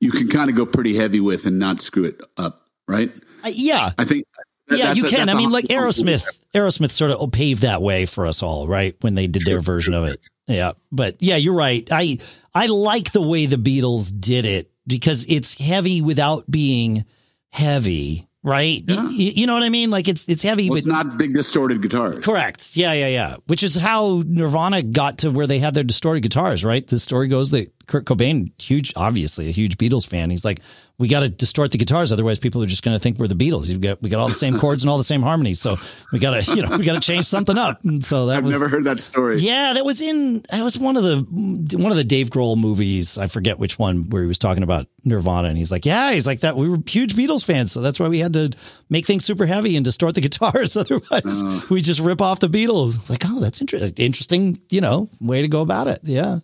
you 0.00 0.10
can 0.10 0.28
kind 0.28 0.50
of 0.50 0.56
go 0.56 0.66
pretty 0.66 0.94
heavy 0.96 1.20
with 1.20 1.46
and 1.46 1.58
not 1.58 1.80
screw 1.80 2.04
it 2.04 2.20
up, 2.36 2.66
right? 2.88 3.10
Uh, 3.42 3.50
yeah, 3.54 3.92
I 3.96 4.04
think. 4.04 4.26
Yeah, 4.70 4.92
you 4.92 5.04
can. 5.04 5.28
I 5.28 5.34
mean, 5.34 5.50
like 5.50 5.66
Aerosmith. 5.66 6.24
Aerosmith 6.54 6.90
sort 6.90 7.10
of 7.12 7.30
paved 7.32 7.62
that 7.62 7.80
way 7.82 8.06
for 8.06 8.26
us 8.26 8.42
all, 8.42 8.66
right? 8.66 8.96
When 9.00 9.14
they 9.14 9.26
did 9.26 9.44
their 9.44 9.60
version 9.60 9.94
of 9.94 10.04
it. 10.04 10.20
Yeah, 10.46 10.72
but 10.90 11.16
yeah, 11.20 11.36
you're 11.36 11.54
right. 11.54 11.86
I 11.92 12.18
I 12.54 12.66
like 12.66 13.12
the 13.12 13.22
way 13.22 13.46
the 13.46 13.56
Beatles 13.56 14.12
did 14.18 14.44
it 14.46 14.70
because 14.86 15.24
it's 15.28 15.54
heavy 15.54 16.02
without 16.02 16.50
being 16.50 17.04
heavy, 17.50 18.28
right? 18.42 18.82
Yeah. 18.86 19.04
y- 19.04 19.10
You, 19.12 19.46
know 19.46 19.54
what 19.54 19.62
I 19.62 19.68
mean? 19.68 19.90
Like 19.90 20.08
it's 20.08 20.24
it's 20.26 20.42
heavy, 20.42 20.68
Well, 20.68 20.74
but 20.76 20.78
it's 20.78 20.86
not 20.86 21.18
big 21.18 21.34
distorted 21.34 21.82
guitars. 21.82 22.18
Correct. 22.18 22.76
Yeah, 22.76 22.92
yeah, 22.92 23.08
yeah. 23.08 23.36
Which 23.46 23.62
is 23.62 23.74
how 23.76 24.22
Nirvana 24.26 24.82
got 24.82 25.18
to 25.18 25.30
where 25.30 25.46
they 25.46 25.58
had 25.58 25.74
their 25.74 25.84
distorted 25.84 26.22
guitars, 26.22 26.64
right? 26.64 26.84
The 26.86 26.98
story 26.98 27.28
goes 27.28 27.50
that 27.52 27.72
Kurt 27.86 28.04
Cobain, 28.06 28.50
huge, 28.60 28.92
obviously 28.96 29.48
a 29.48 29.52
huge 29.52 29.76
Beatles 29.78 30.06
fan. 30.06 30.30
He's 30.30 30.44
like, 30.44 30.60
we 31.00 31.08
got 31.08 31.20
to 31.20 31.30
distort 31.30 31.72
the 31.72 31.78
guitars, 31.78 32.12
otherwise 32.12 32.38
people 32.38 32.62
are 32.62 32.66
just 32.66 32.82
going 32.82 32.94
to 32.94 33.00
think 33.00 33.18
we're 33.18 33.26
the 33.26 33.34
Beatles. 33.34 33.68
You've 33.68 33.80
got 33.80 34.02
we 34.02 34.10
got 34.10 34.20
all 34.20 34.28
the 34.28 34.34
same 34.34 34.58
chords 34.58 34.82
and 34.82 34.90
all 34.90 34.98
the 34.98 35.02
same 35.02 35.22
harmonies, 35.22 35.58
so 35.58 35.78
we 36.12 36.18
got 36.18 36.42
to 36.42 36.54
you 36.54 36.62
know 36.62 36.76
we 36.76 36.84
got 36.84 36.92
to 36.92 37.00
change 37.00 37.24
something 37.24 37.56
up. 37.56 37.82
And 37.82 38.04
so 38.04 38.26
that 38.26 38.36
I've 38.36 38.44
was 38.44 38.52
never 38.52 38.68
heard 38.68 38.84
that 38.84 39.00
story. 39.00 39.38
yeah, 39.38 39.72
that 39.72 39.84
was 39.84 40.02
in 40.02 40.44
that 40.50 40.62
was 40.62 40.78
one 40.78 40.98
of 40.98 41.02
the 41.02 41.78
one 41.78 41.90
of 41.90 41.96
the 41.96 42.04
Dave 42.04 42.28
Grohl 42.28 42.58
movies. 42.58 43.16
I 43.16 43.28
forget 43.28 43.58
which 43.58 43.78
one 43.78 44.10
where 44.10 44.20
he 44.20 44.28
was 44.28 44.38
talking 44.38 44.62
about 44.62 44.88
Nirvana, 45.02 45.48
and 45.48 45.56
he's 45.56 45.72
like, 45.72 45.86
"Yeah, 45.86 46.12
he's 46.12 46.26
like 46.26 46.40
that. 46.40 46.54
We 46.54 46.68
were 46.68 46.78
huge 46.86 47.16
Beatles 47.16 47.46
fans, 47.46 47.72
so 47.72 47.80
that's 47.80 47.98
why 47.98 48.08
we 48.08 48.18
had 48.18 48.34
to 48.34 48.50
make 48.90 49.06
things 49.06 49.24
super 49.24 49.46
heavy 49.46 49.76
and 49.76 49.84
distort 49.84 50.14
the 50.14 50.20
guitars. 50.28 50.76
Otherwise, 50.76 51.70
we 51.70 51.80
just 51.80 52.00
rip 52.00 52.20
off 52.20 52.40
the 52.40 52.50
Beatles." 52.50 52.96
It's 53.00 53.08
like, 53.08 53.22
oh, 53.24 53.40
that's 53.40 53.62
interesting. 53.62 54.04
Interesting, 54.04 54.60
you 54.68 54.82
know, 54.82 55.08
way 55.18 55.40
to 55.40 55.48
go 55.48 55.62
about 55.62 55.88
it. 55.88 56.00
Yeah, 56.02 56.40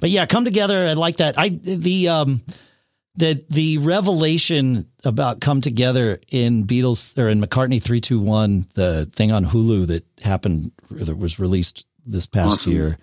but 0.00 0.10
yeah, 0.10 0.26
come 0.26 0.44
together. 0.44 0.88
I 0.88 0.94
like 0.94 1.18
that. 1.18 1.36
I 1.38 1.50
the 1.50 2.08
um 2.08 2.42
the 3.16 3.44
the 3.50 3.78
revelation 3.78 4.86
about 5.04 5.40
come 5.40 5.60
together 5.60 6.20
in 6.30 6.64
Beatles 6.66 7.16
or 7.18 7.28
in 7.28 7.40
McCartney 7.40 7.82
three 7.82 8.00
two 8.00 8.20
one 8.20 8.66
the 8.74 9.10
thing 9.14 9.32
on 9.32 9.44
Hulu 9.44 9.86
that 9.88 10.04
happened 10.22 10.72
that 10.90 11.16
was 11.18 11.38
released 11.38 11.86
this 12.06 12.26
past 12.26 12.52
Awesome. 12.52 12.72
year. 12.72 12.98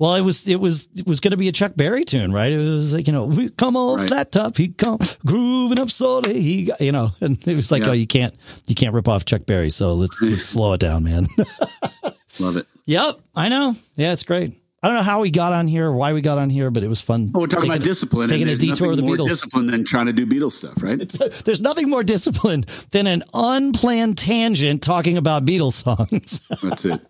Well, 0.00 0.14
it 0.14 0.20
was 0.20 0.46
it 0.46 0.60
was 0.60 0.86
it 0.96 1.08
was 1.08 1.18
going 1.18 1.32
to 1.32 1.36
be 1.36 1.48
a 1.48 1.52
Chuck 1.52 1.72
Berry 1.74 2.04
tune, 2.04 2.32
right? 2.32 2.52
It 2.52 2.58
was 2.58 2.94
like 2.94 3.08
you 3.08 3.12
know 3.12 3.24
we 3.24 3.48
come 3.50 3.74
off 3.76 3.98
Right. 3.98 4.10
that 4.10 4.30
top, 4.30 4.56
he 4.56 4.68
come 4.68 5.00
grooving 5.26 5.80
up 5.80 5.90
slowly, 5.90 6.40
he 6.40 6.64
got, 6.66 6.80
you 6.80 6.92
know, 6.92 7.10
and 7.20 7.36
it 7.48 7.56
was 7.56 7.72
like 7.72 7.82
Yeah. 7.82 7.88
oh 7.90 7.92
you 7.94 8.06
can't 8.06 8.32
you 8.68 8.76
can't 8.76 8.94
rip 8.94 9.08
off 9.08 9.24
Chuck 9.24 9.44
Berry, 9.44 9.70
so 9.70 9.94
let's 9.94 10.22
let's 10.22 10.44
slow 10.54 10.74
it 10.74 10.80
down, 10.80 11.02
man. 11.02 11.26
Love 12.38 12.56
it. 12.56 12.66
yep, 12.86 13.16
I 13.34 13.48
know. 13.48 13.74
Yeah, 13.96 14.12
it's 14.12 14.22
great. 14.22 14.52
I 14.80 14.86
don't 14.86 14.96
know 14.96 15.02
how 15.02 15.20
we 15.22 15.30
got 15.32 15.52
on 15.52 15.66
here, 15.66 15.90
why 15.90 16.12
we 16.12 16.20
got 16.20 16.38
on 16.38 16.50
here, 16.50 16.70
but 16.70 16.84
it 16.84 16.88
was 16.88 17.00
fun. 17.00 17.32
Well, 17.32 17.40
we're 17.42 17.46
talking 17.48 17.68
about 17.68 17.78
taking- 17.78 17.90
discipline. 17.90 18.28
taking 18.28 18.48
and 18.48 18.56
a 18.56 18.60
detour 18.60 18.92
of 18.92 18.96
the 18.96 19.02
more 19.02 19.16
Beatles. 19.16 19.28
discipline 19.28 19.66
than 19.66 19.84
trying 19.84 20.06
to 20.06 20.12
do 20.12 20.24
Beatles 20.24 20.52
stuff, 20.52 20.80
right? 20.80 20.98
There's 21.44 21.60
nothing 21.60 21.90
more 21.90 22.04
disciplined 22.04 22.66
than 22.92 23.08
an 23.08 23.24
unplanned 23.34 24.16
tangent 24.18 24.82
talking 24.82 25.16
about 25.16 25.44
Beatles 25.44 25.72
songs. 25.72 26.46
That's 26.62 26.84
it. 26.84 27.00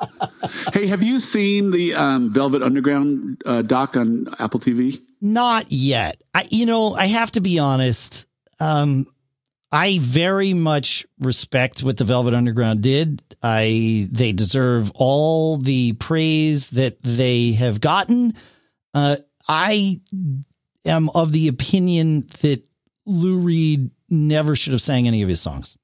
hey, 0.73 0.87
have 0.87 1.03
you 1.03 1.21
seen 1.21 1.71
the 1.71 1.95
um, 1.95 2.33
Velvet 2.33 2.63
Underground 2.63 3.43
uh, 3.45 3.61
doc 3.61 3.97
on 3.99 4.29
Apple 4.39 4.61
TV? 4.61 4.99
Not 5.21 5.71
yet. 5.71 6.23
I, 6.35 6.47
you 6.51 6.65
know, 6.65 6.95
I 6.95 7.07
have 7.07 7.33
to 7.33 7.43
be 7.43 7.59
honest. 7.59 8.27
Um, 8.61 9.05
I 9.71 9.99
very 10.01 10.55
much 10.55 11.07
respect 11.19 11.83
what 11.83 11.99
the 11.99 12.05
Velvet 12.05 12.35
Underground 12.35 12.83
did. 12.83 13.23
I 13.43 14.09
they 14.11 14.33
deserve 14.33 14.91
all 14.95 15.59
the 15.59 15.93
praise 15.95 16.71
that 16.71 17.03
they 17.03 17.53
have 17.53 17.81
gotten. 17.81 18.35
Uh, 18.95 19.17
I 19.47 20.01
am 20.87 21.11
of 21.11 21.33
the 21.33 21.49
opinion 21.49 22.27
that 22.41 22.63
Lou 23.05 23.39
Reed 23.39 23.91
never 24.09 24.57
should 24.57 24.73
have 24.73 24.83
sang 24.83 25.07
any 25.07 25.23
of 25.23 25.29
his 25.29 25.41
songs. 25.41 25.77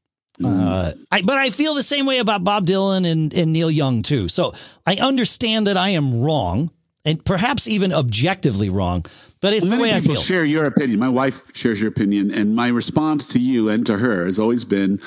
Uh, 0.42 0.92
I, 1.12 1.22
but 1.22 1.38
I 1.38 1.50
feel 1.50 1.74
the 1.74 1.82
same 1.82 2.06
way 2.06 2.18
about 2.18 2.42
Bob 2.42 2.66
Dylan 2.66 3.10
and, 3.10 3.32
and 3.32 3.52
Neil 3.52 3.70
Young 3.70 4.02
too. 4.02 4.28
So 4.28 4.52
I 4.84 4.96
understand 4.96 5.68
that 5.68 5.76
I 5.76 5.90
am 5.90 6.22
wrong 6.22 6.70
and 7.04 7.24
perhaps 7.24 7.68
even 7.68 7.92
objectively 7.92 8.68
wrong, 8.68 9.04
but 9.44 9.52
it's 9.52 9.64
the 9.64 9.70
Many 9.70 9.82
way 9.82 9.92
I 9.92 10.00
people 10.00 10.14
feel. 10.14 10.22
share 10.24 10.44
your 10.46 10.64
opinion. 10.64 10.98
My 10.98 11.10
wife 11.10 11.54
shares 11.54 11.78
your 11.78 11.90
opinion, 11.90 12.32
and 12.32 12.56
my 12.56 12.68
response 12.68 13.28
to 13.28 13.38
you 13.38 13.68
and 13.68 13.84
to 13.84 13.98
her 13.98 14.24
has 14.24 14.38
always 14.38 14.64
been: 14.64 14.98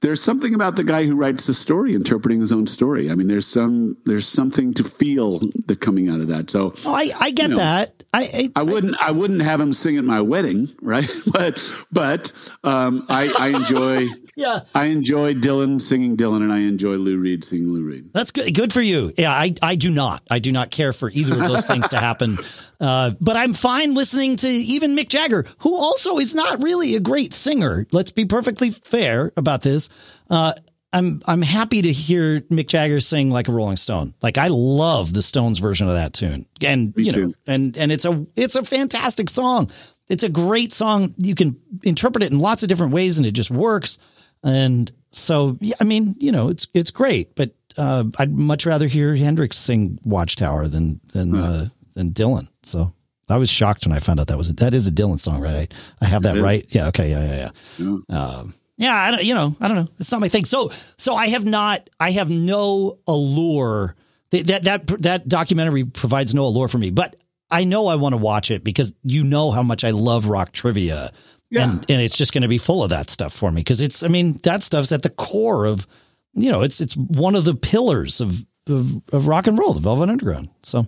there's 0.00 0.22
something 0.22 0.54
about 0.54 0.76
the 0.76 0.84
guy 0.84 1.04
who 1.04 1.14
writes 1.14 1.46
the 1.46 1.52
story, 1.52 1.94
interpreting 1.94 2.40
his 2.40 2.52
own 2.52 2.66
story. 2.66 3.10
I 3.10 3.14
mean, 3.14 3.28
there's 3.28 3.46
some 3.46 3.96
there's 4.06 4.26
something 4.26 4.72
to 4.74 4.84
feel 4.84 5.40
that 5.66 5.80
coming 5.80 6.08
out 6.08 6.20
of 6.20 6.28
that. 6.28 6.50
So 6.50 6.72
Oh, 6.86 6.94
I, 6.94 7.10
I 7.18 7.30
get 7.32 7.50
You 7.50 7.56
know, 7.56 7.56
that. 7.58 8.02
I, 8.14 8.22
I, 8.56 8.60
I 8.60 8.62
wouldn't 8.62 8.96
I 8.98 9.10
wouldn't 9.10 9.42
have 9.42 9.60
him 9.60 9.72
sing 9.74 9.98
at 9.98 10.04
my 10.04 10.20
wedding, 10.22 10.72
right? 10.80 11.10
But 11.30 11.60
but 11.92 12.32
um, 12.64 13.04
I, 13.10 13.30
I 13.38 13.48
enjoy 13.48 14.08
yeah, 14.36 14.60
I 14.74 14.84
enjoy 14.86 15.34
Dylan 15.34 15.80
singing 15.80 16.16
Dylan, 16.16 16.42
and 16.42 16.52
I 16.52 16.58
enjoy 16.58 16.96
Lou 16.96 17.16
Reed 17.18 17.42
singing 17.42 17.72
Lou 17.72 17.82
Reed. 17.82 18.10
that's 18.12 18.30
good. 18.30 18.54
Good 18.54 18.72
for 18.72 18.82
you. 18.82 19.12
Yeah, 19.16 19.32
I, 19.32 19.54
I 19.62 19.74
do 19.76 19.90
not. 19.90 20.22
I 20.30 20.38
do 20.38 20.52
not 20.52 20.70
care 20.70 20.92
for 20.92 21.10
either 21.10 21.32
of 21.40 21.48
those 21.48 21.66
things 21.72 21.88
to 21.88 21.98
happen. 21.98 22.38
Uh, 22.78 23.12
but 23.20 23.36
I'm 23.36 23.54
fine 23.54 23.94
listening 23.94 24.36
to 24.36 24.48
even 24.48 24.94
Mick 24.94 25.08
Jagger, 25.08 25.46
who 25.58 25.74
also 25.74 26.18
is 26.18 26.34
not 26.34 26.62
really 26.62 26.94
a 26.94 27.00
great 27.00 27.32
singer. 27.32 27.86
Let's 27.92 28.10
be 28.10 28.26
perfectly 28.26 28.70
fair 28.70 29.32
about 29.36 29.62
this. 29.62 29.88
Uh, 30.28 30.52
I'm 30.92 31.20
I'm 31.26 31.42
happy 31.42 31.82
to 31.82 31.92
hear 31.92 32.40
Mick 32.42 32.68
Jagger 32.68 33.00
sing 33.00 33.30
like 33.30 33.48
a 33.48 33.52
Rolling 33.52 33.76
Stone. 33.76 34.14
Like 34.22 34.38
I 34.38 34.48
love 34.48 35.12
the 35.12 35.22
Stones 35.22 35.58
version 35.58 35.88
of 35.88 35.94
that 35.94 36.12
tune, 36.12 36.46
and 36.62 36.94
Me 36.96 37.04
you 37.04 37.12
know, 37.12 37.18
too. 37.28 37.34
and 37.46 37.76
and 37.76 37.90
it's 37.90 38.04
a 38.04 38.26
it's 38.36 38.54
a 38.54 38.62
fantastic 38.62 39.28
song. 39.30 39.70
It's 40.08 40.22
a 40.22 40.28
great 40.28 40.72
song. 40.72 41.14
You 41.18 41.34
can 41.34 41.58
interpret 41.82 42.22
it 42.22 42.32
in 42.32 42.38
lots 42.38 42.62
of 42.62 42.68
different 42.68 42.92
ways, 42.92 43.16
and 43.18 43.26
it 43.26 43.32
just 43.32 43.50
works. 43.50 43.98
And 44.46 44.92
so, 45.10 45.58
yeah, 45.60 45.74
I 45.80 45.84
mean, 45.84 46.14
you 46.20 46.30
know, 46.30 46.48
it's 46.48 46.68
it's 46.72 46.92
great, 46.92 47.34
but 47.34 47.50
uh, 47.76 48.04
I'd 48.16 48.32
much 48.32 48.64
rather 48.64 48.86
hear 48.86 49.16
Hendrix 49.16 49.58
sing 49.58 49.98
Watchtower 50.04 50.68
than 50.68 51.00
than 51.12 51.34
uh, 51.34 51.68
than 51.94 52.12
Dylan. 52.12 52.48
So 52.62 52.92
I 53.28 53.38
was 53.38 53.50
shocked 53.50 53.86
when 53.86 53.96
I 53.96 53.98
found 53.98 54.20
out 54.20 54.28
that 54.28 54.38
was 54.38 54.52
that 54.54 54.72
is 54.72 54.86
a 54.86 54.92
Dylan 54.92 55.18
song, 55.18 55.40
right? 55.40 55.74
I, 56.00 56.04
I 56.04 56.08
have 56.08 56.22
that 56.22 56.40
right. 56.40 56.64
Yeah. 56.68 56.86
Okay. 56.88 57.10
Yeah. 57.10 57.24
Yeah. 57.24 57.50
Yeah. 57.78 57.96
Yeah. 58.08 58.18
Um, 58.24 58.54
yeah. 58.76 58.94
I 58.94 59.10
don't. 59.10 59.24
You 59.24 59.34
know. 59.34 59.56
I 59.60 59.66
don't 59.66 59.78
know. 59.78 59.88
It's 59.98 60.12
not 60.12 60.20
my 60.20 60.28
thing. 60.28 60.44
So 60.44 60.70
so 60.96 61.16
I 61.16 61.26
have 61.28 61.44
not. 61.44 61.90
I 61.98 62.12
have 62.12 62.30
no 62.30 62.98
allure. 63.08 63.96
That 64.30 64.46
that 64.46 64.64
that, 64.64 65.02
that 65.02 65.28
documentary 65.28 65.84
provides 65.84 66.34
no 66.34 66.44
allure 66.44 66.68
for 66.68 66.78
me, 66.78 66.90
but. 66.90 67.16
I 67.48 67.62
know 67.62 67.86
I 67.86 67.94
want 67.94 68.12
to 68.12 68.16
watch 68.16 68.50
it 68.50 68.64
because 68.64 68.92
you 69.04 69.22
know 69.22 69.52
how 69.52 69.62
much 69.62 69.84
I 69.84 69.90
love 69.90 70.26
rock 70.26 70.50
trivia. 70.50 71.12
Yeah. 71.50 71.64
And 71.64 71.90
and 71.90 72.02
it's 72.02 72.16
just 72.16 72.32
going 72.32 72.42
to 72.42 72.48
be 72.48 72.58
full 72.58 72.82
of 72.82 72.90
that 72.90 73.08
stuff 73.10 73.32
for 73.32 73.50
me 73.50 73.60
because 73.60 73.80
it's 73.80 74.02
I 74.02 74.08
mean 74.08 74.34
that 74.42 74.62
stuff's 74.62 74.90
at 74.92 75.02
the 75.02 75.10
core 75.10 75.64
of 75.66 75.86
you 76.34 76.50
know 76.50 76.62
it's 76.62 76.80
it's 76.80 76.96
one 76.96 77.34
of 77.36 77.44
the 77.44 77.54
pillars 77.54 78.20
of 78.20 78.44
of, 78.68 79.00
of 79.12 79.28
rock 79.28 79.46
and 79.46 79.56
roll, 79.56 79.74
the 79.74 79.80
Velvet 79.80 80.08
Underground. 80.10 80.48
So, 80.64 80.86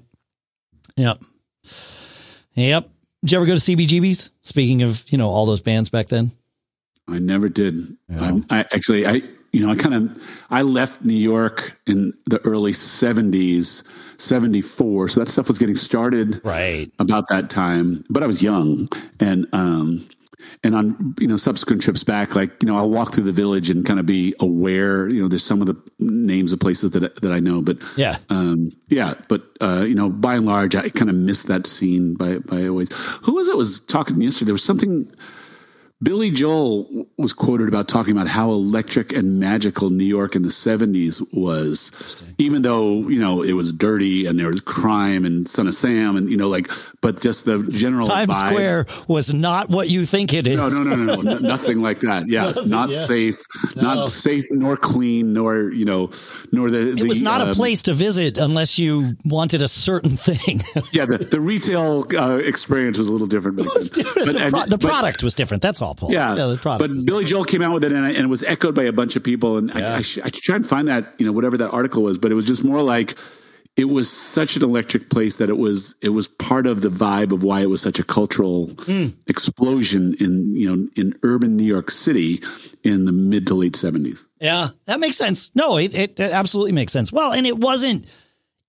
yep, 0.97 1.21
yep. 2.55 2.89
Did 3.23 3.33
you 3.33 3.39
ever 3.39 3.47
go 3.47 3.57
to 3.57 3.61
CBGBs? 3.61 4.31
Speaking 4.43 4.83
of 4.83 5.05
you 5.13 5.19
know 5.19 5.29
all 5.29 5.47
those 5.47 5.61
bands 5.61 5.89
back 5.89 6.09
then. 6.09 6.33
I 7.09 7.19
never 7.19 7.49
did. 7.49 7.97
Yeah. 8.09 8.33
I, 8.51 8.59
I 8.59 8.61
actually, 8.73 9.07
I 9.07 9.23
you 9.53 9.65
know, 9.65 9.71
I 9.71 9.77
kind 9.77 9.95
of 9.95 10.23
I 10.51 10.63
left 10.63 11.05
New 11.05 11.15
York 11.15 11.81
in 11.87 12.13
the 12.27 12.39
early 12.45 12.73
'70s, 12.73 13.83
'74. 14.19 15.09
So 15.09 15.21
that 15.21 15.29
stuff 15.31 15.49
was 15.49 15.59
getting 15.59 15.77
started 15.77 16.41
Right. 16.45 16.91
about 16.99 17.29
that 17.29 17.49
time. 17.49 18.05
But 18.11 18.23
I 18.23 18.27
was 18.27 18.43
young, 18.43 18.89
and 19.21 19.47
um, 19.53 20.07
and 20.65 20.75
on 20.75 21.15
you 21.21 21.27
know 21.27 21.37
subsequent 21.37 21.83
trips 21.83 22.05
back, 22.05 22.35
like 22.37 22.63
you 22.63 22.69
know, 22.69 22.77
I'll 22.77 22.91
walk 22.91 23.13
through 23.15 23.25
the 23.25 23.33
village 23.33 23.71
and 23.71 23.85
kind 23.85 23.99
of 24.01 24.07
be 24.07 24.35
aware. 24.41 25.09
You 25.09 25.23
know, 25.23 25.29
there's 25.29 25.45
some 25.45 25.61
of 25.61 25.67
the 25.67 25.77
names 25.99 26.53
of 26.53 26.61
places 26.61 26.93
that 26.93 27.21
that 27.23 27.33
I 27.33 27.41
know, 27.41 27.61
but 27.63 27.79
Yeah. 27.97 28.19
um, 28.31 28.71
yeah, 28.89 29.15
but 29.29 29.43
uh, 29.61 29.83
you 29.83 29.95
know, 29.95 30.09
by 30.11 30.35
and 30.35 30.47
large, 30.47 30.75
I 30.77 30.89
kind 30.91 31.11
of 31.11 31.17
missed 31.17 31.47
that 31.49 31.67
scene 31.67 32.15
by 32.15 32.39
by 32.39 32.61
a 32.61 32.73
ways. 32.73 32.91
Who 33.23 33.35
was 33.35 33.49
it? 33.49 33.57
Was 33.57 33.81
talking 33.81 34.21
yesterday? 34.23 34.47
There 34.47 34.55
was 34.55 34.65
something 34.65 35.11
Billy 36.01 36.31
Joel 36.31 37.09
was 37.17 37.33
quoted 37.33 37.67
about 37.67 37.89
talking 37.89 38.13
about 38.17 38.29
how 38.29 38.51
electric 38.53 39.13
and 39.13 39.41
magical 39.41 39.91
New 39.91 40.05
York 40.05 40.37
in 40.37 40.43
the 40.43 40.49
70s 40.49 41.21
was, 41.33 41.91
even 42.39 42.63
though, 42.63 43.09
you 43.09 43.19
know, 43.19 43.43
it 43.43 43.55
was 43.55 43.73
dirty 43.73 44.25
and 44.25 44.39
there 44.39 44.47
was 44.47 44.61
crime 44.61 45.25
and 45.25 45.49
Son 45.49 45.67
of 45.67 45.75
Sam 45.75 46.15
and, 46.17 46.31
you 46.31 46.37
know, 46.37 46.49
like, 46.49 46.71
but 47.01 47.21
just 47.21 47.45
the 47.45 47.63
general 47.65 48.07
Times 48.09 48.31
vibe. 48.31 48.49
Square 48.51 48.87
was 49.07 49.33
not 49.33 49.69
what 49.71 49.89
you 49.89 50.05
think 50.07 50.33
it 50.35 50.47
is. 50.47 50.57
No, 50.57 50.69
no, 50.69 50.83
no, 50.83 50.97
no, 50.97 51.15
no, 51.21 51.21
no 51.35 51.39
nothing 51.39 51.81
like 51.81 52.01
that. 52.01 52.29
Yeah, 52.29 52.53
not 52.67 52.91
Yeah. 52.91 53.05
safe, 53.05 53.39
No. 53.77 53.83
not 53.83 54.13
safe 54.13 54.45
nor 54.51 54.77
clean, 54.77 55.33
nor, 55.33 55.71
you 55.71 55.85
know, 55.85 56.11
nor 56.53 56.71
the. 56.71 56.93
It 56.97 57.07
was 57.07 57.23
not 57.23 57.41
a 57.41 57.49
um, 57.49 57.55
place 57.55 57.83
to 57.83 57.95
visit 57.95 58.37
unless 58.39 58.79
you 58.79 59.17
wanted 59.25 59.63
a 59.63 59.69
certain 59.69 60.17
thing. 60.29 60.61
Yeah, 60.93 61.07
the, 61.07 61.19
the 61.19 61.41
retail 61.41 62.05
uh, 62.17 62.37
experience 62.39 62.99
was 62.99 63.09
a 63.09 63.13
little 63.13 63.27
different. 63.27 63.59
back 63.59 63.67
then. 63.69 63.83
But- 63.85 63.93
the, 64.35 64.39
and- 64.41 64.53
pro- 64.53 64.63
the 64.65 64.79
but- 64.79 64.81
product 64.81 65.23
was 65.23 65.35
different. 65.35 65.63
That's 65.63 65.81
all, 65.81 65.95
Paul. 65.95 66.13
Yeah, 66.13 66.35
the 66.35 66.57
product. 66.61 66.81
but 66.89 66.95
was 66.95 67.05
Billy 67.05 67.25
Joel 67.25 67.45
came 67.45 67.63
out 67.63 67.73
with 67.75 67.85
it, 67.85 67.93
and, 67.93 68.05
I, 68.05 68.09
and 68.11 68.19
it 68.25 68.29
was 68.29 68.43
echoed 68.43 68.75
by 68.75 68.85
a 68.85 68.93
bunch 68.93 69.15
of 69.17 69.23
people. 69.23 69.57
And 69.57 69.71
Yeah. 69.71 69.91
I, 69.91 69.95
I, 69.95 69.99
I 69.99 70.03
should 70.03 70.35
try 70.35 70.57
and 70.57 70.67
find 70.67 70.89
that, 70.89 71.15
you 71.19 71.27
know, 71.27 71.33
whatever 71.33 71.57
that 71.59 71.71
article 71.71 72.03
was. 72.03 72.19
But 72.19 72.33
it 72.33 72.35
was 72.35 72.45
just 72.45 72.65
more 72.65 72.83
like 72.83 73.17
it 73.79 73.85
was 73.89 74.11
such 74.11 74.57
an 74.57 74.63
electric 74.65 75.09
place 75.09 75.37
that 75.37 75.49
it 75.49 75.57
was 75.57 75.95
it 76.03 76.11
was 76.11 76.27
part 76.29 76.67
of 76.67 76.81
the 76.83 76.89
vibe 76.91 77.33
of 77.33 77.43
why 77.45 77.61
it 77.63 77.71
was 77.71 77.81
such 77.81 77.99
a 77.99 78.05
cultural 78.05 78.67
Hmm. 78.85 79.09
explosion 79.29 80.15
in 80.21 80.55
you 80.57 80.67
know 80.69 80.89
in 80.97 81.15
urban 81.23 81.57
New 81.57 81.65
York 81.65 81.91
City 81.91 82.43
in 82.83 83.05
the 83.07 83.13
mid 83.13 83.47
to 83.47 83.55
late 83.55 83.77
seventies. 83.77 84.27
Yeah, 84.41 84.71
that 84.87 85.01
makes 85.01 85.17
sense. 85.17 85.51
No, 85.55 85.79
it, 85.79 85.95
it, 85.95 86.21
it 86.21 86.33
absolutely 86.33 86.73
makes 86.73 86.93
sense. 86.93 87.11
Well, 87.13 87.33
and 87.33 87.47
it 87.47 87.57
wasn't, 87.59 88.07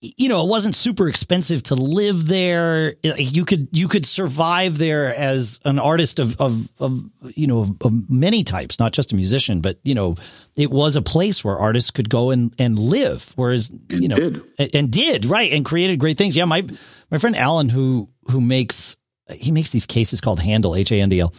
you 0.02 0.30
know, 0.30 0.42
it 0.44 0.48
wasn't 0.48 0.76
super 0.76 1.10
expensive 1.10 1.62
to 1.64 1.76
live 1.76 2.28
there. 2.28 2.96
You 3.04 3.44
could 3.44 3.68
you 3.72 3.90
could 3.90 4.06
survive 4.06 4.78
there 4.78 5.14
as 5.14 5.60
an 5.66 5.78
artist 5.78 6.20
of 6.20 6.40
of, 6.40 6.70
of 6.80 7.04
you 7.36 7.48
know 7.48 7.60
of, 7.60 7.72
of 7.82 8.10
many 8.10 8.44
types, 8.46 8.80
not 8.80 8.94
just 8.94 9.12
a 9.12 9.16
musician, 9.16 9.60
but 9.60 9.78
you 9.84 9.96
know, 9.96 10.16
it 10.56 10.72
was 10.72 10.96
a 10.96 11.02
place 11.02 11.44
where 11.44 11.58
artists 11.58 11.92
could 11.92 12.10
go 12.10 12.32
and 12.32 12.54
and 12.58 12.80
live. 12.80 13.30
Whereas 13.36 13.70
And 13.70 14.02
you 14.02 14.08
know, 14.08 14.16
did. 14.16 14.44
and, 14.58 14.76
and 14.76 14.92
did 14.92 15.26
right 15.26 15.52
and 15.52 15.66
created 15.66 16.00
great 16.00 16.18
things. 16.18 16.36
Yeah, 16.36 16.46
my 16.46 16.66
my 17.12 17.18
friend 17.18 17.36
Alan 17.36 17.68
who 17.68 18.08
who 18.30 18.40
makes 18.40 18.96
he 19.30 19.52
makes 19.52 19.70
these 19.70 19.86
cases 19.86 20.22
called 20.22 20.40
Handle 20.40 20.76
H 20.76 20.94
A 20.94 21.02
N 21.02 21.10
D 21.10 21.20
L 21.20 21.34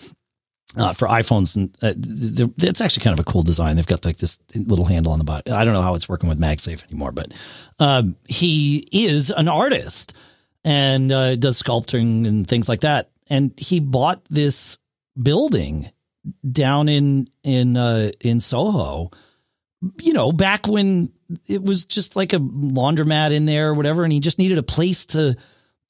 uh, 0.76 0.92
for 0.92 1.08
iPhones, 1.08 1.56
and 1.56 1.76
uh, 1.82 1.94
it's 2.58 2.80
actually 2.80 3.02
kind 3.02 3.18
of 3.18 3.20
a 3.20 3.30
cool 3.30 3.42
design. 3.42 3.76
They've 3.76 3.86
got 3.86 4.04
like 4.04 4.18
this 4.18 4.38
little 4.54 4.84
handle 4.84 5.12
on 5.12 5.18
the 5.18 5.24
bottom. 5.24 5.52
I 5.52 5.64
don't 5.64 5.74
know 5.74 5.82
how 5.82 5.94
it's 5.94 6.08
working 6.08 6.28
with 6.28 6.38
MagSafe 6.38 6.84
anymore, 6.84 7.12
but 7.12 7.32
um, 7.78 8.16
he 8.26 8.86
is 8.92 9.30
an 9.30 9.48
artist 9.48 10.14
and 10.64 11.10
uh, 11.10 11.36
does 11.36 11.60
sculpting 11.60 12.26
and 12.26 12.46
things 12.46 12.68
like 12.68 12.80
that. 12.80 13.10
And 13.28 13.52
he 13.56 13.80
bought 13.80 14.24
this 14.26 14.78
building 15.20 15.90
down 16.50 16.88
in 16.88 17.28
in 17.42 17.76
uh, 17.76 18.10
in 18.20 18.40
Soho. 18.40 19.10
You 19.98 20.12
know, 20.12 20.30
back 20.30 20.68
when 20.68 21.10
it 21.46 21.62
was 21.62 21.84
just 21.84 22.14
like 22.14 22.32
a 22.32 22.38
laundromat 22.38 23.32
in 23.32 23.46
there 23.46 23.70
or 23.70 23.74
whatever, 23.74 24.04
and 24.04 24.12
he 24.12 24.20
just 24.20 24.38
needed 24.38 24.58
a 24.58 24.62
place 24.62 25.06
to 25.06 25.36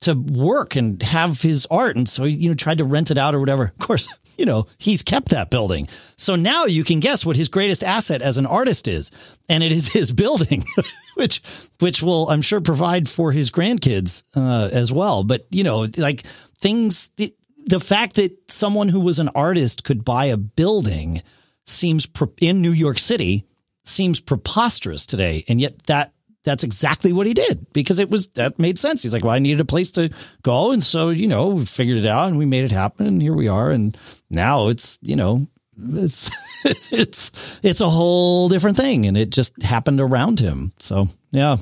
to 0.02 0.14
work 0.14 0.76
and 0.76 1.02
have 1.02 1.42
his 1.42 1.66
art. 1.70 1.96
And 1.96 2.08
so, 2.08 2.24
you 2.24 2.48
know, 2.48 2.54
tried 2.54 2.78
to 2.78 2.84
rent 2.84 3.10
it 3.10 3.18
out 3.18 3.34
or 3.34 3.40
whatever. 3.40 3.64
Of 3.64 3.78
course, 3.78 4.08
you 4.40 4.46
know, 4.46 4.66
he's 4.78 5.02
kept 5.02 5.28
that 5.28 5.50
building. 5.50 5.86
So 6.16 6.34
now 6.34 6.64
you 6.64 6.82
can 6.82 6.98
guess 6.98 7.26
what 7.26 7.36
his 7.36 7.48
greatest 7.48 7.84
asset 7.84 8.22
as 8.22 8.38
an 8.38 8.46
artist 8.46 8.88
is. 8.88 9.10
And 9.50 9.62
it 9.62 9.70
is 9.70 9.88
his 9.88 10.12
building, 10.24 10.64
which, 11.14 11.42
which 11.78 12.02
will, 12.02 12.30
I'm 12.30 12.40
sure, 12.40 12.62
provide 12.62 13.06
for 13.06 13.32
his 13.32 13.50
grandkids 13.50 14.22
uh, 14.34 14.70
as 14.72 14.90
well. 14.90 15.24
But, 15.24 15.46
you 15.50 15.62
know, 15.62 15.86
like 15.98 16.22
things, 16.56 17.10
the, 17.18 17.34
the 17.66 17.80
fact 17.80 18.16
that 18.16 18.50
someone 18.50 18.88
who 18.88 19.00
was 19.00 19.18
an 19.18 19.28
artist 19.34 19.84
could 19.84 20.06
buy 20.06 20.24
a 20.24 20.38
building 20.38 21.22
seems 21.66 22.06
pre- 22.06 22.28
in 22.40 22.62
New 22.62 22.72
York 22.72 22.98
City 22.98 23.44
seems 23.84 24.20
preposterous 24.20 25.04
today. 25.04 25.44
And 25.48 25.60
yet 25.60 25.82
that 25.82 26.14
that's 26.44 26.64
exactly 26.64 27.12
what 27.12 27.26
he 27.26 27.34
did 27.34 27.66
because 27.72 27.98
it 27.98 28.10
was 28.10 28.28
that 28.28 28.58
made 28.58 28.78
sense. 28.78 29.02
He's 29.02 29.12
like, 29.12 29.24
well, 29.24 29.34
I 29.34 29.38
needed 29.38 29.60
a 29.60 29.66
place 29.66 29.90
to 29.92 30.10
go, 30.42 30.72
and 30.72 30.82
so 30.82 31.10
you 31.10 31.28
know, 31.28 31.48
we 31.48 31.64
figured 31.64 31.98
it 31.98 32.06
out 32.06 32.28
and 32.28 32.38
we 32.38 32.46
made 32.46 32.64
it 32.64 32.72
happen, 32.72 33.06
and 33.06 33.20
here 33.20 33.34
we 33.34 33.48
are. 33.48 33.70
And 33.70 33.96
now 34.30 34.68
it's 34.68 34.98
you 35.02 35.16
know, 35.16 35.46
it's 35.94 36.30
it's 36.92 37.30
it's 37.62 37.80
a 37.80 37.90
whole 37.90 38.48
different 38.48 38.76
thing, 38.76 39.06
and 39.06 39.16
it 39.16 39.30
just 39.30 39.60
happened 39.62 40.00
around 40.00 40.40
him. 40.40 40.72
So 40.78 41.08
yeah, 41.30 41.58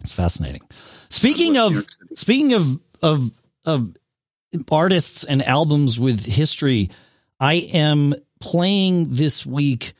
it's 0.00 0.12
fascinating. 0.12 0.62
Speaking 1.08 1.56
of 1.56 1.86
speaking 2.14 2.52
of 2.52 2.80
of 3.02 3.30
of 3.64 3.94
artists 4.70 5.24
and 5.24 5.42
albums 5.42 5.98
with 5.98 6.24
history, 6.24 6.90
I 7.40 7.54
am 7.72 8.14
playing 8.40 9.14
this 9.14 9.46
week 9.46 9.94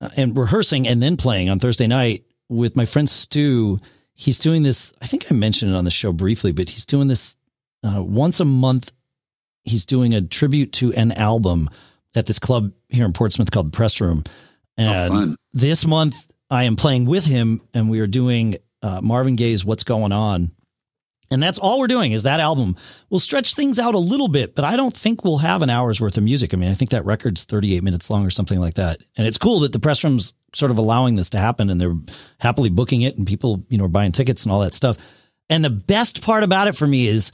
uh, 0.00 0.08
and 0.16 0.36
rehearsing 0.36 0.88
and 0.88 1.00
then 1.00 1.16
playing 1.16 1.48
on 1.48 1.60
Thursday 1.60 1.86
night 1.86 2.24
with 2.50 2.76
my 2.76 2.84
friend 2.84 3.08
Stu. 3.08 3.78
He's 4.12 4.38
doing 4.38 4.62
this. 4.62 4.92
I 5.00 5.06
think 5.06 5.30
I 5.30 5.34
mentioned 5.34 5.72
it 5.72 5.76
on 5.76 5.84
the 5.84 5.90
show 5.90 6.12
briefly, 6.12 6.52
but 6.52 6.68
he's 6.68 6.84
doing 6.84 7.08
this 7.08 7.36
uh, 7.82 8.02
once 8.02 8.40
a 8.40 8.44
month. 8.44 8.92
He's 9.64 9.86
doing 9.86 10.12
a 10.12 10.20
tribute 10.20 10.72
to 10.74 10.92
an 10.92 11.12
album 11.12 11.70
at 12.14 12.26
this 12.26 12.38
club 12.38 12.72
here 12.88 13.06
in 13.06 13.12
Portsmouth 13.12 13.50
called 13.50 13.68
the 13.72 13.76
Press 13.76 14.00
Room. 14.00 14.24
And 14.76 15.12
fun. 15.12 15.36
this 15.52 15.86
month 15.86 16.26
I 16.50 16.64
am 16.64 16.76
playing 16.76 17.06
with 17.06 17.24
him 17.24 17.60
and 17.72 17.88
we 17.88 18.00
are 18.00 18.06
doing 18.06 18.56
uh, 18.82 19.00
Marvin 19.00 19.36
Gaye's 19.36 19.64
What's 19.64 19.84
Going 19.84 20.12
On. 20.12 20.50
And 21.30 21.40
that's 21.40 21.58
all 21.58 21.78
we're 21.78 21.86
doing 21.86 22.10
is 22.10 22.24
that 22.24 22.40
album. 22.40 22.76
We'll 23.08 23.20
stretch 23.20 23.54
things 23.54 23.78
out 23.78 23.94
a 23.94 23.98
little 23.98 24.26
bit, 24.26 24.56
but 24.56 24.64
I 24.64 24.74
don't 24.74 24.96
think 24.96 25.22
we'll 25.22 25.38
have 25.38 25.62
an 25.62 25.70
hour's 25.70 26.00
worth 26.00 26.18
of 26.18 26.24
music. 26.24 26.52
I 26.52 26.56
mean, 26.56 26.70
I 26.70 26.74
think 26.74 26.90
that 26.90 27.04
record's 27.04 27.44
38 27.44 27.84
minutes 27.84 28.10
long 28.10 28.26
or 28.26 28.30
something 28.30 28.58
like 28.58 28.74
that. 28.74 29.00
And 29.16 29.28
it's 29.28 29.38
cool 29.38 29.60
that 29.60 29.72
the 29.72 29.78
press 29.78 30.02
room's 30.02 30.34
sort 30.54 30.70
of 30.70 30.78
allowing 30.78 31.16
this 31.16 31.30
to 31.30 31.38
happen 31.38 31.70
and 31.70 31.80
they're 31.80 31.96
happily 32.38 32.68
booking 32.70 33.02
it 33.02 33.16
and 33.16 33.26
people, 33.26 33.64
you 33.68 33.78
know, 33.78 33.84
are 33.84 33.88
buying 33.88 34.12
tickets 34.12 34.44
and 34.44 34.52
all 34.52 34.60
that 34.60 34.74
stuff. 34.74 34.96
And 35.48 35.64
the 35.64 35.70
best 35.70 36.22
part 36.22 36.42
about 36.42 36.68
it 36.68 36.76
for 36.76 36.86
me 36.86 37.06
is 37.06 37.32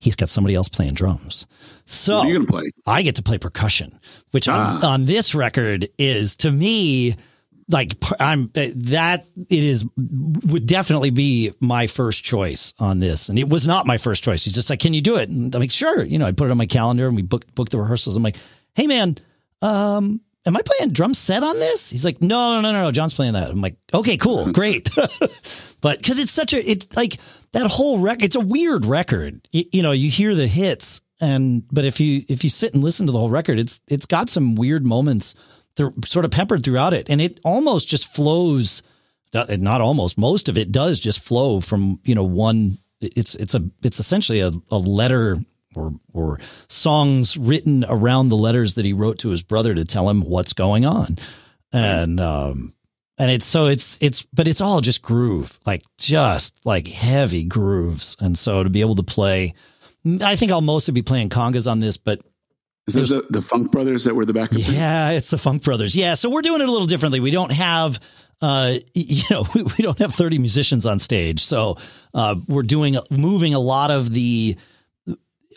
he's 0.00 0.16
got 0.16 0.28
somebody 0.30 0.54
else 0.54 0.68
playing 0.68 0.94
drums. 0.94 1.46
So 1.86 2.22
you 2.24 2.38
to 2.40 2.46
play? 2.46 2.62
I 2.86 3.02
get 3.02 3.16
to 3.16 3.22
play 3.22 3.38
percussion, 3.38 3.98
which 4.30 4.48
on, 4.48 4.84
Ah. 4.84 4.92
on 4.92 5.04
this 5.06 5.34
record 5.34 5.88
is 5.98 6.36
to 6.36 6.50
me 6.50 7.16
like 7.70 7.94
I'm 8.20 8.50
that 8.54 9.24
it 9.48 9.64
is 9.64 9.86
would 9.96 10.66
definitely 10.66 11.08
be 11.08 11.52
my 11.60 11.86
first 11.86 12.22
choice 12.22 12.74
on 12.78 13.00
this, 13.00 13.30
and 13.30 13.38
it 13.38 13.48
was 13.48 13.66
not 13.66 13.86
my 13.86 13.96
first 13.96 14.22
choice. 14.22 14.44
He's 14.44 14.52
just 14.54 14.68
like, 14.68 14.80
"Can 14.80 14.92
you 14.92 15.00
do 15.00 15.16
it?" 15.16 15.30
And 15.30 15.54
I'm 15.54 15.60
like, 15.62 15.70
"Sure." 15.70 16.02
You 16.04 16.18
know, 16.18 16.26
I 16.26 16.32
put 16.32 16.48
it 16.48 16.50
on 16.50 16.58
my 16.58 16.66
calendar 16.66 17.06
and 17.06 17.16
we 17.16 17.22
booked 17.22 17.54
booked 17.54 17.72
the 17.72 17.78
rehearsals. 17.78 18.16
I'm 18.16 18.22
like, 18.22 18.36
"Hey, 18.74 18.86
man, 18.86 19.16
um." 19.62 20.20
Am 20.46 20.56
I 20.56 20.62
playing 20.62 20.92
drum 20.92 21.14
set 21.14 21.42
on 21.42 21.58
this? 21.58 21.88
He's 21.88 22.04
like, 22.04 22.20
no, 22.20 22.54
no, 22.54 22.60
no, 22.60 22.72
no, 22.72 22.82
no. 22.82 22.90
John's 22.90 23.14
playing 23.14 23.32
that. 23.32 23.50
I'm 23.50 23.62
like, 23.62 23.76
okay, 23.92 24.16
cool, 24.16 24.52
great. 24.52 24.90
but 25.80 25.98
because 25.98 26.18
it's 26.18 26.32
such 26.32 26.52
a, 26.52 26.70
it's 26.70 26.86
like 26.94 27.18
that 27.52 27.66
whole 27.66 27.98
record. 27.98 28.24
It's 28.24 28.36
a 28.36 28.40
weird 28.40 28.84
record. 28.84 29.48
You, 29.52 29.64
you 29.72 29.82
know, 29.82 29.92
you 29.92 30.10
hear 30.10 30.34
the 30.34 30.46
hits, 30.46 31.00
and 31.20 31.64
but 31.70 31.84
if 31.84 31.98
you 31.98 32.24
if 32.28 32.44
you 32.44 32.50
sit 32.50 32.74
and 32.74 32.84
listen 32.84 33.06
to 33.06 33.12
the 33.12 33.18
whole 33.18 33.30
record, 33.30 33.58
it's 33.58 33.80
it's 33.88 34.06
got 34.06 34.28
some 34.28 34.54
weird 34.54 34.86
moments, 34.86 35.34
th- 35.76 35.92
sort 36.04 36.24
of 36.26 36.30
peppered 36.30 36.62
throughout 36.62 36.92
it, 36.92 37.08
and 37.08 37.20
it 37.20 37.40
almost 37.44 37.88
just 37.88 38.12
flows. 38.12 38.82
Uh, 39.32 39.56
not 39.58 39.80
almost, 39.80 40.16
most 40.16 40.48
of 40.48 40.56
it 40.56 40.70
does 40.70 41.00
just 41.00 41.18
flow 41.18 41.60
from 41.60 41.98
you 42.04 42.14
know 42.14 42.22
one. 42.22 42.78
It's 43.00 43.34
it's 43.34 43.54
a 43.54 43.62
it's 43.82 43.98
essentially 43.98 44.40
a, 44.40 44.52
a 44.70 44.78
letter 44.78 45.38
or 45.76 45.94
or 46.12 46.38
songs 46.68 47.36
written 47.36 47.84
around 47.88 48.28
the 48.28 48.36
letters 48.36 48.74
that 48.74 48.84
he 48.84 48.92
wrote 48.92 49.18
to 49.20 49.30
his 49.30 49.42
brother 49.42 49.74
to 49.74 49.84
tell 49.84 50.08
him 50.08 50.22
what's 50.22 50.52
going 50.52 50.84
on, 50.84 51.18
and 51.72 52.20
um 52.20 52.72
and 53.18 53.30
it's 53.30 53.46
so 53.46 53.66
it's 53.66 53.96
it's 54.00 54.22
but 54.32 54.48
it's 54.48 54.60
all 54.60 54.80
just 54.80 55.02
groove 55.02 55.58
like 55.66 55.82
just 55.98 56.54
like 56.64 56.88
heavy 56.88 57.44
grooves. 57.44 58.16
And 58.20 58.36
so 58.38 58.62
to 58.62 58.70
be 58.70 58.80
able 58.80 58.96
to 58.96 59.02
play 59.02 59.54
i 60.20 60.36
think 60.36 60.52
i'll 60.52 60.60
mostly 60.60 60.92
be 60.92 61.00
playing 61.00 61.30
congas 61.30 61.70
on 61.70 61.80
this 61.80 61.96
but 61.96 62.20
Is 62.86 62.92
that 62.94 63.08
the, 63.08 63.24
the 63.30 63.40
Funk 63.40 63.72
Brothers 63.72 64.04
that 64.04 64.14
were 64.14 64.26
the 64.26 64.34
backup? 64.34 64.58
yeah 64.64 65.12
it's 65.12 65.30
the 65.30 65.38
funk 65.38 65.62
brothers. 65.62 65.96
Yeah 65.96 66.12
so 66.14 66.28
we're 66.28 66.42
doing 66.42 66.60
it 66.60 66.68
a 66.68 66.70
little 66.70 66.86
differently. 66.86 67.20
We 67.20 67.30
don't 67.30 67.52
have 67.52 67.98
uh 68.42 68.74
you 68.94 69.22
know 69.30 69.46
we, 69.54 69.62
we 69.62 69.76
don't 69.82 69.98
have 69.98 70.12
30 70.14 70.38
musicians 70.38 70.84
on 70.84 70.98
stage. 70.98 71.42
So 71.42 71.78
uh 72.12 72.34
we're 72.48 72.64
doing 72.64 72.98
moving 73.10 73.54
a 73.54 73.58
lot 73.60 73.90
of 73.90 74.12
the 74.12 74.56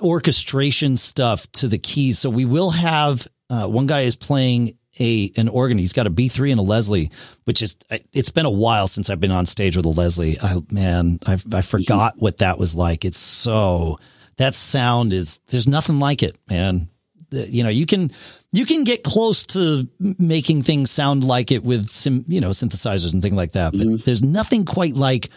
orchestration 0.02 0.98
stuff 0.98 1.52
to 1.54 1.68
the 1.68 1.78
keys. 1.78 2.20
So 2.20 2.30
we 2.30 2.46
will 2.46 2.72
have 2.72 3.28
uh 3.50 3.68
one 3.68 3.88
guy 3.88 4.02
is 4.02 4.16
playing 4.16 4.78
a 5.00 5.32
an 5.38 5.48
organ. 5.48 5.78
He's 5.78 5.94
got 5.94 6.08
a 6.08 6.12
b3 6.12 6.52
and 6.52 6.60
a 6.60 6.64
leslie 6.64 7.12
which 7.46 7.62
is 7.62 7.78
it's 8.12 8.32
been 8.32 8.46
a 8.46 8.52
while 8.52 8.88
since 8.88 9.10
i've 9.10 9.20
been 9.20 9.32
on 9.32 9.46
stage 9.46 9.78
with 9.78 9.86
a 9.86 9.90
leslie. 9.90 10.40
I 10.42 10.58
man 10.72 11.20
i 11.26 11.38
i 11.54 11.62
forgot 11.62 12.16
what 12.18 12.38
that 12.38 12.58
was 12.58 12.76
like. 12.76 13.06
It's 13.06 13.20
so 13.20 14.00
that 14.38 14.56
sound 14.56 15.14
is 15.14 15.40
there's 15.48 15.68
nothing 15.68 16.00
like 16.00 16.24
it 16.24 16.38
man. 16.50 16.90
You 17.32 17.64
know 17.64 17.70
you 17.70 17.86
can 17.86 18.12
you 18.52 18.66
can 18.66 18.84
get 18.84 19.04
close 19.04 19.46
to 19.48 19.88
making 20.00 20.64
things 20.64 20.90
sound 20.92 21.24
like 21.24 21.52
it 21.52 21.64
with 21.64 21.90
some 21.90 22.24
you 22.28 22.42
know 22.42 22.50
synthesizers 22.50 23.14
and 23.14 23.22
things 23.22 23.36
like 23.36 23.52
that 23.54 23.74
but 23.74 24.06
there's 24.06 24.24
nothing 24.24 24.66
quite 24.66 24.94
like 24.94 25.30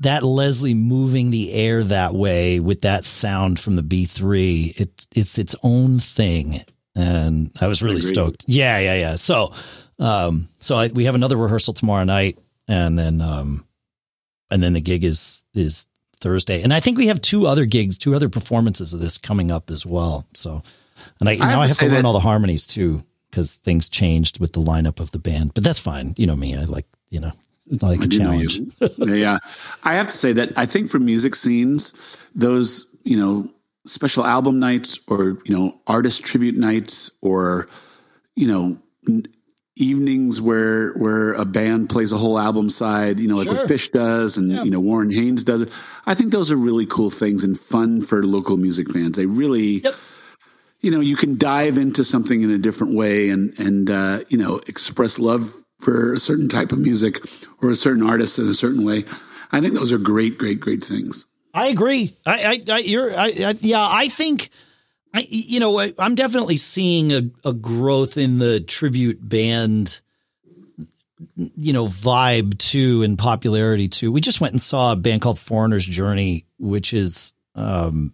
that 0.00 0.22
Leslie 0.22 0.74
moving 0.74 1.30
the 1.30 1.52
air 1.52 1.82
that 1.84 2.14
way 2.14 2.60
with 2.60 2.82
that 2.82 3.04
sound 3.04 3.58
from 3.58 3.76
the 3.76 3.82
B3 3.82 4.74
it's 4.78 5.08
it's 5.14 5.38
its 5.38 5.56
own 5.62 5.98
thing 5.98 6.62
and 6.98 7.52
I 7.60 7.68
was 7.68 7.80
really 7.80 7.98
Agreed. 7.98 8.08
stoked. 8.08 8.44
Yeah, 8.48 8.78
yeah, 8.78 8.94
yeah. 8.94 9.14
So, 9.14 9.52
um, 10.00 10.48
so 10.58 10.74
I, 10.74 10.88
we 10.88 11.04
have 11.04 11.14
another 11.14 11.36
rehearsal 11.36 11.72
tomorrow 11.72 12.02
night, 12.02 12.38
and 12.66 12.98
then, 12.98 13.20
um, 13.20 13.64
and 14.50 14.60
then 14.62 14.72
the 14.72 14.80
gig 14.80 15.04
is 15.04 15.44
is 15.54 15.86
Thursday, 16.20 16.60
and 16.62 16.74
I 16.74 16.80
think 16.80 16.98
we 16.98 17.06
have 17.06 17.20
two 17.20 17.46
other 17.46 17.66
gigs, 17.66 17.98
two 17.98 18.16
other 18.16 18.28
performances 18.28 18.92
of 18.92 18.98
this 19.00 19.16
coming 19.16 19.52
up 19.52 19.70
as 19.70 19.86
well. 19.86 20.26
So, 20.34 20.62
and 21.20 21.28
I, 21.28 21.32
have 21.36 21.40
now 21.40 21.54
to 21.56 21.60
I 21.60 21.66
have 21.68 21.78
to 21.78 21.84
learn 21.86 21.94
that- 21.94 22.04
all 22.04 22.12
the 22.14 22.20
harmonies 22.20 22.66
too 22.66 23.04
because 23.30 23.54
things 23.54 23.88
changed 23.88 24.40
with 24.40 24.52
the 24.54 24.60
lineup 24.60 24.98
of 24.98 25.12
the 25.12 25.18
band, 25.20 25.52
but 25.54 25.62
that's 25.62 25.78
fine. 25.78 26.14
You 26.16 26.26
know 26.26 26.34
me, 26.36 26.56
I 26.56 26.64
like 26.64 26.86
you 27.10 27.20
know 27.20 27.30
I 27.30 27.47
like 27.82 28.00
I 28.00 28.04
a 28.04 28.08
challenge. 28.08 28.60
yeah, 28.80 29.14
yeah. 29.14 29.38
I 29.84 29.94
have 29.94 30.06
to 30.06 30.16
say 30.16 30.32
that 30.34 30.56
I 30.56 30.66
think 30.66 30.90
for 30.90 30.98
music 30.98 31.34
scenes, 31.34 31.92
those 32.34 32.86
you 33.04 33.16
know 33.16 33.50
special 33.86 34.24
album 34.24 34.58
nights 34.58 34.98
or 35.08 35.38
you 35.44 35.56
know 35.56 35.80
artist 35.86 36.22
tribute 36.24 36.56
nights 36.56 37.10
or 37.22 37.68
you 38.36 38.46
know 38.46 38.78
n- 39.08 39.26
evenings 39.76 40.40
where 40.40 40.92
where 40.94 41.34
a 41.34 41.44
band 41.44 41.88
plays 41.88 42.10
a 42.12 42.16
whole 42.18 42.38
album 42.38 42.68
side, 42.68 43.20
you 43.20 43.28
know, 43.28 43.36
like 43.36 43.46
Sure. 43.46 43.54
what 43.56 43.68
Phish 43.68 43.90
does 43.92 44.36
and 44.36 44.50
you 44.64 44.70
know 44.70 44.80
Warren 44.80 45.10
Haynes 45.12 45.44
does 45.44 45.62
it. 45.62 45.70
I 46.06 46.14
think 46.14 46.32
those 46.32 46.50
are 46.50 46.56
really 46.56 46.86
cool 46.86 47.10
things 47.10 47.44
and 47.44 47.58
fun 47.58 48.02
for 48.02 48.24
local 48.24 48.56
music 48.56 48.90
fans. 48.92 49.16
They 49.16 49.26
really. 49.26 49.80
Yep. 49.80 49.94
You 50.80 50.92
know, 50.92 51.00
you 51.00 51.16
can 51.16 51.36
dive 51.36 51.76
into 51.76 52.04
something 52.04 52.40
in 52.42 52.52
a 52.52 52.58
different 52.58 52.94
way 52.94 53.30
and 53.30 53.52
and 53.58 53.90
uh, 53.90 54.20
you 54.28 54.38
know 54.38 54.60
express 54.68 55.18
love 55.18 55.52
for 55.78 56.12
a 56.12 56.18
certain 56.18 56.48
type 56.48 56.72
of 56.72 56.78
music 56.78 57.24
or 57.62 57.70
a 57.70 57.76
certain 57.76 58.02
artist 58.02 58.38
in 58.38 58.48
a 58.48 58.54
certain 58.54 58.84
way. 58.84 59.04
I 59.52 59.60
think 59.60 59.74
those 59.74 59.92
are 59.92 59.98
great, 59.98 60.38
great, 60.38 60.60
great 60.60 60.84
things. 60.84 61.26
I 61.54 61.68
agree. 61.68 62.16
I, 62.26 62.44
I, 62.44 62.62
I 62.68 62.78
you're, 62.80 63.12
I, 63.12 63.26
I, 63.26 63.54
yeah, 63.60 63.86
I 63.88 64.08
think, 64.08 64.50
I, 65.14 65.26
you 65.28 65.60
know, 65.60 65.78
I, 65.80 65.94
I'm 65.98 66.14
definitely 66.14 66.56
seeing 66.56 67.12
a, 67.12 67.30
a 67.44 67.52
growth 67.52 68.16
in 68.16 68.38
the 68.38 68.60
tribute 68.60 69.26
band, 69.26 70.00
you 71.36 71.72
know, 71.72 71.86
vibe 71.86 72.58
too 72.58 73.02
and 73.02 73.18
popularity 73.18 73.88
too. 73.88 74.12
We 74.12 74.20
just 74.20 74.40
went 74.40 74.52
and 74.52 74.60
saw 74.60 74.92
a 74.92 74.96
band 74.96 75.22
called 75.22 75.38
Foreigner's 75.38 75.86
Journey, 75.86 76.44
which 76.58 76.92
is, 76.92 77.32
um, 77.54 78.12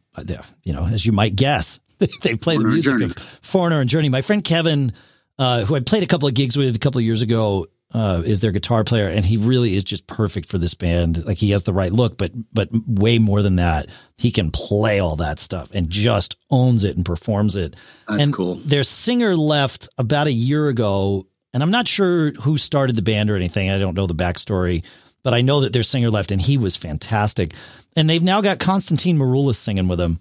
you 0.62 0.72
know, 0.72 0.86
as 0.86 1.04
you 1.04 1.12
might 1.12 1.34
guess, 1.34 1.80
they 1.98 2.36
play 2.36 2.56
the 2.56 2.62
Foreigner 2.62 2.66
and 2.66 2.72
music 2.72 2.92
Journey. 2.92 3.04
of 3.06 3.16
Foreigner 3.42 3.80
and 3.80 3.90
Journey. 3.90 4.08
My 4.08 4.22
friend 4.22 4.44
Kevin, 4.44 4.92
uh, 5.38 5.64
who 5.64 5.74
I 5.74 5.80
played 5.80 6.02
a 6.02 6.06
couple 6.06 6.28
of 6.28 6.34
gigs 6.34 6.56
with 6.56 6.74
a 6.74 6.78
couple 6.78 6.98
of 6.98 7.04
years 7.04 7.22
ago, 7.22 7.66
uh, 7.94 8.22
is 8.26 8.40
their 8.40 8.50
guitar 8.50 8.82
player, 8.82 9.08
and 9.08 9.24
he 9.24 9.36
really 9.36 9.76
is 9.76 9.84
just 9.84 10.06
perfect 10.08 10.48
for 10.48 10.58
this 10.58 10.74
band. 10.74 11.24
Like 11.24 11.38
he 11.38 11.50
has 11.50 11.62
the 11.62 11.72
right 11.72 11.92
look, 11.92 12.18
but 12.18 12.32
but 12.52 12.68
way 12.86 13.18
more 13.18 13.40
than 13.40 13.56
that, 13.56 13.86
he 14.18 14.32
can 14.32 14.50
play 14.50 14.98
all 14.98 15.16
that 15.16 15.38
stuff 15.38 15.70
and 15.72 15.88
just 15.88 16.36
owns 16.50 16.82
it 16.82 16.96
and 16.96 17.06
performs 17.06 17.54
it. 17.54 17.76
That's 18.08 18.22
and 18.22 18.34
cool. 18.34 18.56
Their 18.56 18.82
singer 18.82 19.36
left 19.36 19.88
about 19.96 20.26
a 20.26 20.32
year 20.32 20.68
ago, 20.68 21.28
and 21.52 21.62
I'm 21.62 21.70
not 21.70 21.86
sure 21.86 22.32
who 22.32 22.58
started 22.58 22.96
the 22.96 23.02
band 23.02 23.30
or 23.30 23.36
anything. 23.36 23.70
I 23.70 23.78
don't 23.78 23.94
know 23.94 24.08
the 24.08 24.14
backstory, 24.14 24.82
but 25.22 25.32
I 25.32 25.42
know 25.42 25.60
that 25.60 25.72
their 25.72 25.84
singer 25.84 26.10
left, 26.10 26.32
and 26.32 26.40
he 26.40 26.58
was 26.58 26.74
fantastic. 26.74 27.54
And 27.94 28.10
they've 28.10 28.20
now 28.20 28.40
got 28.40 28.58
Constantine 28.58 29.18
Maroulis 29.18 29.54
singing 29.54 29.86
with 29.86 30.00
them 30.00 30.18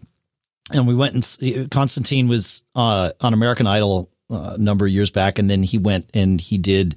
and 0.72 0.88
we 0.88 0.94
went 0.94 1.14
and 1.42 1.72
Constantine 1.72 2.28
was 2.28 2.64
uh, 2.76 3.12
on 3.20 3.34
American 3.34 3.68
Idol 3.68 4.10
uh, 4.30 4.54
a 4.56 4.58
number 4.58 4.86
of 4.86 4.92
years 4.92 5.12
back, 5.12 5.40
and 5.40 5.50
then 5.50 5.64
he 5.64 5.78
went 5.78 6.10
and 6.14 6.40
he 6.40 6.58
did 6.58 6.96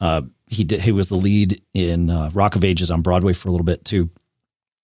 uh, 0.00 0.22
he 0.46 0.64
did 0.64 0.80
he 0.80 0.92
was 0.92 1.08
the 1.08 1.16
lead 1.16 1.60
in 1.74 2.10
uh, 2.10 2.30
Rock 2.32 2.56
of 2.56 2.64
Ages 2.64 2.90
on 2.90 3.02
Broadway 3.02 3.32
for 3.32 3.48
a 3.48 3.50
little 3.52 3.64
bit 3.64 3.84
too, 3.84 4.10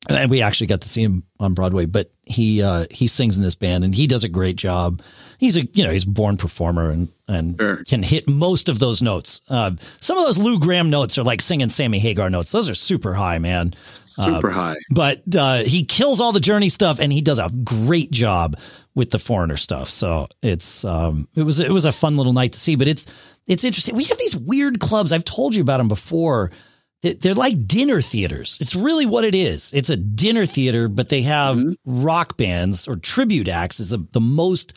and 0.09 0.31
we 0.31 0.43
actually 0.43 0.67
got 0.69 0.83
to 0.83 0.89
see 0.89 1.03
him 1.03 1.25
on 1.41 1.55
Broadway. 1.55 1.87
But 1.87 2.13
he 2.23 2.63
uh, 2.63 2.87
he 2.91 3.07
sings 3.07 3.37
in 3.37 3.43
this 3.43 3.55
band, 3.55 3.83
and 3.85 3.95
he 3.95 4.07
does 4.07 4.25
a 4.25 4.29
great 4.29 4.57
job. 4.57 5.03
He's 5.39 5.57
a 5.57 5.65
you 5.73 5.85
know 5.85 5.91
he's 5.91 6.05
a 6.05 6.11
born 6.11 6.37
performer 6.37 6.91
and 6.91 7.09
and 7.29 7.57
Sure. 7.59 7.85
can 7.85 8.03
hit 8.03 8.29
most 8.29 8.69
of 8.69 8.79
those 8.79 9.01
notes. 9.03 9.41
Uh, 9.49 9.73
some 10.01 10.19
of 10.19 10.27
those 10.27 10.39
Lou 10.39 10.59
Gramm 10.61 10.91
notes 10.91 11.19
are 11.19 11.25
like 11.25 11.41
singing 11.41 11.71
Sammy 11.71 11.99
Hagar 11.99 12.31
notes. 12.31 12.53
Those 12.53 12.69
are 12.71 12.75
super 12.75 13.15
high, 13.15 13.39
man 13.39 13.75
Super 14.19 14.49
high. 14.51 14.77
but 14.91 15.23
uh, 15.37 15.59
he 15.65 15.85
kills 15.85 16.21
all 16.23 16.33
the 16.33 16.41
journey 16.41 16.71
stuff 16.71 17.01
and 17.01 17.13
he 17.13 17.21
does 17.21 17.39
a 17.39 17.51
great 17.51 18.11
job 18.11 18.59
with 18.97 19.11
the 19.11 19.19
foreigner 19.21 19.57
stuff 19.57 19.89
so 19.91 20.27
it's 20.43 20.85
um 20.85 21.29
it 21.37 21.43
was 21.45 21.61
it 21.61 21.71
was 21.71 21.85
a 21.85 21.93
fun 21.93 22.17
little 22.17 22.33
night 22.33 22.53
to 22.53 22.59
see 22.59 22.75
but 22.75 22.89
it's 22.89 23.07
it's 23.47 23.63
interesting 23.63 23.95
we 23.95 24.03
have 24.05 24.19
these 24.19 24.35
weird 24.37 24.81
clubs 24.81 25.13
i've 25.13 25.25
told 25.25 25.55
you 25.55 25.63
about 25.63 25.79
them 25.79 25.87
before 25.89 26.51
They- 27.03 27.13
they're 27.13 27.35
like 27.35 27.69
dinner 27.69 28.01
theaters 28.01 28.59
it's 28.61 28.75
really 28.75 29.07
what 29.07 29.23
it 29.23 29.35
is 29.37 29.71
it's 29.73 29.91
a 29.91 29.97
dinner 29.97 30.47
theater 30.47 30.89
but 30.89 31.11
they 31.11 31.23
have 31.23 31.63
rock 31.85 32.37
bands 32.37 32.89
or 32.89 32.97
tribute 32.97 33.47
acts 33.49 33.79
is 33.79 33.91
the, 33.91 34.05
the 34.13 34.21
most 34.21 34.73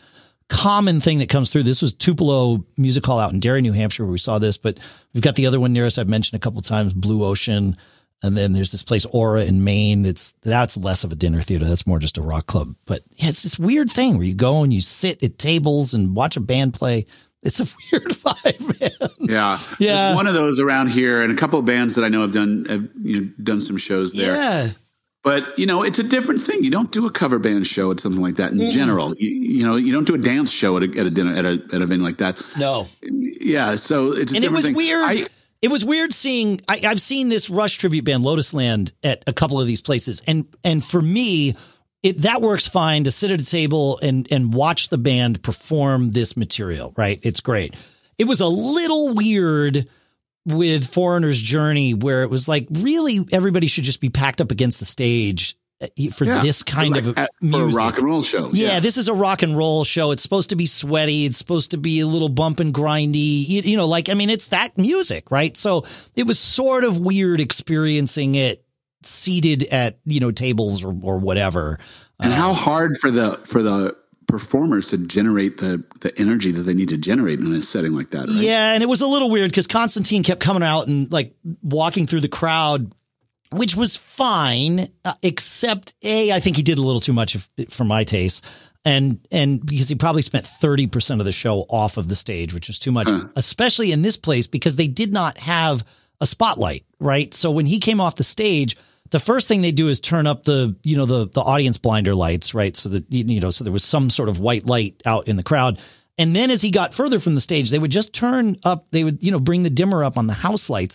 common 0.48 1.00
thing 1.00 1.20
that 1.20 1.28
comes 1.28 1.48
through. 1.48 1.62
This 1.62 1.80
was 1.80 1.94
Tupelo 1.94 2.64
Music 2.76 3.06
Hall 3.06 3.20
out 3.20 3.32
in 3.32 3.38
Derry, 3.38 3.62
New 3.62 3.70
Hampshire, 3.70 4.02
where 4.04 4.10
we 4.10 4.18
saw 4.18 4.40
this. 4.40 4.56
But 4.56 4.78
we've 5.14 5.22
got 5.22 5.36
the 5.36 5.46
other 5.46 5.60
one 5.60 5.72
near 5.72 5.86
us. 5.86 5.96
I've 5.96 6.08
mentioned 6.08 6.36
a 6.36 6.42
couple 6.42 6.60
times, 6.60 6.92
Blue 6.92 7.22
Ocean, 7.24 7.76
and 8.22 8.36
then 8.36 8.52
there's 8.52 8.70
this 8.70 8.82
place 8.82 9.06
Aura 9.06 9.44
in 9.44 9.64
Maine. 9.64 10.04
It's 10.04 10.34
that's 10.42 10.76
less 10.76 11.04
of 11.04 11.12
a 11.12 11.16
dinner 11.16 11.42
theater. 11.42 11.66
That's 11.66 11.86
more 11.86 11.98
just 11.98 12.18
a 12.18 12.22
rock 12.22 12.46
club. 12.46 12.74
But 12.86 13.02
yeah, 13.12 13.28
it's 13.30 13.42
this 13.42 13.58
weird 13.58 13.90
thing 13.90 14.16
where 14.16 14.26
you 14.26 14.34
go 14.34 14.62
and 14.62 14.72
you 14.72 14.80
sit 14.80 15.22
at 15.22 15.38
tables 15.38 15.94
and 15.94 16.14
watch 16.14 16.36
a 16.36 16.40
band 16.40 16.74
play. 16.74 17.06
It's 17.42 17.60
a 17.60 17.64
weird 17.92 18.10
vibe, 18.10 18.80
man. 18.80 19.10
Yeah. 19.20 19.58
Yeah. 19.78 19.94
There's 19.94 20.16
one 20.16 20.26
of 20.26 20.34
those 20.34 20.60
around 20.60 20.88
here 20.90 21.22
and 21.22 21.32
a 21.32 21.36
couple 21.36 21.58
of 21.58 21.64
bands 21.64 21.94
that 21.94 22.04
I 22.04 22.08
know 22.08 22.20
have 22.20 22.32
done 22.32 22.66
have 22.68 22.88
you 22.98 23.20
know 23.20 23.30
done 23.42 23.60
some 23.60 23.78
shows 23.78 24.12
there. 24.12 24.34
Yeah. 24.34 24.70
But 25.22 25.58
you 25.58 25.66
know, 25.66 25.82
it's 25.82 25.98
a 25.98 26.02
different 26.02 26.42
thing. 26.42 26.64
You 26.64 26.70
don't 26.70 26.90
do 26.90 27.06
a 27.06 27.10
cover 27.10 27.38
band 27.38 27.66
show 27.66 27.90
at 27.90 28.00
something 28.00 28.22
like 28.22 28.36
that 28.36 28.52
in 28.52 28.70
general. 28.70 29.14
You, 29.16 29.28
you 29.28 29.66
know, 29.66 29.76
you 29.76 29.92
don't 29.92 30.06
do 30.06 30.14
a 30.14 30.18
dance 30.18 30.50
show 30.50 30.78
at 30.78 30.82
a, 30.82 30.98
at 30.98 31.06
a 31.06 31.10
dinner 31.10 31.34
at 31.34 31.44
a 31.44 31.62
at 31.64 31.74
an 31.74 31.82
event 31.82 32.02
like 32.02 32.18
that. 32.18 32.42
No. 32.58 32.88
Yeah, 33.02 33.76
so 33.76 34.12
it's 34.16 34.32
a 34.32 34.36
and 34.36 34.44
it 34.44 34.50
was 34.50 34.64
thing. 34.64 34.74
weird. 34.74 35.04
I, 35.06 35.26
it 35.62 35.68
was 35.68 35.84
weird 35.84 36.12
seeing. 36.12 36.60
I, 36.68 36.80
I've 36.84 37.00
seen 37.00 37.28
this 37.28 37.50
Rush 37.50 37.76
tribute 37.76 38.04
band, 38.04 38.22
Lotus 38.22 38.54
Land, 38.54 38.92
at 39.02 39.22
a 39.26 39.32
couple 39.32 39.60
of 39.60 39.66
these 39.66 39.80
places, 39.80 40.22
and 40.26 40.46
and 40.64 40.84
for 40.84 41.00
me, 41.00 41.54
it 42.02 42.22
that 42.22 42.40
works 42.40 42.66
fine 42.66 43.04
to 43.04 43.10
sit 43.10 43.30
at 43.30 43.40
a 43.40 43.44
table 43.44 43.98
and 44.02 44.26
and 44.32 44.54
watch 44.54 44.88
the 44.88 44.98
band 44.98 45.42
perform 45.42 46.12
this 46.12 46.36
material. 46.36 46.94
Right, 46.96 47.20
it's 47.22 47.40
great. 47.40 47.74
It 48.18 48.24
was 48.24 48.40
a 48.40 48.46
little 48.46 49.14
weird 49.14 49.88
with 50.46 50.92
Foreigner's 50.92 51.40
Journey, 51.40 51.94
where 51.94 52.22
it 52.22 52.30
was 52.30 52.48
like 52.48 52.66
really 52.70 53.26
everybody 53.32 53.66
should 53.66 53.84
just 53.84 54.00
be 54.00 54.08
packed 54.08 54.40
up 54.40 54.50
against 54.50 54.78
the 54.78 54.86
stage 54.86 55.56
Uh, 55.82 55.86
for 56.12 56.24
yeah, 56.26 56.42
this 56.42 56.62
kind 56.62 56.90
like 56.90 57.04
of 57.04 57.16
at- 57.16 57.30
music. 57.40 57.58
for 57.58 57.68
a 57.70 57.72
rock 57.72 57.96
and 57.96 58.06
roll 58.06 58.22
show. 58.22 58.50
Yeah, 58.52 58.80
this 58.80 58.98
is 58.98 59.08
a 59.08 59.14
rock 59.14 59.42
and 59.42 59.56
roll 59.56 59.82
show. 59.84 60.10
It's 60.10 60.22
supposed 60.22 60.50
to 60.50 60.56
be 60.56 60.66
sweaty. 60.66 61.24
It's 61.24 61.38
supposed 61.38 61.70
to 61.70 61.78
be 61.78 62.00
a 62.00 62.06
little 62.06 62.28
bump 62.28 62.60
and 62.60 62.74
grindy. 62.74 63.48
You, 63.48 63.62
you 63.62 63.76
know, 63.78 63.86
like, 63.86 64.10
I 64.10 64.14
mean, 64.14 64.28
it's 64.28 64.48
that 64.48 64.76
music, 64.76 65.30
right? 65.30 65.56
So 65.56 65.86
it 66.14 66.26
was 66.26 66.38
sort 66.38 66.84
of 66.84 66.98
weird 66.98 67.40
experiencing 67.40 68.34
it 68.34 68.62
seated 69.02 69.62
at, 69.72 69.98
you 70.04 70.20
know, 70.20 70.30
tables 70.30 70.84
or, 70.84 70.94
or 71.02 71.16
whatever. 71.18 71.78
and 72.18 72.32
how 72.34 72.50
um, 72.50 72.56
hard 72.56 72.98
for 72.98 73.10
the 73.10 73.38
for 73.44 73.62
the 73.62 73.96
performers 74.28 74.88
to 74.88 74.98
generate 74.98 75.58
the 75.58 75.82
the 76.02 76.16
energy 76.20 76.52
that 76.52 76.62
they 76.62 76.74
need 76.74 76.90
to 76.90 76.96
generate 76.98 77.40
in 77.40 77.52
a 77.54 77.62
setting 77.62 77.92
like 77.92 78.10
that. 78.10 78.26
Right? 78.26 78.28
Yeah, 78.36 78.74
and 78.74 78.82
it 78.82 78.86
was 78.86 79.00
a 79.00 79.06
little 79.06 79.30
weird 79.30 79.50
because 79.50 79.66
Constantine 79.66 80.22
kept 80.22 80.40
coming 80.40 80.62
out 80.62 80.88
and 80.88 81.10
like 81.10 81.34
walking 81.62 82.06
through 82.06 82.20
the 82.20 82.28
crowd, 82.28 82.92
which 83.52 83.76
was 83.76 83.96
fine, 83.96 84.88
uh, 85.04 85.14
except 85.22 85.94
a 86.02 86.32
I 86.32 86.40
think 86.40 86.56
he 86.56 86.62
did 86.62 86.78
a 86.78 86.82
little 86.82 87.00
too 87.00 87.12
much 87.12 87.34
of, 87.34 87.48
for 87.68 87.84
my 87.84 88.04
taste, 88.04 88.44
and 88.84 89.26
and 89.30 89.64
because 89.64 89.88
he 89.88 89.94
probably 89.94 90.22
spent 90.22 90.46
thirty 90.46 90.86
percent 90.86 91.20
of 91.20 91.24
the 91.24 91.32
show 91.32 91.66
off 91.68 91.96
of 91.96 92.08
the 92.08 92.16
stage, 92.16 92.54
which 92.54 92.68
was 92.68 92.78
too 92.78 92.92
much, 92.92 93.08
especially 93.36 93.92
in 93.92 94.02
this 94.02 94.16
place 94.16 94.46
because 94.46 94.76
they 94.76 94.88
did 94.88 95.12
not 95.12 95.38
have 95.38 95.84
a 96.20 96.26
spotlight, 96.26 96.84
right? 96.98 97.32
So 97.34 97.50
when 97.50 97.66
he 97.66 97.78
came 97.80 98.00
off 98.00 98.16
the 98.16 98.24
stage. 98.24 98.76
The 99.10 99.18
first 99.18 99.48
thing 99.48 99.60
they 99.60 99.72
do 99.72 99.88
is 99.88 99.98
turn 99.98 100.28
up 100.28 100.44
the, 100.44 100.76
you 100.84 100.96
know, 100.96 101.04
the 101.04 101.26
the 101.26 101.40
audience 101.40 101.78
blinder 101.78 102.14
lights, 102.14 102.54
right? 102.54 102.76
So 102.76 102.90
that 102.90 103.12
you 103.12 103.40
know, 103.40 103.50
so 103.50 103.64
there 103.64 103.72
was 103.72 103.82
some 103.82 104.08
sort 104.08 104.28
of 104.28 104.38
white 104.38 104.66
light 104.66 105.02
out 105.04 105.26
in 105.26 105.34
the 105.34 105.42
crowd. 105.42 105.80
And 106.16 106.36
then 106.36 106.48
as 106.48 106.62
he 106.62 106.70
got 106.70 106.94
further 106.94 107.18
from 107.18 107.34
the 107.34 107.40
stage, 107.40 107.70
they 107.70 107.78
would 107.80 107.90
just 107.90 108.12
turn 108.12 108.54
up, 108.64 108.86
they 108.92 109.02
would, 109.02 109.20
you 109.20 109.32
know, 109.32 109.40
bring 109.40 109.64
the 109.64 109.70
dimmer 109.70 110.04
up 110.04 110.16
on 110.16 110.28
the 110.28 110.32
house 110.32 110.70
lights. 110.70 110.94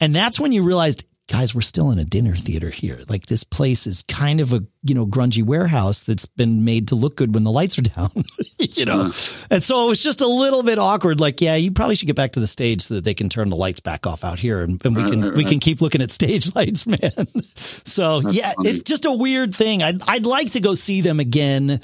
And 0.00 0.12
that's 0.12 0.40
when 0.40 0.50
you 0.50 0.64
realized, 0.64 1.06
guys, 1.28 1.54
we're 1.54 1.60
still 1.60 1.90
in 1.90 1.98
a 1.98 2.04
dinner 2.04 2.34
theater 2.34 2.68
here. 2.68 3.00
Like 3.08 3.26
this 3.26 3.44
place 3.44 3.86
is 3.86 4.04
kind 4.08 4.40
of 4.40 4.52
a, 4.52 4.64
you 4.82 4.94
know, 4.94 5.06
grungy 5.06 5.42
warehouse 5.42 6.00
that's 6.00 6.26
been 6.26 6.64
made 6.64 6.88
to 6.88 6.94
look 6.94 7.16
good 7.16 7.34
when 7.34 7.44
the 7.44 7.50
lights 7.50 7.78
are 7.78 7.82
down, 7.82 8.10
you 8.58 8.84
know? 8.84 9.12
And 9.50 9.62
so 9.62 9.86
it 9.86 9.88
was 9.88 10.02
just 10.02 10.20
a 10.20 10.26
little 10.26 10.62
bit 10.62 10.78
awkward. 10.78 11.20
Like, 11.20 11.40
yeah, 11.40 11.54
you 11.54 11.70
probably 11.70 11.94
should 11.94 12.06
get 12.06 12.16
back 12.16 12.32
to 12.32 12.40
the 12.40 12.46
stage 12.46 12.82
so 12.82 12.94
that 12.94 13.04
they 13.04 13.14
can 13.14 13.28
turn 13.28 13.50
the 13.50 13.56
lights 13.56 13.80
back 13.80 14.06
off 14.06 14.24
out 14.24 14.38
here 14.38 14.62
and, 14.62 14.84
and 14.84 14.96
we 14.96 15.02
uh, 15.04 15.08
can, 15.08 15.24
uh, 15.24 15.32
we 15.36 15.44
uh. 15.44 15.48
can 15.48 15.60
keep 15.60 15.80
looking 15.80 16.02
at 16.02 16.10
stage 16.10 16.52
lights, 16.54 16.86
man. 16.86 17.26
So 17.84 18.20
yeah, 18.30 18.52
funny. 18.54 18.70
it's 18.70 18.84
just 18.84 19.04
a 19.04 19.12
weird 19.12 19.54
thing. 19.54 19.82
I'd, 19.82 20.02
I'd 20.08 20.26
like 20.26 20.52
to 20.52 20.60
go 20.60 20.74
see 20.74 21.00
them 21.00 21.20
again 21.20 21.80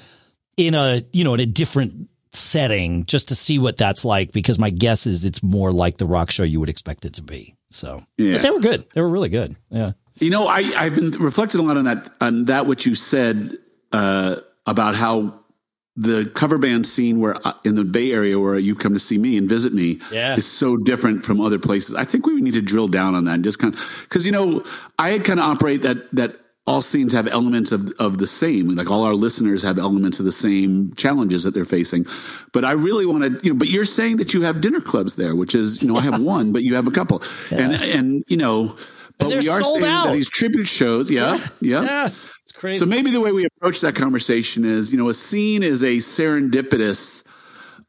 in 0.59 0.75
a 0.75 1.03
you 1.13 1.25
know 1.25 1.35
in 1.35 1.41
a 1.41 1.47
different 1.47 2.11
setting 2.33 3.05
just 3.07 3.29
to 3.29 3.35
see 3.35 3.59
what 3.59 3.77
that's 3.77 4.05
like 4.05 4.33
because 4.33 4.59
my 4.59 4.71
guess 4.71 5.07
is 5.07 5.25
it's 5.25 5.43
more 5.43 5.73
like 5.73 5.97
the 5.99 6.07
rock 6.07 6.31
show 6.31 6.43
you 6.43 6.61
would 6.61 6.69
expect 6.69 7.05
it 7.05 7.15
to 7.15 7.23
be 7.23 7.55
so 7.71 8.03
Yeah. 8.17 8.35
but 8.35 8.43
they 8.43 8.51
were 8.51 8.61
good 8.61 8.87
they 8.95 9.01
were 9.01 9.09
really 9.09 9.29
good 9.31 9.57
yeah 9.71 9.93
You 10.21 10.31
know, 10.31 10.47
I, 10.47 10.73
I've 10.77 10.95
been 10.95 11.11
reflecting 11.13 11.61
a 11.61 11.63
lot 11.65 11.77
on 11.77 11.85
that 11.85 12.11
on 12.21 12.45
that 12.47 12.67
what 12.67 12.85
you 12.85 12.95
said 12.95 13.57
uh, 13.93 14.37
about 14.67 14.95
how 14.97 15.35
the 15.97 16.31
cover 16.35 16.59
band 16.59 16.87
scene 16.87 17.19
where 17.21 17.37
uh, 17.47 17.53
in 17.65 17.75
the 17.75 17.85
Bay 17.85 18.13
Area 18.13 18.39
where 18.39 18.59
you've 18.59 18.79
come 18.79 18.95
to 18.95 19.01
see 19.01 19.17
me 19.19 19.37
and 19.37 19.49
visit 19.49 19.73
me 19.73 19.99
Yeah. 20.13 20.37
is 20.37 20.47
so 20.47 20.77
different 20.77 21.25
from 21.25 21.41
other 21.41 21.59
places. 21.59 21.95
I 21.95 22.05
think 22.05 22.27
we 22.27 22.41
need 22.41 22.55
to 22.55 22.63
drill 22.63 22.87
down 22.89 23.15
on 23.15 23.25
that 23.25 23.35
and 23.35 23.45
just 23.45 23.59
kind 23.59 23.75
of 23.75 23.81
because 24.09 24.27
you 24.27 24.33
know 24.33 24.63
I 24.99 25.19
kind 25.21 25.41
of 25.41 25.47
operate 25.47 25.83
that 25.83 26.11
that 26.15 26.37
all 26.69 26.83
scenes 26.83 27.15
have 27.15 27.27
elements 27.27 27.73
of 27.73 27.91
of 27.99 28.19
the 28.19 28.27
same. 28.27 28.69
Like 28.77 28.91
all 28.91 29.03
our 29.03 29.15
listeners 29.15 29.63
have 29.63 29.79
elements 29.79 30.19
of 30.19 30.27
the 30.27 30.33
same 30.33 30.93
challenges 30.95 31.43
that 31.45 31.55
they're 31.55 31.65
facing. 31.65 32.05
But 32.53 32.67
I 32.67 32.73
really 32.73 33.07
want 33.07 33.25
to, 33.25 33.45
you 33.45 33.55
know. 33.55 33.59
But 33.59 33.69
you're 33.69 33.87
saying 33.87 34.19
that 34.19 34.35
you 34.35 34.43
have 34.43 34.61
dinner 34.61 34.81
clubs 34.81 35.17
there, 35.17 35.35
which 35.35 35.55
is, 35.55 35.81
you 35.81 35.89
know, 35.89 35.97
I 35.97 36.03
have 36.03 36.21
one, 36.37 36.53
but 36.53 36.63
you 36.63 36.75
have 36.75 36.87
a 36.87 36.91
couple, 36.91 37.23
and 37.51 37.73
and 37.75 38.23
you 38.29 38.37
know, 38.37 38.77
but 39.19 39.29
we 39.29 39.49
are 39.49 39.63
saying 39.63 39.85
out. 39.85 40.07
that 40.07 40.13
these 40.13 40.29
tribute 40.29 40.69
shows, 40.69 41.11
yeah, 41.11 41.39
yeah. 41.61 41.83
Yeah, 41.83 42.07
it's 42.43 42.53
crazy. 42.53 42.79
So 42.79 42.87
maybe 42.87 43.11
the 43.11 43.21
way 43.21 43.33
we 43.33 43.47
approach 43.47 43.81
that 43.81 43.95
conversation 43.95 44.67
is, 44.67 44.93
you 44.93 44.99
know, 44.99 45.09
a 45.09 45.15
scene 45.15 45.63
is 45.63 45.83
a 45.83 45.97
serendipitous 45.97 47.23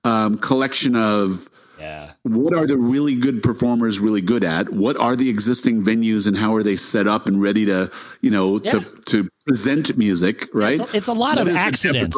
um, 0.05 0.37
collection 0.37 0.95
of 0.95 1.49
yeah. 1.77 2.11
What 2.35 2.55
are 2.55 2.65
the 2.67 2.77
really 2.77 3.15
good 3.15 3.41
performers 3.43 3.99
really 3.99 4.21
good 4.21 4.43
at? 4.43 4.69
What 4.71 4.97
are 4.97 5.15
the 5.15 5.29
existing 5.29 5.83
venues 5.83 6.27
and 6.27 6.37
how 6.37 6.55
are 6.55 6.63
they 6.63 6.75
set 6.75 7.07
up 7.07 7.27
and 7.27 7.41
ready 7.41 7.65
to, 7.65 7.91
you 8.21 8.29
know, 8.31 8.59
Yeah. 8.63 8.71
to 8.71 8.79
to 9.05 9.29
present 9.47 9.97
music, 9.97 10.47
right? 10.53 10.79
It's 10.79 10.93
a- 10.93 10.97
it's 10.97 11.07
a 11.07 11.13
lot 11.13 11.37
of 11.39 11.47
accidents. 11.47 12.15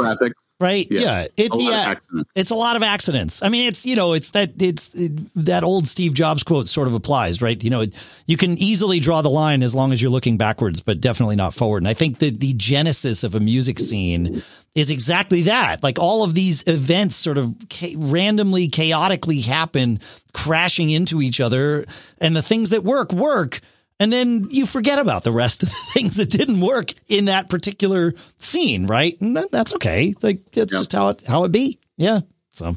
Right. 0.61 0.87
Yeah. 0.89 1.01
Yeah. 1.01 1.27
It, 1.35 1.53
A 1.53 1.57
yeah. 1.57 1.95
It's 2.35 2.51
a 2.51 2.55
lot 2.55 2.75
of 2.75 2.83
accidents. 2.83 3.41
I 3.41 3.49
mean, 3.49 3.67
it's, 3.67 3.85
you 3.85 3.95
know, 3.95 4.13
it's 4.13 4.29
that, 4.29 4.51
it's 4.61 4.89
it, 4.93 5.11
that 5.43 5.63
old 5.63 5.87
Steve 5.87 6.13
Jobs 6.13 6.43
quote 6.43 6.69
sort 6.69 6.87
of 6.87 6.93
applies, 6.93 7.41
right? 7.41 7.61
You 7.61 7.69
know, 7.71 7.85
you 8.27 8.37
can 8.37 8.57
easily 8.57 8.99
draw 8.99 9.21
the 9.21 9.29
line 9.29 9.63
as 9.63 9.73
long 9.73 9.91
as 9.91 10.01
you're 10.01 10.11
looking 10.11 10.37
backwards, 10.37 10.79
but 10.79 11.01
definitely 11.01 11.35
not 11.35 11.53
forward. 11.53 11.79
And 11.79 11.87
I 11.87 11.95
think 11.95 12.19
that 12.19 12.39
the 12.39 12.53
genesis 12.53 13.23
of 13.23 13.33
a 13.35 13.39
music 13.39 13.79
scene 13.79 14.43
is 14.75 14.91
exactly 14.91 15.41
that. 15.43 15.83
Like 15.83 15.99
all 15.99 16.23
of 16.23 16.33
these 16.35 16.63
events 16.67 17.15
sort 17.15 17.37
of 17.37 17.53
cha- 17.67 17.95
randomly, 17.97 18.67
chaotically 18.67 19.41
happen, 19.41 19.99
crashing 20.33 20.91
into 20.91 21.21
each 21.21 21.41
other. 21.41 21.85
And 22.19 22.35
the 22.35 22.43
things 22.43 22.69
that 22.69 22.83
work, 22.83 23.11
work. 23.11 23.61
And 24.01 24.11
then 24.11 24.47
you 24.49 24.65
forget 24.65 24.97
about 24.97 25.23
the 25.23 25.31
rest 25.31 25.61
of 25.61 25.69
the 25.69 25.75
things 25.93 26.15
that 26.15 26.31
didn't 26.31 26.59
work 26.59 26.95
in 27.07 27.25
that 27.25 27.49
particular 27.49 28.13
scene, 28.39 28.87
right? 28.87 29.15
And 29.21 29.37
that, 29.37 29.51
that's 29.51 29.73
okay. 29.75 30.15
Like 30.23 30.49
that's 30.51 30.73
just 30.73 30.91
how 30.91 31.09
it 31.09 31.21
how 31.27 31.43
it 31.43 31.51
be. 31.51 31.79
Yeah. 31.97 32.21
So 32.51 32.75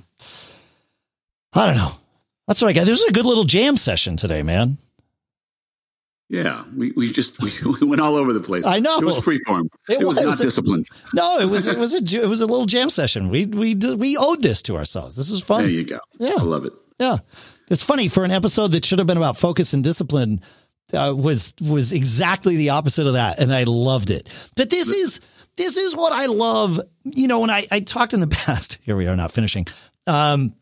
I 1.54 1.66
don't 1.66 1.76
know. 1.76 1.92
That's 2.46 2.60
what 2.60 2.68
I 2.68 2.74
got. 2.74 2.84
This 2.84 3.00
was 3.02 3.08
a 3.08 3.12
good 3.14 3.24
little 3.24 3.44
jam 3.44 3.78
session 3.78 4.18
today, 4.18 4.42
man. 4.42 4.76
Yeah, 6.28 6.64
we, 6.76 6.92
we 6.92 7.10
just 7.10 7.40
we, 7.42 7.52
we 7.80 7.86
went 7.86 8.02
all 8.02 8.16
over 8.16 8.34
the 8.34 8.40
place. 8.40 8.66
I 8.66 8.80
know. 8.80 8.98
it 8.98 9.04
was 9.06 9.16
freeform. 9.16 9.68
It 9.88 10.02
It, 10.02 10.06
was, 10.06 10.18
was. 10.18 10.26
not 10.26 10.44
disciplined. 10.44 10.86
No, 11.14 11.38
it 11.38 11.46
was 11.48 11.66
it 11.68 11.78
was 11.78 11.94
a 11.94 12.22
it 12.22 12.28
was 12.28 12.42
a 12.42 12.46
little 12.46 12.66
jam 12.66 12.90
session. 12.90 13.30
We 13.30 13.46
we 13.46 13.72
did, 13.72 13.98
we 13.98 14.18
owed 14.18 14.42
this 14.42 14.60
to 14.64 14.76
ourselves. 14.76 15.16
This 15.16 15.30
was 15.30 15.42
fun. 15.42 15.62
There 15.62 15.70
you 15.70 15.84
go. 15.84 16.00
Yeah. 16.18 16.34
I 16.36 16.42
love 16.42 16.66
it. 16.66 16.74
Yeah, 16.98 17.18
it's 17.70 17.82
funny 17.82 18.08
for 18.08 18.24
an 18.24 18.30
episode 18.30 18.72
that 18.72 18.84
should 18.84 18.98
have 18.98 19.06
been 19.06 19.16
about 19.16 19.38
focus 19.38 19.72
and 19.72 19.82
discipline. 19.82 20.42
Uh, 20.94 21.14
was 21.14 21.54
was 21.60 21.92
exactly 21.92 22.56
the 22.56 22.70
opposite 22.70 23.06
of 23.06 23.14
that, 23.14 23.38
and 23.38 23.52
I 23.52 23.64
loved 23.64 24.10
it. 24.10 24.28
But 24.56 24.70
this 24.70 24.88
is 24.88 25.20
this 25.56 25.76
is 25.76 25.94
what 25.94 26.12
I 26.12 26.26
love. 26.26 26.80
You 27.04 27.28
know, 27.28 27.40
when 27.40 27.50
I 27.50 27.66
I 27.70 27.80
talked 27.80 28.12
in 28.12 28.20
the 28.20 28.26
past. 28.44 28.78
Here 28.82 28.96
we 28.96 29.06
are, 29.06 29.16
not 29.16 29.32
finishing. 29.32 29.66
Um, 30.06 30.54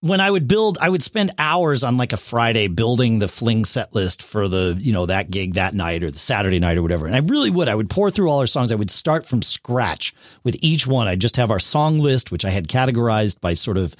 when 0.00 0.20
I 0.20 0.30
would 0.30 0.46
build, 0.46 0.78
I 0.80 0.88
would 0.88 1.02
spend 1.02 1.32
hours 1.38 1.82
on 1.82 1.96
like 1.96 2.12
a 2.12 2.16
Friday 2.16 2.68
building 2.68 3.18
the 3.18 3.26
fling 3.26 3.64
set 3.64 3.94
list 3.94 4.22
for 4.22 4.46
the, 4.46 4.76
you 4.78 4.92
know, 4.92 5.06
that 5.06 5.28
gig 5.28 5.54
that 5.54 5.74
night 5.74 6.04
or 6.04 6.10
the 6.10 6.20
Saturday 6.20 6.60
night 6.60 6.78
or 6.78 6.82
whatever. 6.82 7.06
And 7.06 7.16
I 7.16 7.18
really 7.18 7.50
would. 7.50 7.66
I 7.68 7.74
would 7.74 7.90
pour 7.90 8.10
through 8.10 8.30
all 8.30 8.38
our 8.38 8.46
songs. 8.46 8.70
I 8.70 8.76
would 8.76 8.90
start 8.90 9.26
from 9.26 9.42
scratch 9.42 10.14
with 10.44 10.56
each 10.60 10.86
one. 10.86 11.08
I'd 11.08 11.20
just 11.20 11.36
have 11.36 11.50
our 11.50 11.58
song 11.58 11.98
list, 11.98 12.30
which 12.30 12.44
I 12.44 12.50
had 12.50 12.68
categorized 12.68 13.40
by 13.40 13.54
sort 13.54 13.76
of 13.76 13.96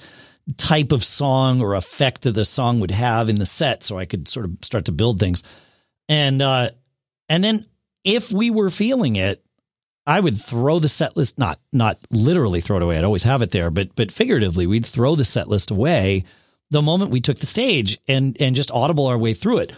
type 0.57 0.91
of 0.91 1.03
song 1.03 1.61
or 1.61 1.75
effect 1.75 2.23
that 2.23 2.31
the 2.31 2.45
song 2.45 2.79
would 2.79 2.91
have 2.91 3.29
in 3.29 3.35
the 3.35 3.45
set. 3.45 3.83
So 3.83 3.97
I 3.97 4.05
could 4.05 4.27
sort 4.27 4.45
of 4.45 4.57
start 4.61 4.85
to 4.85 4.91
build 4.91 5.19
things. 5.19 5.43
And, 6.07 6.41
uh, 6.41 6.69
and 7.27 7.43
then 7.43 7.65
if 8.03 8.31
we 8.31 8.49
were 8.49 8.69
feeling 8.69 9.15
it, 9.15 9.43
I 10.07 10.19
would 10.19 10.41
throw 10.41 10.79
the 10.79 10.89
set 10.89 11.15
list, 11.15 11.37
not 11.37 11.59
not 11.71 11.99
literally 12.09 12.61
throw 12.61 12.77
it 12.77 12.83
away. 12.83 12.97
I'd 12.97 13.03
always 13.03 13.23
have 13.23 13.43
it 13.43 13.51
there, 13.51 13.69
but 13.69 13.95
but 13.95 14.11
figuratively, 14.11 14.65
we'd 14.65 14.85
throw 14.85 15.15
the 15.15 15.23
set 15.23 15.47
list 15.47 15.69
away 15.69 16.23
the 16.71 16.81
moment 16.81 17.11
we 17.11 17.21
took 17.21 17.37
the 17.37 17.45
stage 17.45 17.99
and 18.07 18.35
and 18.41 18.55
just 18.55 18.71
audible 18.71 19.05
our 19.05 19.19
way 19.19 19.35
through 19.35 19.59
it. 19.59 19.73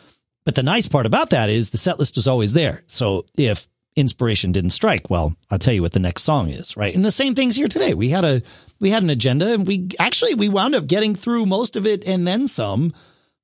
But 0.46 0.56
the 0.56 0.64
nice 0.64 0.88
part 0.88 1.06
about 1.06 1.32
that 1.32 1.50
is 1.50 1.70
the 1.70 1.78
set 1.78 2.00
list 2.00 2.16
was 2.16 2.28
always 2.28 2.54
there. 2.54 2.84
So 2.88 3.26
if 3.38 3.68
inspiration 3.96 4.52
didn't 4.52 4.70
strike, 4.72 5.10
well, 5.10 5.36
I'll 5.50 5.60
tell 5.60 5.74
you 5.74 5.82
what 5.82 5.92
the 5.92 6.00
next 6.00 6.24
song 6.24 6.50
is, 6.50 6.76
right? 6.78 6.94
And 6.96 7.04
the 7.04 7.12
same 7.12 7.36
things 7.36 7.56
here 7.56 7.68
today. 7.68 7.94
We 7.94 8.10
had 8.10 8.24
a 8.26 8.42
we 8.80 8.90
had 8.90 9.04
an 9.04 9.10
agenda 9.10 9.54
and 9.54 9.68
we 9.68 9.90
actually 10.00 10.36
we 10.36 10.50
wound 10.50 10.76
up 10.76 10.88
getting 10.88 11.16
through 11.16 11.46
most 11.46 11.76
of 11.76 11.86
it 11.86 12.06
and 12.08 12.26
then 12.26 12.48
some, 12.48 12.94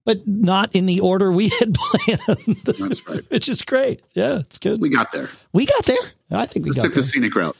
but 0.05 0.27
not 0.27 0.75
in 0.75 0.85
the 0.85 0.99
order 1.01 1.31
we 1.31 1.49
had 1.59 1.73
planned. 1.73 2.57
That's 2.65 3.07
right. 3.07 3.23
Which 3.29 3.49
is 3.49 3.61
great. 3.61 4.01
Yeah, 4.15 4.39
it's 4.39 4.57
good. 4.59 4.79
We 4.81 4.89
got 4.89 5.11
there. 5.11 5.29
We 5.53 5.65
got 5.65 5.85
there. 5.85 5.97
I 6.31 6.45
think 6.45 6.65
we 6.65 6.71
Just 6.71 6.81
took 6.85 6.93
there. 6.93 7.03
the 7.03 7.07
scenic 7.07 7.35
route. 7.35 7.55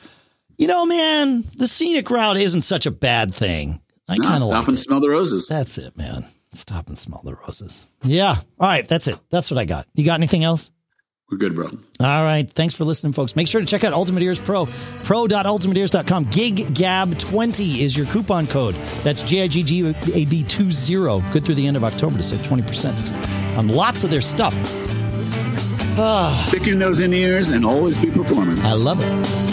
You 0.57 0.67
know, 0.67 0.85
man, 0.85 1.43
the 1.55 1.67
scenic 1.67 2.09
route 2.09 2.37
isn't 2.37 2.63
such 2.63 2.85
a 2.85 2.91
bad 2.91 3.33
thing. 3.35 3.79
I 4.09 4.17
No, 4.17 4.23
kind 4.23 4.35
of 4.35 4.39
stop 4.47 4.51
like 4.59 4.67
and 4.69 4.77
it. 4.77 4.81
smell 4.81 4.99
the 5.01 5.09
roses. 5.09 5.47
That's 5.47 5.77
it, 5.77 5.95
man. 5.97 6.25
Stop 6.53 6.87
and 6.87 6.97
smell 6.97 7.21
the 7.23 7.35
roses. 7.35 7.85
Yeah. 8.03 8.37
All 8.59 8.67
right. 8.67 8.87
That's 8.87 9.07
it. 9.07 9.19
That's 9.29 9.51
what 9.51 9.57
I 9.59 9.65
got. 9.65 9.85
You 9.93 10.03
got 10.05 10.15
anything 10.19 10.43
else? 10.43 10.71
We're 11.29 11.37
good, 11.37 11.55
bro. 11.55 11.65
All 11.99 12.23
right. 12.23 12.49
Thanks 12.49 12.73
for 12.73 12.85
listening, 12.85 13.11
folks. 13.11 13.35
Make 13.35 13.49
sure 13.49 13.59
to 13.59 13.67
check 13.67 13.83
out 13.83 13.91
Ultimate 13.91 14.23
Ears 14.23 14.39
Pro. 14.39 14.65
Pro.ultimateears.com. 15.03 16.25
GigGab20 16.27 17.79
is 17.79 17.97
your 17.97 18.05
coupon 18.07 18.47
code. 18.47 18.75
That's 19.03 19.21
G 19.23 19.41
I 19.41 19.47
G 19.47 19.63
G 19.63 19.93
A 20.13 20.25
B 20.25 20.43
20. 20.43 21.31
Good 21.31 21.43
through 21.43 21.55
the 21.55 21.67
end 21.67 21.75
of 21.75 21.83
October 21.83 22.17
to 22.17 22.23
save 22.23 22.39
20% 22.39 23.57
on 23.57 23.67
lots 23.67 24.05
of 24.05 24.09
their 24.09 24.21
stuff. 24.21 24.55
Ah. 25.99 26.45
Stick 26.47 26.65
your 26.65 26.77
nose 26.77 26.99
in 26.99 27.13
ears 27.13 27.49
and 27.49 27.65
always 27.65 27.99
be 27.99 28.09
performing. 28.09 28.59
I 28.59 28.73
love 28.73 28.99
it. 29.01 29.46